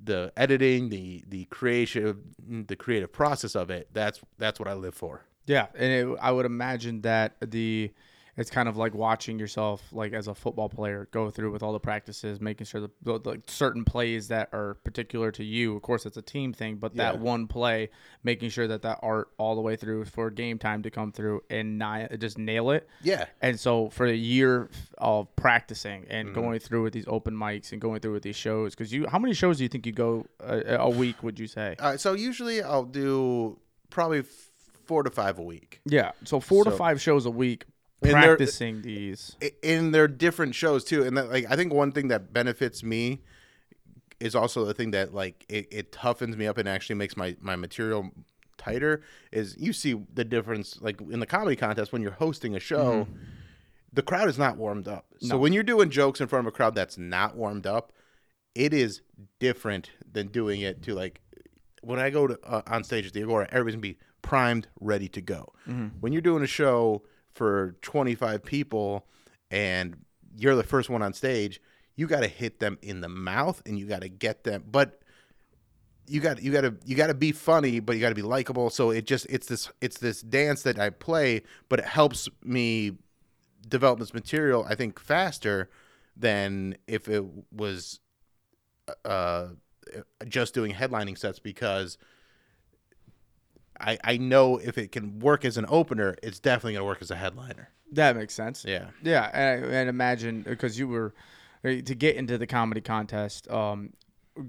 [0.02, 4.94] the editing, the, the creative, the creative process of it, that's, that's what I live
[4.94, 5.24] for.
[5.46, 7.90] Yeah, and it, I would imagine that the
[8.38, 11.72] it's kind of like watching yourself, like as a football player, go through with all
[11.72, 15.76] the practices, making sure the, the, the certain plays that are particular to you.
[15.76, 17.20] Of course, it's a team thing, but that Yeah.
[17.20, 17.90] one play,
[18.22, 21.42] making sure that that art all the way through for game time to come through
[21.50, 22.88] and not, just nail it.
[23.02, 23.26] Yeah.
[23.42, 26.40] And so for a year of practicing and Mm-hmm.
[26.40, 29.18] going through with these open mics and going through with these shows, because you, how
[29.18, 31.22] many shows do you think you go a, a week?
[31.22, 31.74] Would you say?
[31.78, 33.58] Uh, so usually I'll do
[33.90, 34.50] probably f-
[34.84, 35.80] four to five a week.
[35.84, 37.64] Yeah, so four to five shows a week
[38.00, 39.36] Practicing these.
[39.62, 41.02] in their different shows too.
[41.04, 43.20] And that, like i think one thing that benefits me
[44.20, 47.36] is also the thing that like it, it toughens me up and actually makes my
[47.40, 48.10] my material
[48.56, 52.60] tighter is you see the difference like in the comedy contest when you're hosting a
[52.60, 53.06] show
[53.92, 55.06] the crowd is not warmed up.
[55.20, 57.92] So when you're doing jokes in front of a crowd that's not warmed up
[58.54, 59.02] it is
[59.38, 61.20] different than doing it to like
[61.82, 65.08] when I go to uh, on stage at the Agora, everybody's gonna be primed, ready
[65.08, 65.52] to go.
[66.00, 67.02] When you're doing a show
[67.38, 69.06] for 25 people
[69.50, 69.96] and
[70.36, 71.60] you're the first one on stage,
[71.96, 75.00] you got to hit them in the mouth and you got to get them, but
[76.06, 78.22] you got you got to you got to be funny, but you got to be
[78.22, 78.70] likable.
[78.70, 82.92] So it just it's this it's this dance that I play, but it helps me
[83.68, 84.66] develop this material.
[84.68, 85.70] I think faster
[86.16, 88.00] than if it was
[89.04, 89.48] uh,
[90.26, 91.98] just doing headlining sets because
[93.80, 97.10] I I know if it can work as an opener, it's definitely gonna work as
[97.10, 97.70] a headliner.
[97.92, 98.64] That makes sense.
[98.66, 98.88] Yeah.
[99.02, 101.14] Yeah, and, and imagine because you were
[101.64, 103.94] uh, to get into the comedy contest, um,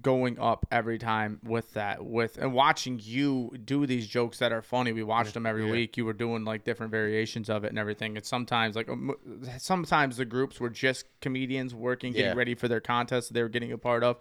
[0.01, 4.61] going up every time with that, with and watching you do these jokes that are
[4.61, 4.91] funny.
[4.91, 5.97] We watched them every week.
[5.97, 8.15] You were doing like different variations of it and everything.
[8.15, 9.15] And sometimes, like, um,
[9.57, 12.38] sometimes the groups were just comedians working, getting Yeah.
[12.38, 14.17] ready for their contest they were getting a part of.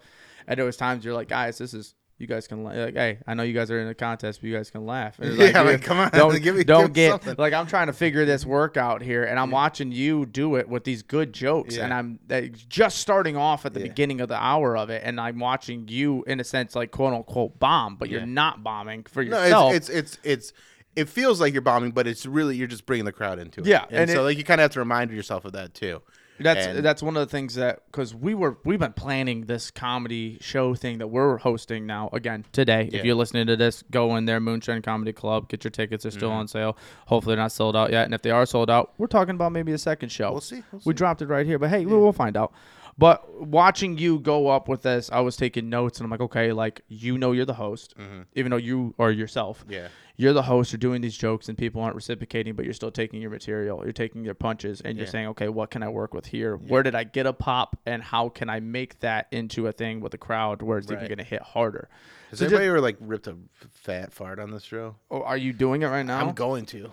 [0.47, 1.93] And there was times you're like, guys, this is.
[2.19, 4.47] You guys can la- like, hey, I know you guys are in a contest, but
[4.49, 5.17] you guys can laugh.
[5.19, 7.35] And it's Yeah, like, come on, don't give me- don't get something.
[7.37, 10.67] like I'm trying to figure this work out here, and I'm watching you do it
[10.67, 11.85] with these good jokes, Yeah.
[11.85, 12.19] and I'm
[12.67, 13.87] just starting off at the Yeah.
[13.87, 17.13] beginning of the hour of it, and I'm watching you in a sense like quote
[17.13, 19.73] unquote bomb, but you're not bombing for No, yourself.
[19.75, 20.53] it's, it's it's it's
[20.97, 23.67] it feels like you're bombing, but it's really you're just bringing the crowd into it.
[23.67, 25.73] Yeah, and, and so it- like you kind of have to remind yourself of that
[25.73, 26.01] too.
[26.39, 29.71] That's And- that's one of the things that because we were we've been planning this
[29.71, 32.89] comedy show thing that we're hosting now again today.
[32.91, 32.99] Yeah.
[32.99, 36.03] If you're listening to this, go in there, Moonshine Comedy Club, get your tickets.
[36.03, 36.17] They're Mm-hmm.
[36.19, 36.77] still on sale.
[37.07, 38.05] Hopefully they're not sold out yet.
[38.05, 40.31] And if they are sold out, we're talking about maybe a second show.
[40.31, 42.53] We'll see, we'll We dropped it right here, but hey, we'll we'll find out.
[42.99, 46.51] But watching you go up with this, I was taking notes and I'm like, okay,
[46.51, 47.95] like you know you're the host,
[48.35, 49.61] even though you are yourself.
[49.61, 49.71] Mm-hmm.
[49.71, 49.87] Yeah.
[50.17, 50.73] You're the host.
[50.73, 53.79] You're doing these jokes and people aren't reciprocating, but you're still taking your material.
[53.83, 56.57] You're taking your punches and you're saying, okay, what can I work with here?
[56.57, 60.01] Where did I get a pop and how can I make that into a thing
[60.01, 61.87] with a crowd where it's even going to hit harder?
[62.31, 63.37] Has So anybody ever like ripped a
[63.71, 64.97] fat fart on this show?
[65.09, 66.19] Oh, are you doing it right now?
[66.19, 66.91] I'm going to.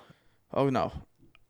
[0.54, 0.92] oh no.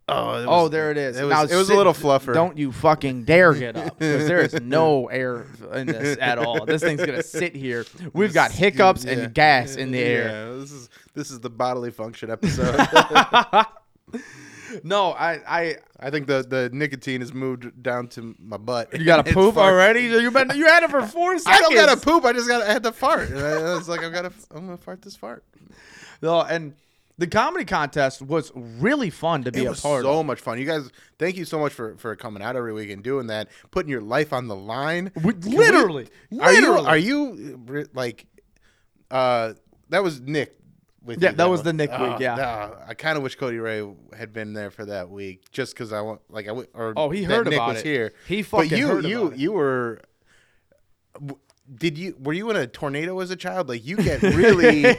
[0.08, 1.16] Oh, it oh, there it is.
[1.18, 2.32] It was, Now it was a little fluffer.
[2.32, 6.64] Don't you fucking dare get up because there is no air in this at all.
[6.64, 7.84] This thing's gonna sit here.
[8.12, 9.12] We've got hiccups Yeah.
[9.14, 10.28] and gas in the air.
[10.28, 12.76] Yeah, this is this is the bodily function episode.
[14.82, 18.92] No, I, I, I think the, the nicotine has moved down to my butt.
[18.98, 20.00] you got a poop fart- already.
[20.02, 21.46] You been, you had it for four seconds.
[21.46, 22.24] I don't got a poop.
[22.24, 23.30] I just got I had to fart.
[23.32, 25.44] I was like, I'm gonna I'm gonna fart this fart.
[26.20, 26.74] No, and
[27.18, 30.02] the comedy contest was really fun to be It a part so of.
[30.02, 30.58] So much fun.
[30.58, 33.48] You guys, thank you so much for, for coming out every week and doing that,
[33.70, 35.12] putting your life on the line.
[35.22, 36.08] We- Can we- literally,
[36.40, 36.86] are you literally.
[36.86, 38.26] are you uh, like
[39.10, 39.54] uh
[39.88, 40.56] that was Nick
[41.04, 41.64] with Yeah, you that was one.
[41.66, 42.36] the Nick week, Ah, yeah.
[42.74, 43.88] ah, I kind of wish Cody Ray
[44.18, 47.08] had been there for that week just because I want like I w- or Oh,
[47.10, 47.86] he that heard Nick about was it.
[47.86, 48.12] here.
[48.26, 50.00] He but fucking you heard you you were.
[51.74, 53.68] Did you were you in a tornado as a child?
[53.68, 54.96] Like you get really,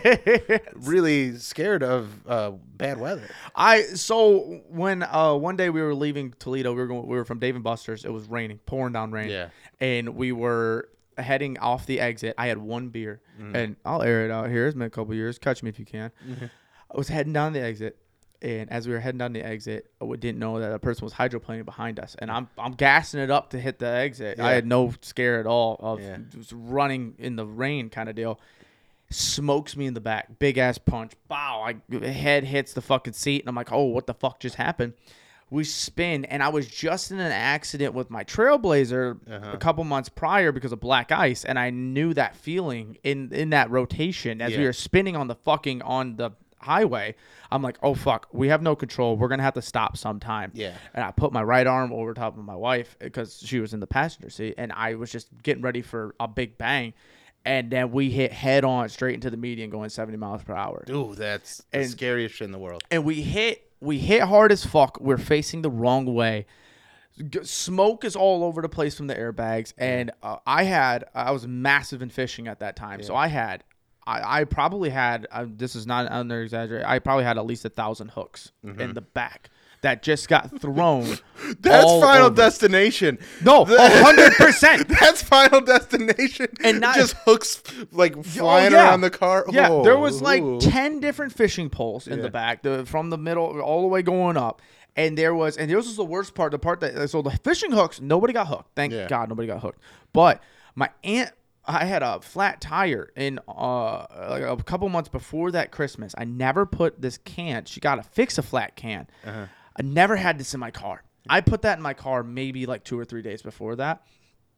[0.73, 3.29] really scared of uh, bad weather.
[3.55, 7.25] I so when uh one day we were leaving Toledo, we were going we were
[7.25, 8.03] from Dave and Buster's.
[8.03, 9.29] It was raining, pouring down rain.
[9.29, 9.49] Yeah.
[9.79, 12.35] And we were heading off the exit.
[12.37, 14.67] I had one beer, and I'll air it out here.
[14.67, 15.39] It's been a couple years.
[15.39, 16.11] Catch me if you can.
[16.91, 17.97] I was heading down the exit,
[18.41, 21.13] and as we were heading down the exit, we didn't know that a person was
[21.13, 24.39] hydroplaning behind us, and I'm I'm gassing it up to hit the exit.
[24.39, 26.17] I had no scare at all of Yeah.
[26.29, 28.39] just running in the rain kind of deal
[29.09, 30.37] smokes me in the back.
[30.39, 31.13] Big ass punch.
[31.27, 31.61] Bow.
[31.63, 34.93] I head hits the fucking seat and I'm like, "Oh, what the fuck just happened?"
[35.49, 39.51] We spin and I was just in an accident with my Trailblazer uh-huh.
[39.53, 43.51] a couple months prior because of black ice and I knew that feeling in in
[43.51, 44.65] that rotation as we Yeah.
[44.65, 47.15] were spinning on the fucking on the highway.
[47.51, 49.15] I'm like, "Oh fuck, we have no control.
[49.17, 50.73] We're to have to stop sometime." Yeah.
[50.93, 53.79] And I put my right arm over top of my wife because she was in
[53.79, 56.93] the passenger seat, and I was just getting ready for a big bang,
[57.45, 60.83] and then we hit head on straight into the median, going 70 miles per hour.
[60.85, 62.83] Dude, that's the And- scariest shit in the world.
[62.91, 64.99] And we hit, we hit hard as fuck.
[64.99, 66.45] We're facing the wrong way.
[67.41, 71.47] Smoke is all over the place from the airbags, and uh, I had, I was
[71.47, 73.63] massive in fishing at that time, so I had.
[74.07, 76.85] I, I probably had uh, this is not under exaggerate.
[76.85, 79.49] I probably had at least a thousand hooks in the back
[79.81, 81.05] that just got thrown.
[81.59, 82.35] That's Final over.
[82.35, 83.19] Destination.
[83.43, 84.87] No, a hundred percent.
[84.99, 86.47] That's Final Destination.
[86.63, 88.85] And not- just hooks like Oh, flying yeah.
[88.87, 89.45] around the car.
[89.51, 90.59] Yeah, Oh, there was like ooh.
[90.59, 92.23] ten different fishing poles in Yeah.
[92.23, 94.61] the back, the, from the middle all the way going up.
[94.95, 96.51] And there was, and this was the worst part.
[96.53, 98.69] The part that so the fishing hooks, nobody got hooked.
[98.75, 99.07] Thank Yeah.
[99.07, 99.79] God, nobody got hooked.
[100.11, 100.41] But
[100.73, 101.31] my aunt,
[101.67, 106.15] I had a flat tire in uh like a couple months before that Christmas.
[106.17, 107.65] I never put this can.
[107.65, 109.07] She got to fix a flat can.
[109.25, 109.47] Uh-huh.
[109.77, 111.03] I never had this in my car.
[111.29, 114.03] I put that in my car maybe like two or three days before that.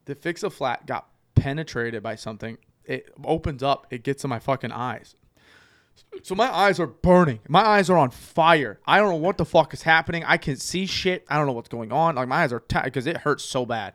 [0.05, 2.57] The fix a flat got penetrated by something.
[2.85, 3.87] It opens up.
[3.89, 5.15] It gets in my fucking eyes.
[6.23, 7.39] So my eyes are burning.
[7.47, 8.79] My eyes are on fire.
[8.85, 10.23] I don't know what the fuck is happening.
[10.25, 11.25] I can see shit.
[11.29, 12.15] I don't know what's going on.
[12.15, 13.93] Like my eyes are tight because it hurts so bad.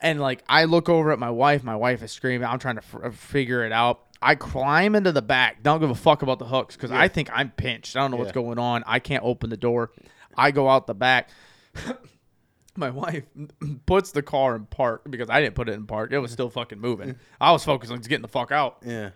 [0.00, 1.64] And like I look over at my wife.
[1.64, 2.46] My wife is screaming.
[2.46, 4.00] I'm trying to f- figure it out.
[4.20, 5.62] I climb into the back.
[5.62, 7.96] Don't give a fuck about the hooks because I think I'm pinched.
[7.96, 8.82] I don't know what's going on.
[8.86, 9.90] I can't open the door.
[10.36, 11.28] I go out the back.
[12.76, 13.24] my wife
[13.86, 16.12] puts the car in park because I didn't put it in park.
[16.12, 17.16] It was still fucking moving.
[17.40, 18.78] I was focused on just getting the fuck out.
[18.84, 19.10] yeah.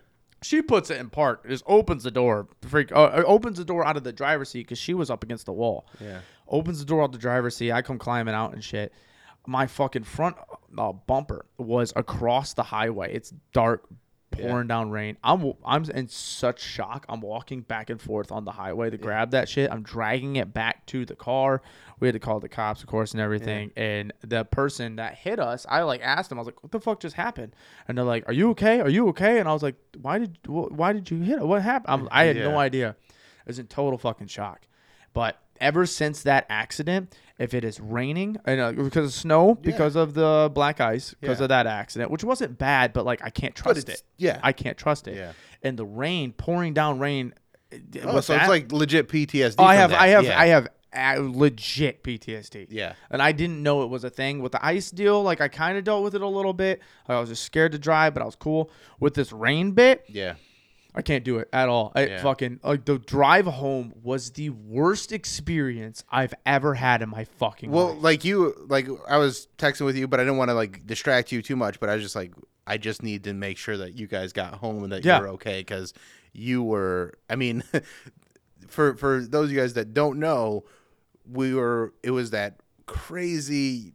[0.44, 3.96] She puts it in park, just opens the door, freak, uh, opens the door out
[3.96, 5.86] of the driver's seat because she was up against the wall.
[6.00, 6.18] Yeah.
[6.48, 7.70] Opens the door out the driver's seat.
[7.70, 8.92] I come climbing out and shit.
[9.46, 10.34] My fucking front
[10.78, 13.12] uh, bumper was across the highway.
[13.14, 13.86] It's dark,
[14.30, 15.18] pouring down rain.
[15.22, 17.04] I'm I'm in such shock.
[17.08, 19.70] I'm walking back and forth on the highway to grab that shit.
[19.70, 21.60] I'm dragging it back to the car.
[22.00, 23.70] We had to call the cops, of course, and everything.
[23.76, 26.38] And the person that hit us, I like asked them.
[26.38, 27.54] I was like, "What the fuck just happened?"
[27.86, 28.80] And they're like, "Are you okay?
[28.80, 31.46] Are you okay?" And I was like, "Why did wh- Why did you hit it?
[31.46, 32.96] What happened?" I'm, I had no idea.
[33.10, 33.14] I
[33.46, 34.66] was in total fucking shock.
[35.12, 39.96] But ever since that accident, if it is raining and uh, because of snow, because
[39.96, 41.44] of the black ice, because Yeah.
[41.44, 44.02] of that accident, which wasn't bad, but like I can't trust it.
[44.18, 44.38] yeah.
[44.42, 45.16] I can't trust it.
[45.16, 45.32] Yeah.
[45.62, 47.34] And the rain pouring down rain.
[48.04, 49.54] Oh, so that- it's like legit PTSD.
[49.58, 50.00] Oh, I have, that.
[50.00, 50.38] I have, Yeah.
[50.40, 52.66] I have uh, legit PTSD.
[52.68, 52.94] Yeah.
[53.10, 55.22] And I didn't know it was a thing with the ice deal.
[55.22, 56.82] Like I kind of dealt with it a little bit.
[57.08, 60.04] I was just scared to drive, but I was cool with this rain bit.
[60.06, 60.34] Yeah.
[60.94, 61.90] I can't do it at all.
[61.94, 62.22] I Yeah.
[62.22, 67.70] fucking like the drive home was the worst experience I've ever had in my fucking
[67.70, 68.02] Well, life.
[68.02, 71.32] like you, like I was texting with you, but I didn't want to like distract
[71.32, 71.80] you too much.
[71.80, 72.32] But I was just like,
[72.66, 75.16] I just need to make sure that you guys got home and that Yeah.
[75.16, 75.94] you were okay because
[76.32, 77.14] you were.
[77.30, 77.62] I mean,
[78.68, 80.64] for for those of you guys that don't know,
[81.30, 81.94] we were.
[82.02, 83.92] It was that crazy,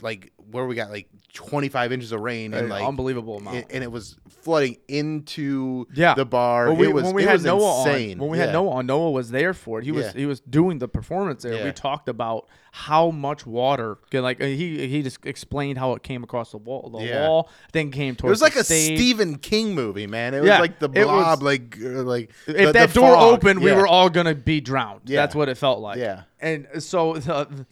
[0.00, 1.08] like where we got like
[1.38, 3.56] 25 inches of rain and like unbelievable amount.
[3.58, 6.14] and, and it was flooding into Yeah.
[6.14, 6.66] the bar.
[6.68, 8.14] When we, it was when we had Noah insane.
[8.14, 8.46] on, when we Yeah.
[8.46, 9.84] had Noah on, Noah was there for it.
[9.84, 10.12] He was Yeah.
[10.16, 11.64] he was doing the performance there.
[11.64, 16.50] We talked about how much water, like he he just explained how it came across
[16.50, 18.30] the wall, the wall, then came towards.
[18.30, 18.98] It was like a stage.
[18.98, 20.34] Stephen King movie, man.
[20.34, 23.14] It was like the it was- blob, like uh, like If the- that the door
[23.14, 23.34] fog.
[23.34, 25.02] opened, we were all gonna be drowned.
[25.04, 25.20] Yeah.
[25.22, 25.98] That's what it felt like.
[25.98, 26.22] Yeah.
[26.40, 27.66] And so the,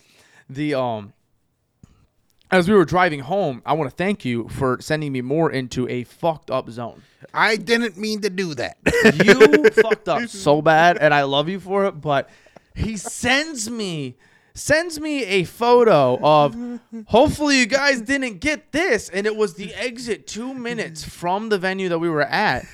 [0.48, 1.12] the um
[2.50, 5.88] as we were driving home, I want to thank you for sending me more into
[5.88, 7.02] a fucked up zone.
[7.34, 8.76] I didn't mean to do that.
[9.24, 12.00] You fucked up so bad, and I love you for it.
[12.00, 12.28] But
[12.74, 14.16] he sends me
[14.54, 16.56] sends me a photo of.
[17.06, 21.58] Hopefully, you guys didn't get this, and it was the exit two minutes from the
[21.58, 22.66] venue that we were at.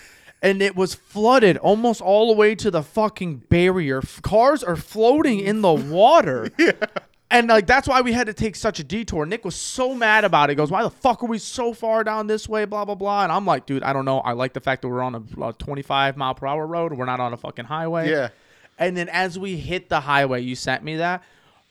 [0.42, 4.02] And it was flooded almost all the way to the fucking barrier.
[4.22, 6.50] Cars are floating in the water.
[7.32, 9.26] And like that's why we had to take such a detour.
[9.26, 10.52] Nick was so mad about it.
[10.52, 13.24] He goes, "Why the fuck are we so far down this way?" Blah blah blah.
[13.24, 14.20] And I'm like, "Dude, I don't know.
[14.20, 16.92] I like the fact that we're on a, a 25 mile per hour road.
[16.92, 18.28] We're not on a fucking highway." Yeah.
[18.78, 21.22] And then as we hit the highway, you sent me that.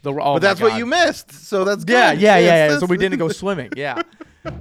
[0.01, 1.31] The oh but that's what you missed.
[1.31, 1.93] So that's good.
[1.93, 2.79] Yeah, yeah, yeah, yeah.
[2.79, 3.71] So we didn't go swimming.
[3.75, 4.01] Yeah.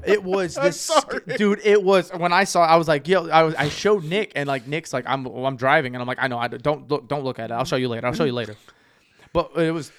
[0.05, 0.91] It was this,
[1.39, 1.61] dude.
[1.65, 2.63] It was when I saw.
[2.67, 3.31] I was like, yo.
[3.31, 3.55] I was.
[3.55, 5.25] I showed Nick, and like Nick's like, I'm.
[5.25, 6.39] I'm driving, and I'm like, I know.
[6.39, 7.09] I don't look.
[7.09, 7.55] Don't look at it.
[7.55, 8.07] I'll show you later.
[8.07, 8.57] I'll show you later.
[9.33, 9.91] But it was.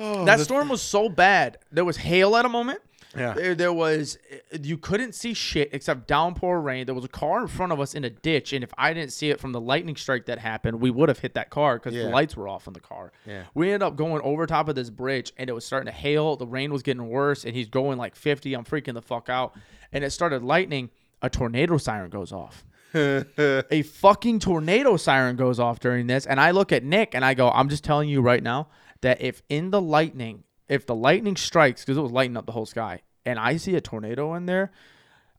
[0.00, 1.58] Oh, that storm was so bad.
[1.70, 2.80] There was hail at a moment.
[3.16, 3.32] Yeah.
[3.32, 4.18] There, there was.
[4.30, 6.86] Eh, you couldn't see shit except downpour rain.
[6.86, 9.12] There was a car in front of us in a ditch, and if I didn't
[9.12, 11.92] see it from the lightning strike that happened, we would have hit that car because
[11.92, 12.04] Yeah.
[12.04, 13.10] the lights were off on the car.
[13.26, 13.42] Yeah.
[13.52, 16.36] We ended up going over top of this bridge, and it was starting to hail.
[16.36, 18.54] The rain was getting worse, and he's going like 50.
[18.54, 19.54] I'm freaking the fuck out,
[19.92, 20.90] and it started lightning.
[21.20, 22.64] A tornado siren goes off.
[22.94, 27.34] a fucking tornado siren goes off during this, and I look at Nick and I
[27.34, 28.68] go, "I'm just telling you right now
[29.02, 32.52] that if in the lightning, if the lightning strikes, because it was lighting up the
[32.52, 34.70] whole sky, and I see a tornado in there."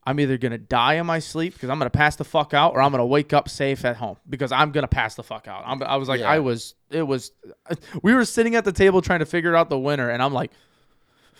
[0.04, 2.82] I'm either gonna die in my sleep because I'm gonna pass the fuck out, or
[2.82, 5.62] I'm gonna wake up safe at home because I'm gonna pass the fuck out.
[5.64, 6.28] I'm, I was like, Yeah.
[6.28, 7.30] I was, it was,
[8.02, 10.50] we were sitting at the table trying to figure out the winner, and I'm like,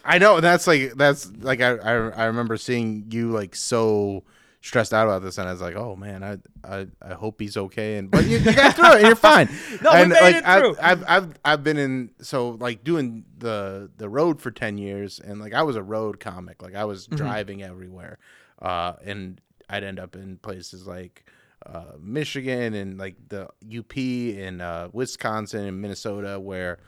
[0.04, 4.22] I know that's like that's like I, I I remember seeing you like so
[4.62, 7.56] stressed out about this, and I was like, oh man, I I, I hope he's
[7.56, 9.48] okay, and but you, you got through it, and you're fine.
[9.82, 10.76] No, we made like it I've, through.
[10.80, 15.40] I've I've I've been in so like doing the the road for ten years, and
[15.40, 17.16] like I was a road comic, like I was Mm-hmm.
[17.16, 18.18] driving everywhere,
[18.62, 21.24] uh, and I'd end up in places like.
[21.64, 23.44] Uh, Michigan and like the
[23.78, 26.80] UP and uh, Wisconsin and Minnesota, where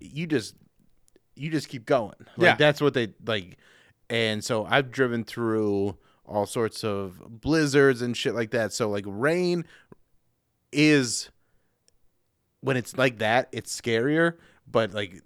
[0.00, 0.54] you just
[1.36, 2.14] you just keep going.
[2.38, 2.54] Like Yeah.
[2.56, 3.58] that's what they like.
[4.08, 5.98] And so I've driven through
[6.32, 8.72] all sorts of blizzards and shit like that.
[8.72, 9.64] So like rain
[10.72, 11.30] is
[12.60, 15.20] when it's like that, it's scarier, but like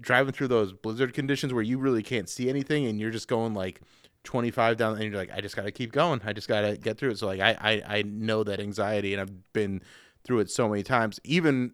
[0.00, 3.54] driving through those blizzard conditions where you really can't see anything and you're just going
[3.54, 3.80] like
[4.24, 6.20] 25 down and you're like I just got to keep going.
[6.24, 7.18] I just got to get through it.
[7.18, 9.82] So like I, I I know that anxiety and I've been
[10.24, 11.72] through it so many times, even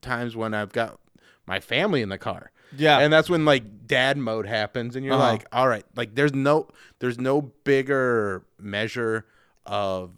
[0.00, 0.98] times when I've got
[1.46, 2.50] my family in the car.
[2.76, 2.98] Yeah.
[2.98, 5.22] And that's when like dad mode happens and you're Uh-huh.
[5.32, 6.68] like, all right, like there's no
[6.98, 9.26] there's no bigger measure
[9.66, 10.12] of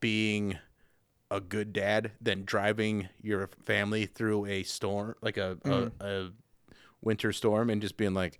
[0.00, 0.58] being
[1.30, 5.90] a good dad than driving your family through a storm like a Mm.
[6.00, 6.30] a, a
[7.02, 8.38] winter storm and just being like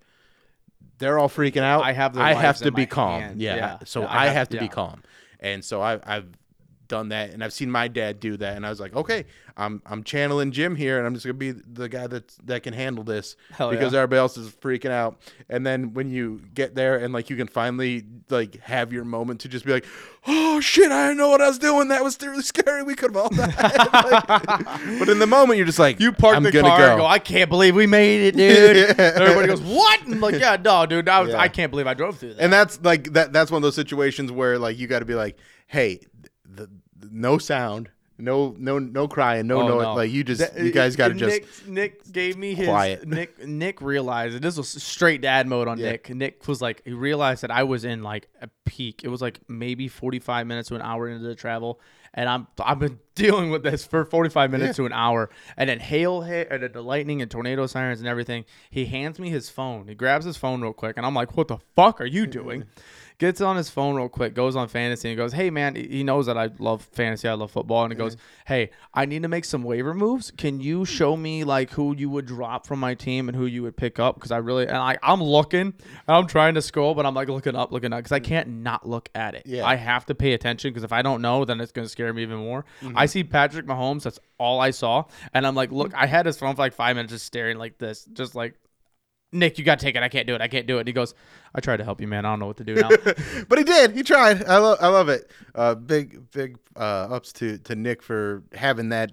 [0.97, 1.83] they're all freaking out.
[1.83, 3.21] I have I have to be calm.
[3.37, 3.55] Yeah.
[3.55, 3.77] Yeah.
[3.85, 5.01] So Yeah, I, I have, have- to be calm.
[5.39, 6.27] And so I I've
[6.87, 9.25] done that and I've seen my dad do that and I was like, okay,
[9.57, 12.73] I'm I'm channeling Jim here and I'm just gonna be the guy that that can
[12.73, 13.99] handle this Hell because yeah.
[13.99, 15.17] everybody else is freaking out.
[15.49, 19.41] And then when you get there and like you can finally like have your moment
[19.41, 19.85] to just be like,
[20.27, 21.87] oh shit, I didn't know what I was doing.
[21.87, 22.83] That was really scary.
[22.83, 23.55] We could have all died.
[23.57, 24.27] Like,
[24.99, 26.89] but in the moment you're just like, You park I'm the car go.
[26.91, 28.99] and go, I can't believe we made it, dude.
[28.99, 30.03] And everybody goes, What?
[30.03, 31.39] And I'm like, yeah, no, dude, I, was, Yeah.
[31.39, 32.43] I can't believe I drove through that.
[32.43, 35.15] and that's like that that's one of those situations where like you got to be
[35.15, 35.37] like
[35.67, 35.99] hey
[37.11, 39.93] no sound no no no crying no Oh, no, no.
[39.95, 43.05] like you just That- you guys got to just Nick, Nick gave me his quiet.
[43.07, 45.91] Nick Nick realized this was straight dad mode on Yeah.
[45.91, 46.09] Nick.
[46.15, 49.01] Nick was like he realized that I was in like a peak.
[49.03, 51.81] It was like maybe 45 minutes to an hour into the travel,
[52.13, 55.81] and I'm I've been dealing with this for 45 minutes to an hour, and then
[55.81, 58.45] hail hit, and then the lightning and tornado sirens and everything.
[58.69, 59.89] He hands me his phone.
[59.89, 62.63] He grabs his phone real quick, and I'm like, "What the fuck are you doing?"
[63.17, 66.25] Gets on his phone real quick, goes on fantasy, and goes, "Hey man, he knows
[66.25, 68.53] that I love fantasy, I love football." And he goes, mm-hmm.
[68.53, 70.31] "Hey, I need to make some waiver moves.
[70.31, 73.63] Can you show me like who you would drop from my team and who you
[73.63, 74.15] would pick up?
[74.15, 75.73] Because I really and I I'm looking, and
[76.07, 78.27] I'm trying to scroll, but I'm like looking up, looking up, because I mm-hmm.
[78.27, 79.43] can't not look at it.
[79.45, 79.65] Yeah.
[79.65, 82.23] I have to pay attention because if I don't know, then it's gonna scare me
[82.23, 82.65] even more.
[82.81, 82.97] Mm-hmm.
[82.97, 84.03] I see Patrick Mahomes.
[84.03, 86.97] That's all I saw, and I'm like, look, I had his phone for like five
[86.97, 88.55] minutes, just staring like this, just like.
[89.35, 90.01] Nick, you got to take it.
[90.03, 90.41] I can't do it.
[90.41, 90.81] I can't do it.
[90.81, 91.13] And he goes,
[91.53, 92.25] I tried to help you, man.
[92.25, 92.89] I don't know what to do now.
[93.49, 93.91] but he did.
[93.91, 94.43] He tried.
[94.45, 94.77] I love.
[94.81, 95.29] I love it.
[95.53, 96.79] Uh, big big uh,
[97.11, 99.11] ups to to Nick for having that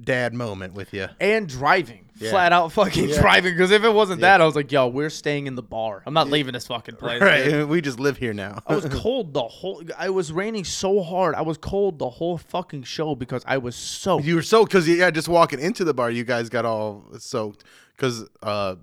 [0.00, 1.08] dad moment with you.
[1.18, 2.30] and driving, Yeah.
[2.30, 3.20] flat out fucking Yeah.
[3.20, 3.54] driving.
[3.54, 6.04] Because if it wasn't that, I was like, yo, we're staying in the bar.
[6.06, 7.18] I'm not leaving this fucking place.
[7.20, 7.22] dude.
[7.22, 7.68] Right.
[7.68, 8.62] We just live here now.
[8.66, 9.82] I was cold the whole.
[9.98, 11.34] I was raining so hard.
[11.34, 14.20] I was cold the whole fucking show because I was so.
[14.20, 17.64] You were soaked because yeah, just walking into the bar, you guys got all soaked.
[17.96, 18.76] Because uh,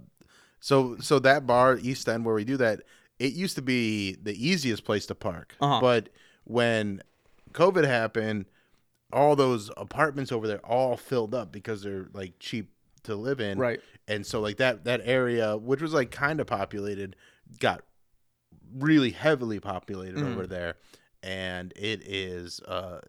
[0.66, 2.82] so so that bar East End where we do that,
[3.20, 5.56] it used to be the easiest place to park.
[5.62, 5.80] Uh-huh.
[5.80, 6.10] But
[6.44, 7.04] when
[7.52, 8.46] COVID happened,
[9.14, 12.72] all those apartments over there all filled up because they're like cheap
[13.04, 13.60] to live in.
[13.60, 13.80] Right.
[14.08, 17.16] And so like that that area, which was like kind of populated,
[17.60, 17.84] got
[18.76, 20.32] really heavily populated Mm.
[20.34, 20.78] over there,
[21.22, 23.02] and it is uh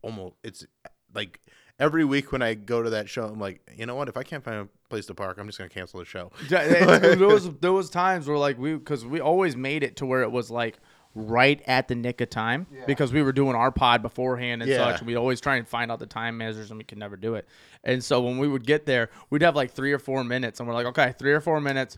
[0.00, 0.64] almost it's
[1.12, 1.40] like
[1.78, 4.08] every week when I go to that show, I'm like, you know what?
[4.08, 6.30] If I can't find a place to park, I'm just gonna cancel the show.
[6.48, 10.06] Yeah, there was there was times where like we because we always made it to
[10.06, 10.78] where it was like
[11.14, 14.76] right at the nick of time because we were doing our pod beforehand and Yeah.
[14.92, 14.98] such.
[14.98, 17.36] And we'd always try and find out the time measures and we could never do
[17.36, 17.48] it.
[17.84, 20.68] And so when we would get there, we'd have like three or four minutes and
[20.68, 21.96] we're like, okay, three or four minutes.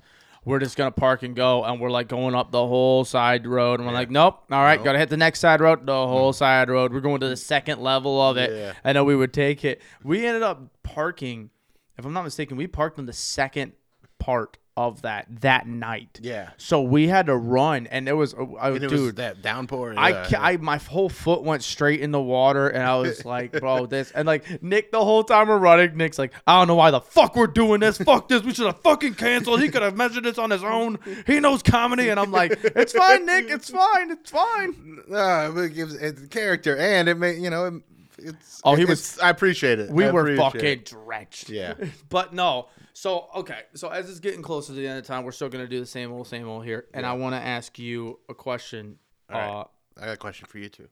[0.49, 3.81] We're just gonna park and go, and we're like going up the whole side road,
[3.81, 6.11] and we're like, nope, all right, gotta hit the next side road, the mm-hmm.
[6.11, 6.93] whole side road.
[6.93, 8.73] We're going to the second level of it, Yeah.
[8.83, 9.83] and then we would take it.
[10.03, 11.51] We ended up parking
[11.99, 13.73] if I'm not mistaken, we parked on the second
[14.19, 16.21] part of that that night.
[16.23, 16.51] Yeah.
[16.57, 18.93] So we had to run, and it was, uh, I, And it dude.
[18.93, 19.95] was that downpour.
[19.97, 20.41] I, yeah.
[20.41, 24.13] I my whole foot went straight in the water, and I was like, "Bro, this."
[24.13, 27.01] And like Nick, the whole time we're running, Nick's like, "I don't know why the
[27.01, 27.99] fuck we're doing this.
[27.99, 28.45] Fuck this.
[28.45, 29.61] We should have fucking canceled.
[29.63, 31.01] He could have measured this on his own.
[31.27, 33.51] He knows comedy." And I'm like, "It's fine, Nick.
[33.51, 34.13] It's fine.
[34.13, 37.75] It's fine." Uh, it gives it character, and it may you know it,
[38.19, 38.61] it's.
[38.65, 39.91] Oh, he it's- was- I appreciate it.
[39.91, 40.85] We I were fucking it.
[40.85, 41.49] drenched.
[41.51, 41.75] Yeah.
[42.09, 42.69] but no.
[42.93, 43.61] So okay.
[43.75, 45.87] So as it's getting closer to the end of time, we're still gonna do the
[45.87, 46.87] same old, same old here.
[46.95, 48.99] And I want to ask you a question.
[49.31, 49.49] All right.
[49.49, 49.65] Uh,
[50.03, 50.89] I got a question for you too.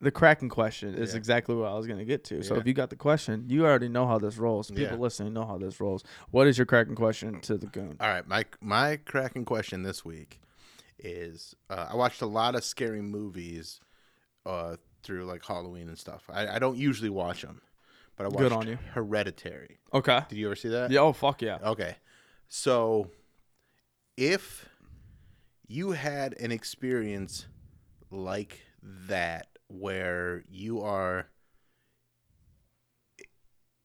[0.00, 1.16] the cracking question is Yeah.
[1.18, 2.40] exactly what I was gonna get to.
[2.44, 2.60] So Yeah.
[2.60, 4.70] if you got the question, you already know how this rolls.
[4.70, 4.94] People Yeah.
[4.94, 6.04] listening know how this rolls.
[6.30, 7.96] What is your cracking question to the goon?
[8.00, 10.40] All right, my my cracking question this week
[11.00, 13.80] is: uh, I watched a lot of scary movies
[14.46, 14.76] uh,
[15.08, 16.28] through like Halloween and stuff.
[16.30, 17.62] I, I don't usually watch them,
[18.16, 18.78] but I watched Good on you.
[18.92, 19.78] Hereditary.
[19.94, 20.20] Okay.
[20.28, 20.90] Did you ever see that?
[20.90, 21.00] Yeah.
[21.00, 21.56] Oh fuck yeah.
[21.64, 21.96] Okay.
[22.48, 23.10] So
[24.18, 24.68] if
[25.66, 27.46] you had an experience
[28.10, 31.28] like that where you are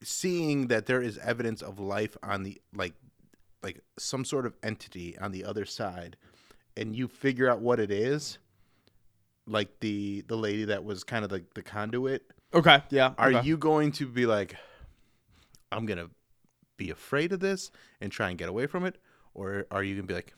[0.04, 2.96] seeing that there is evidence of life on the like
[3.64, 6.18] like some sort of entity on the other side
[6.76, 8.40] and you figure out what it is
[9.48, 12.82] like the the lady that was kind of like the conduit Okay.
[12.90, 13.14] Yeah.
[13.18, 13.48] are okay.
[13.48, 14.56] you going to be like,
[15.72, 16.10] I'm gonna
[16.78, 18.98] be afraid of this and try and get away from it,
[19.34, 20.34] or are you gonna be like,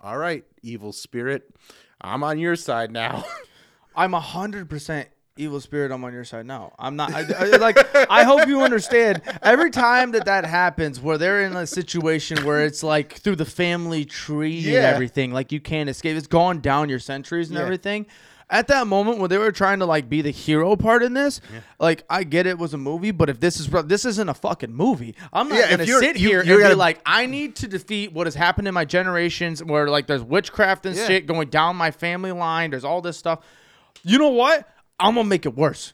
[0.00, 1.52] all right, evil spirit,
[2.00, 3.24] I'm on your side now?
[3.96, 5.90] I'm a hundred percent evil spirit.
[5.90, 6.72] I'm on your side now.
[6.78, 7.12] I'm not.
[7.12, 7.76] I, I- like.
[8.08, 9.22] I hope you understand.
[9.42, 13.44] Every time that that happens, where they're in a situation where it's like through the
[13.44, 16.16] family tree and everything, like you can't escape.
[16.16, 17.64] It's gone down your centuries and Yeah.
[17.64, 18.06] everything.
[18.50, 21.40] At that moment when they were trying to like be the hero part in this,
[21.78, 24.72] like I get it was a movie, but if this is this isn't a fucking
[24.72, 27.68] movie, I'm not Yeah, gonna sit here you and gotta- be like, I need to
[27.68, 31.06] defeat what has happened in my generations, where like there's witchcraft and Yeah.
[31.06, 32.70] shit going down my family line.
[32.70, 33.40] There's all this stuff
[34.04, 34.66] you know what?
[35.00, 35.92] I'm gonna make it worse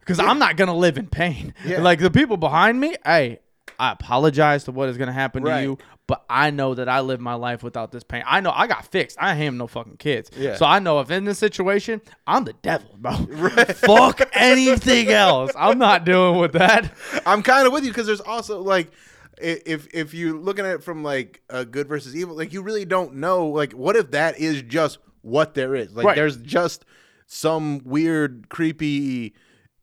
[0.00, 1.54] because I'm not gonna live in pain.
[1.64, 1.80] Yeah.
[1.80, 3.40] Like the people behind me, hey,
[3.78, 5.56] I apologize to what is gonna happen Right.
[5.58, 8.22] to you, but I know that I live my life without this pain.
[8.26, 9.16] I know I got fixed.
[9.20, 10.30] I have no fucking kids.
[10.36, 10.56] Yeah.
[10.56, 13.10] So I know if in this situation, I'm the devil, bro.
[13.74, 15.52] Fuck anything else.
[15.56, 16.92] I'm not dealing with that.
[17.26, 18.90] I'm kind of with you because there's also like.
[19.38, 22.86] If if you're looking at it from like a good versus evil, like you really
[22.86, 23.48] don't know.
[23.48, 25.92] Like, what if that is just what there is?
[25.92, 26.16] Like, Right.
[26.16, 26.86] there's just
[27.26, 29.34] some weird, creepy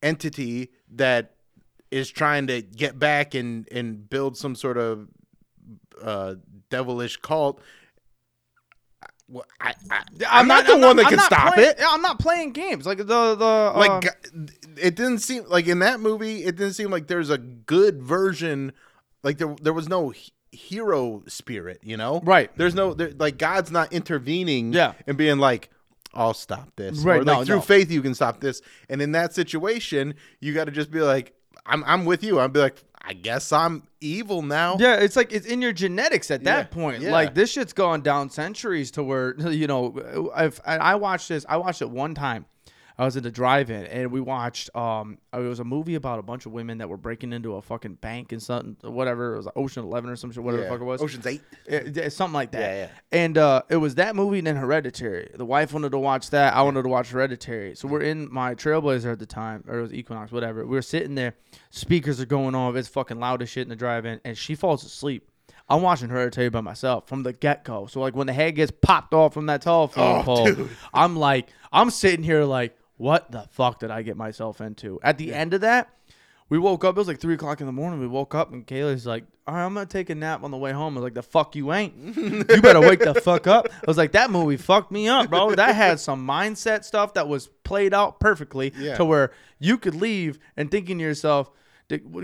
[0.02, 1.33] entity that
[1.94, 5.08] is trying to get back and and build some sort of
[6.02, 6.36] uh,
[6.70, 7.62] devilish cult.
[9.30, 11.78] Well, I, I, I'm, not, the I'm one that can stop playing- it.
[11.82, 13.06] I'm not playing games like the
[13.36, 14.10] the Like, uh, g-
[14.82, 18.74] it didn't seem like in that movie, it didn't seem like there's a good version.
[19.24, 20.14] Like there, there was no
[20.52, 21.80] hero spirit.
[21.84, 22.52] You know, Right.
[22.58, 24.74] There's no there, like God's not intervening.
[24.74, 24.94] Yeah.
[25.08, 25.70] and being like.
[26.16, 27.00] I'll stop this.
[27.00, 27.62] Right, Or like no, through no.
[27.64, 28.62] faith you can stop this.
[28.88, 31.34] And in that situation, you got to just be like,
[31.66, 32.40] I'm I'm with you.
[32.40, 34.78] I'll be like, I guess I'm evil now.
[34.80, 37.02] Yeah, it's like it's in your genetics at that Yeah, point.
[37.02, 37.12] yeah.
[37.12, 40.30] Like this shit's gone down centuries to where you know.
[40.36, 41.46] I've I I watched this.
[41.48, 42.46] I watched it one time.
[42.98, 44.76] I was at the drive-in and we watched.
[44.76, 47.62] Um, it was a movie about a bunch of women that were breaking into a
[47.62, 49.34] fucking bank and something, whatever.
[49.34, 50.70] It was like Ocean Eleven or some shit, whatever Yeah.
[50.70, 51.02] the fuck it was.
[51.02, 51.42] Ocean's Eight.
[51.66, 52.60] It- it- something like that.
[52.60, 52.88] Yeah, yeah.
[53.12, 55.32] And uh, it was that movie and then Hereditary.
[55.34, 56.54] The wife wanted to watch that.
[56.54, 57.76] I wanted to watch Hereditary.
[57.76, 60.64] So we're in my Trailblazer at the time, or it was Equinox, whatever.
[60.66, 61.34] We were sitting there.
[61.72, 62.76] Speakers are going off.
[62.76, 65.28] It's fucking loud as shit in the drive-in, and she falls asleep.
[65.70, 67.86] I'm watching Hereditary by myself from the get-go.
[67.88, 70.70] So like when the head gets popped off from that telephone Oh, pole, dude.
[70.94, 75.00] I'm like, I'm sitting here like, what the fuck did I get myself into?
[75.04, 75.90] At the end of that,
[76.50, 76.96] we woke up.
[76.96, 78.00] It was like three o'clock in the morning.
[78.00, 80.58] We woke up and Kayla's like, "All right, I'm gonna take a nap on the
[80.58, 81.94] way home." I was like, "The fuck you ain't?
[82.16, 85.56] you better wake the fuck up." I was like, "That movie fucked me up, bro.
[85.56, 88.96] That had some mindset stuff that was played out perfectly Yeah.
[88.98, 91.50] to where you could leave and thinking to yourself."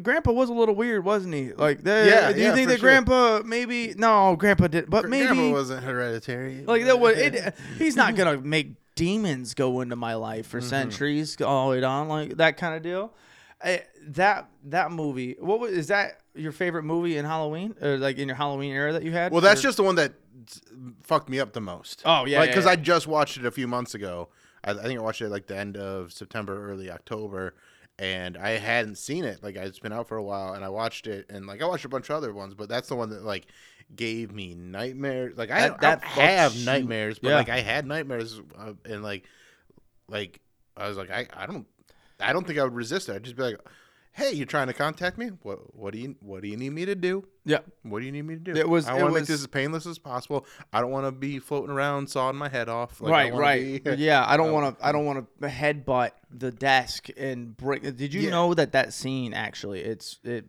[0.02, 1.54] Grandpa was a little weird, wasn't he?
[1.54, 2.90] Like, that, Yeah, do you yeah, think that sure.
[2.90, 3.94] Grandpa maybe?
[3.98, 6.64] No, Grandpa did, but maybe Grandma wasn't hereditary.
[6.66, 10.68] like that would it, he's not gonna make demons go into my life for mm-hmm.
[10.68, 13.14] centuries all the way down like that kind of deal.
[13.64, 18.18] I, that that movie, what was is that your favorite movie in Halloween or like
[18.18, 19.32] in your Halloween era that you had?
[19.32, 22.02] Well, that's Or- just the one that mm, fucked me up the most.
[22.04, 22.72] Oh, yeah, like yeah, because yeah.
[22.72, 24.28] I just watched it a few months ago.
[24.66, 27.56] I, I think I watched it like the end of September, early October,
[27.98, 29.42] and I hadn't seen it.
[29.42, 31.86] Like it's been out for a while, and I watched it, and like I watched
[31.86, 33.48] a bunch of other ones, but that's the one that like
[33.96, 35.38] gave me nightmares.
[35.38, 37.36] Like I, That- that I have you- nightmares, but yeah.
[37.36, 39.26] like I had nightmares, uh, and like
[40.08, 40.40] like
[40.78, 41.68] I was like I, I don't
[42.20, 43.16] I don't think I would resist it.
[43.16, 43.58] I'd just be like.
[44.12, 45.28] Hey, you're trying to contact me?
[45.44, 47.26] What what do you what do you need me to do?
[47.46, 47.60] yeah.
[47.84, 48.54] What do you need me to do?
[48.56, 50.46] It was- I want to make this as painless as possible.
[50.74, 53.00] I don't want to be floating around sawing my head off.
[53.00, 53.84] Like, right, right.
[53.84, 54.86] be- yeah, I don't want to.
[54.86, 57.84] I don't want to headbutt the desk and break.
[57.84, 58.32] Did you Yeah.
[58.32, 59.82] know that that scene actually?
[59.82, 60.48] It's it.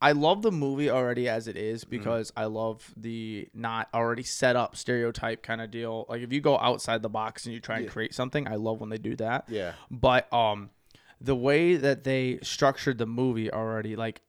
[0.00, 1.90] I love the movie already as it is Mm-hmm.
[1.90, 6.06] because I love the not already set up stereotype kind of deal.
[6.08, 8.80] Like if you go outside the box and you try and create something, I love
[8.80, 9.46] when they do that.
[9.48, 9.72] Yeah.
[9.90, 10.70] But um,
[11.20, 14.20] the way that they structured the movie already, like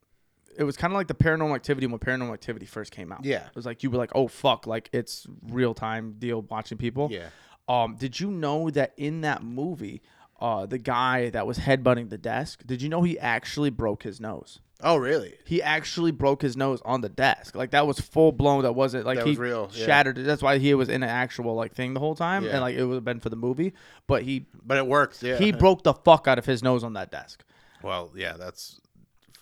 [0.58, 3.24] it was kind of like the Paranormal Activity when Paranormal Activity first came out.
[3.24, 3.46] Yeah.
[3.46, 7.10] it was like you were like, oh fuck, like it's real time deal watching people.
[7.12, 7.28] Yeah.
[7.68, 10.02] Um, did you know that in that movie,
[10.42, 14.20] uh, the guy that was headbutting the desk, did you know he actually broke his
[14.20, 14.60] nose?
[14.82, 15.34] Oh, really?
[15.46, 17.54] He actually broke his nose on the desk.
[17.56, 18.64] Like that was full blown.
[18.64, 19.86] That wasn't like That he was real, yeah.
[19.86, 20.18] shattered.
[20.18, 20.24] it.
[20.24, 22.52] That's why he was in an actual like thing the whole time, Yeah.
[22.52, 23.74] and like it would have been for the movie.
[24.08, 25.22] But he But it worked.
[25.22, 25.38] Yeah.
[25.38, 27.44] he broke the fuck out of his nose on that desk.
[27.84, 28.38] well, yeah.
[28.38, 28.80] That's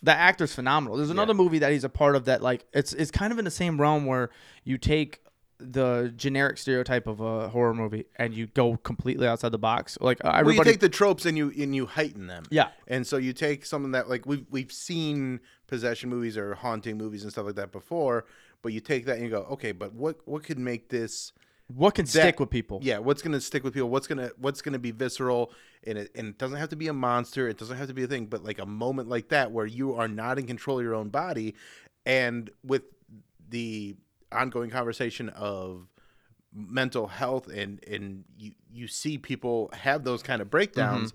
[0.02, 0.98] The actor's phenomenal.
[0.98, 3.46] There's another movie that he's a part of that like it's it's kind of in
[3.46, 4.30] the same realm where
[4.64, 5.22] you take
[5.60, 9.98] the generic stereotype of a horror movie and you go completely outside the box.
[10.00, 12.44] Like uh, well, you take the tropes and you and you heighten them.
[12.50, 12.70] Yeah.
[12.88, 17.24] And so you take something that like we've we've seen possession movies or haunting movies
[17.24, 18.26] and stuff like that before,
[18.62, 21.34] but you take that and you go, okay, but what what could make this
[21.74, 22.80] what can stick with people.
[22.82, 23.90] Yeah, what's gonna stick with people?
[23.90, 25.52] What's gonna what's gonna be visceral?
[25.86, 27.50] And it and it doesn't have to be a monster.
[27.50, 28.28] It doesn't have to be a thing.
[28.28, 31.10] But like a moment like that where you are not in control of your own
[31.10, 31.56] body,
[32.06, 32.84] and with
[33.50, 33.98] the
[34.32, 35.88] ongoing conversation of
[36.54, 41.14] mental health and and you you see people have those kind of breakdowns.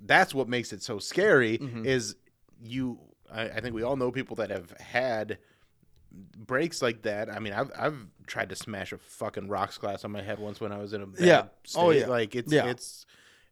[0.00, 1.58] That's what makes it so scary.
[1.84, 2.16] Is
[2.62, 2.98] you?
[3.32, 5.38] I, I think we all know people that have had
[6.36, 7.30] breaks like that.
[7.30, 10.60] I mean, I've I've tried to smash a fucking rocks glass on my head once
[10.60, 11.46] when I was in a Yeah.
[11.64, 11.80] state.
[11.80, 12.06] Oh, yeah.
[12.08, 12.66] Like it's Yeah.
[12.66, 13.06] it's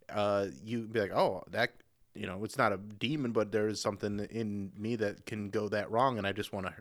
[0.08, 1.70] uh you be like, "Oh, that
[2.14, 5.68] you know, it's not a demon, but there is something in me that can go
[5.70, 6.74] that wrong and I just want to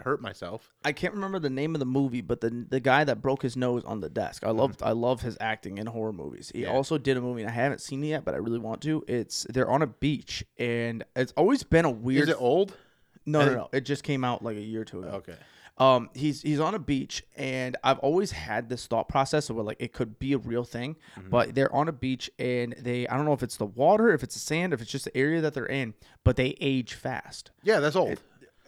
[0.00, 3.20] hurt myself." I can't remember the name of the movie, but the the guy that
[3.22, 4.44] broke his nose on the desk.
[4.44, 6.50] I love I love his acting in horror movies.
[6.54, 6.72] He Yeah.
[6.72, 9.04] also did a movie and I haven't seen it yet, but I really want to.
[9.08, 12.76] It's they're on a beach and it's always been a weird Is it old?
[13.24, 13.68] No, no, no.
[13.72, 15.08] It just came out like a year or two ago.
[15.16, 15.34] Okay.
[15.78, 19.64] Um, he's he's on a beach, and I've always had this thought process of where
[19.64, 21.28] like it could be a real thing, Mm-hmm.
[21.28, 24.22] but they're on a beach and they I don't know if it's the water, if
[24.22, 25.92] it's the sand, if it's just the area that they're in,
[26.24, 27.50] but they age fast.
[27.62, 28.18] Yeah, that's old.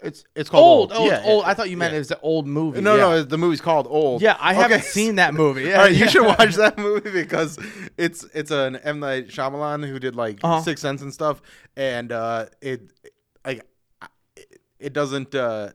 [0.03, 0.93] It's It's called old.
[0.93, 1.01] Old.
[1.09, 1.45] Oh, Yeah, it's old.
[1.45, 1.97] I thought you meant yeah.
[1.97, 2.81] it was the old movie.
[2.81, 3.01] No, yeah.
[3.01, 4.23] no, the movie's called Old.
[4.23, 5.63] Yeah, I haven't seen that movie.
[5.65, 7.59] Yeah, All right, you should watch that movie because
[7.97, 10.61] it's it's an M Night Shyamalan who did like Uh-huh.
[10.63, 11.43] Sixth Sense and stuff,
[11.77, 12.93] and uh, it
[13.45, 13.67] like
[14.37, 15.71] it, it doesn't uh,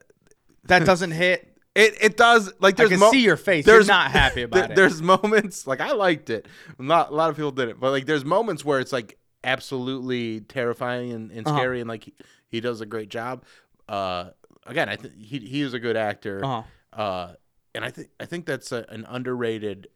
[0.65, 1.49] That doesn't hit.
[1.75, 3.65] It it does like I there's can mo- see your face.
[3.65, 4.75] You're there's- not happy about there- it.
[4.75, 6.47] There's moments like I liked it.
[6.77, 10.41] Not a lot of people did it, but like there's moments where it's like absolutely
[10.41, 11.57] terrifying and, and Uh-huh.
[11.57, 12.13] scary, and like he,
[12.47, 13.43] he does a great job.
[13.87, 14.29] Uh,
[14.65, 16.43] again, I think he he is a good actor.
[16.43, 16.63] Uh-huh.
[17.01, 17.33] Uh,
[17.75, 19.87] and I think I think that's a, an underrated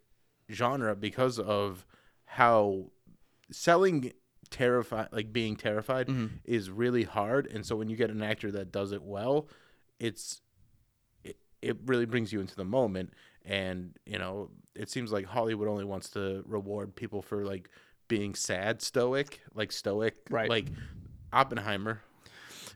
[0.51, 1.85] genre because of
[2.25, 2.85] how
[3.51, 4.11] selling
[4.49, 6.35] terrified like being terrified Mm-hmm.
[6.45, 9.47] is really hard and so when you get an actor that does it well
[9.99, 10.41] it's
[11.25, 15.67] it, it really brings you into the moment and you know it seems like hollywood
[15.67, 17.69] only wants to reward people for like
[18.07, 20.49] being sad stoic like stoic Right.
[20.49, 20.67] like
[21.33, 22.01] oppenheimer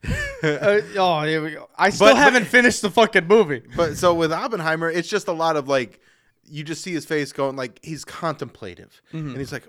[0.43, 1.69] Uh, oh, here we go.
[1.77, 3.61] I still But- but- haven't finished the fucking movie.
[3.75, 5.99] but so with oppenheimer it's just a lot of like
[6.43, 9.67] you just see his face going like he's contemplative and he's like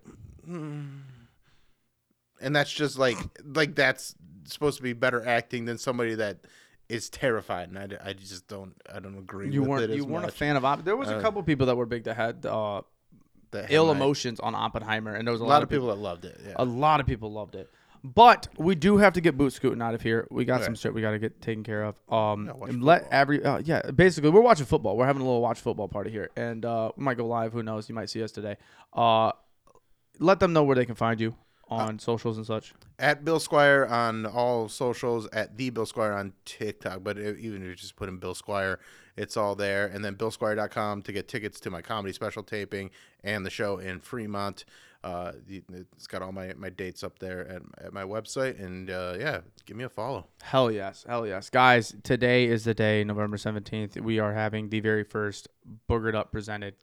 [0.49, 1.01] "Mm."
[2.41, 4.15] and that's just like like that's
[4.45, 6.39] supposed to be better acting than somebody that
[6.89, 10.25] is terrified and i, I just don't i don't agree You with weren't you weren't
[10.25, 10.85] a fan of Oppenheimer.
[10.87, 12.81] There was a Uh, couple people that were big that had uh,
[13.69, 16.41] ill emotions on Oppenheimer, and there was a, a lot of people that loved it
[16.47, 17.69] yeah A lot of people loved it.
[18.05, 20.27] But we do have to get boot scooting out of here.
[20.31, 20.65] We got Okay.
[20.65, 22.01] some shit we got to get taken care of.
[22.11, 23.19] Um, and let football.
[23.21, 24.97] every uh, yeah, basically we're watching football.
[24.97, 27.53] We're having a little watch football party here, and uh, we might go live.
[27.53, 27.89] Who knows?
[27.89, 28.57] You might see us today.
[28.93, 29.33] Uh,
[30.19, 31.37] let them know where they can find you
[31.69, 32.75] on socials and such.
[32.99, 37.63] at bill squire on all socials at the bill squire on tiktok but if- even
[37.63, 38.79] if you just put in bill squire
[39.17, 42.91] it's all there and then billsquire.com to get tickets to my comedy special taping
[43.25, 44.67] and the show in fremont
[45.05, 49.15] uh, it's got all my, my dates up there at, at my website and uh,
[49.19, 51.95] yeah give me a follow Hell yes, hell yes, guys!
[52.03, 53.97] Today is the day, November seventeenth.
[53.97, 55.49] We are having the very first
[55.89, 56.75] Boogered Up presented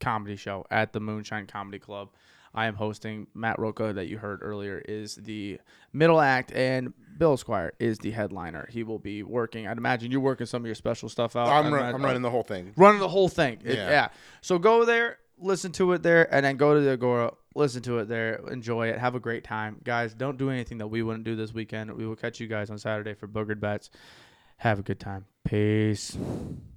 [0.00, 2.10] comedy show at the Moonshine Comedy Club.
[2.54, 3.26] I am hosting.
[3.34, 5.58] Mat Roca, that you heard earlier, is the
[5.92, 8.66] middle act, and Bill Squire is the headliner.
[8.70, 9.66] He will be working.
[9.68, 11.48] I'd imagine you're working some of your special stuff out.
[11.48, 13.58] I'm, run, I'm running the whole thing running the whole thing.
[13.64, 13.90] It- Yeah.
[13.90, 14.08] yeah.
[14.40, 17.98] So go there, listen to it there, and then go to the Agora, listen to
[17.98, 20.14] it there, enjoy it, have a great time, guys.
[20.14, 21.92] Don't do anything that we wouldn't do this weekend.
[21.92, 23.90] We will catch you guys on Saturday for Boogered Bets.
[24.58, 25.26] Have a good time.
[25.44, 26.16] Peace.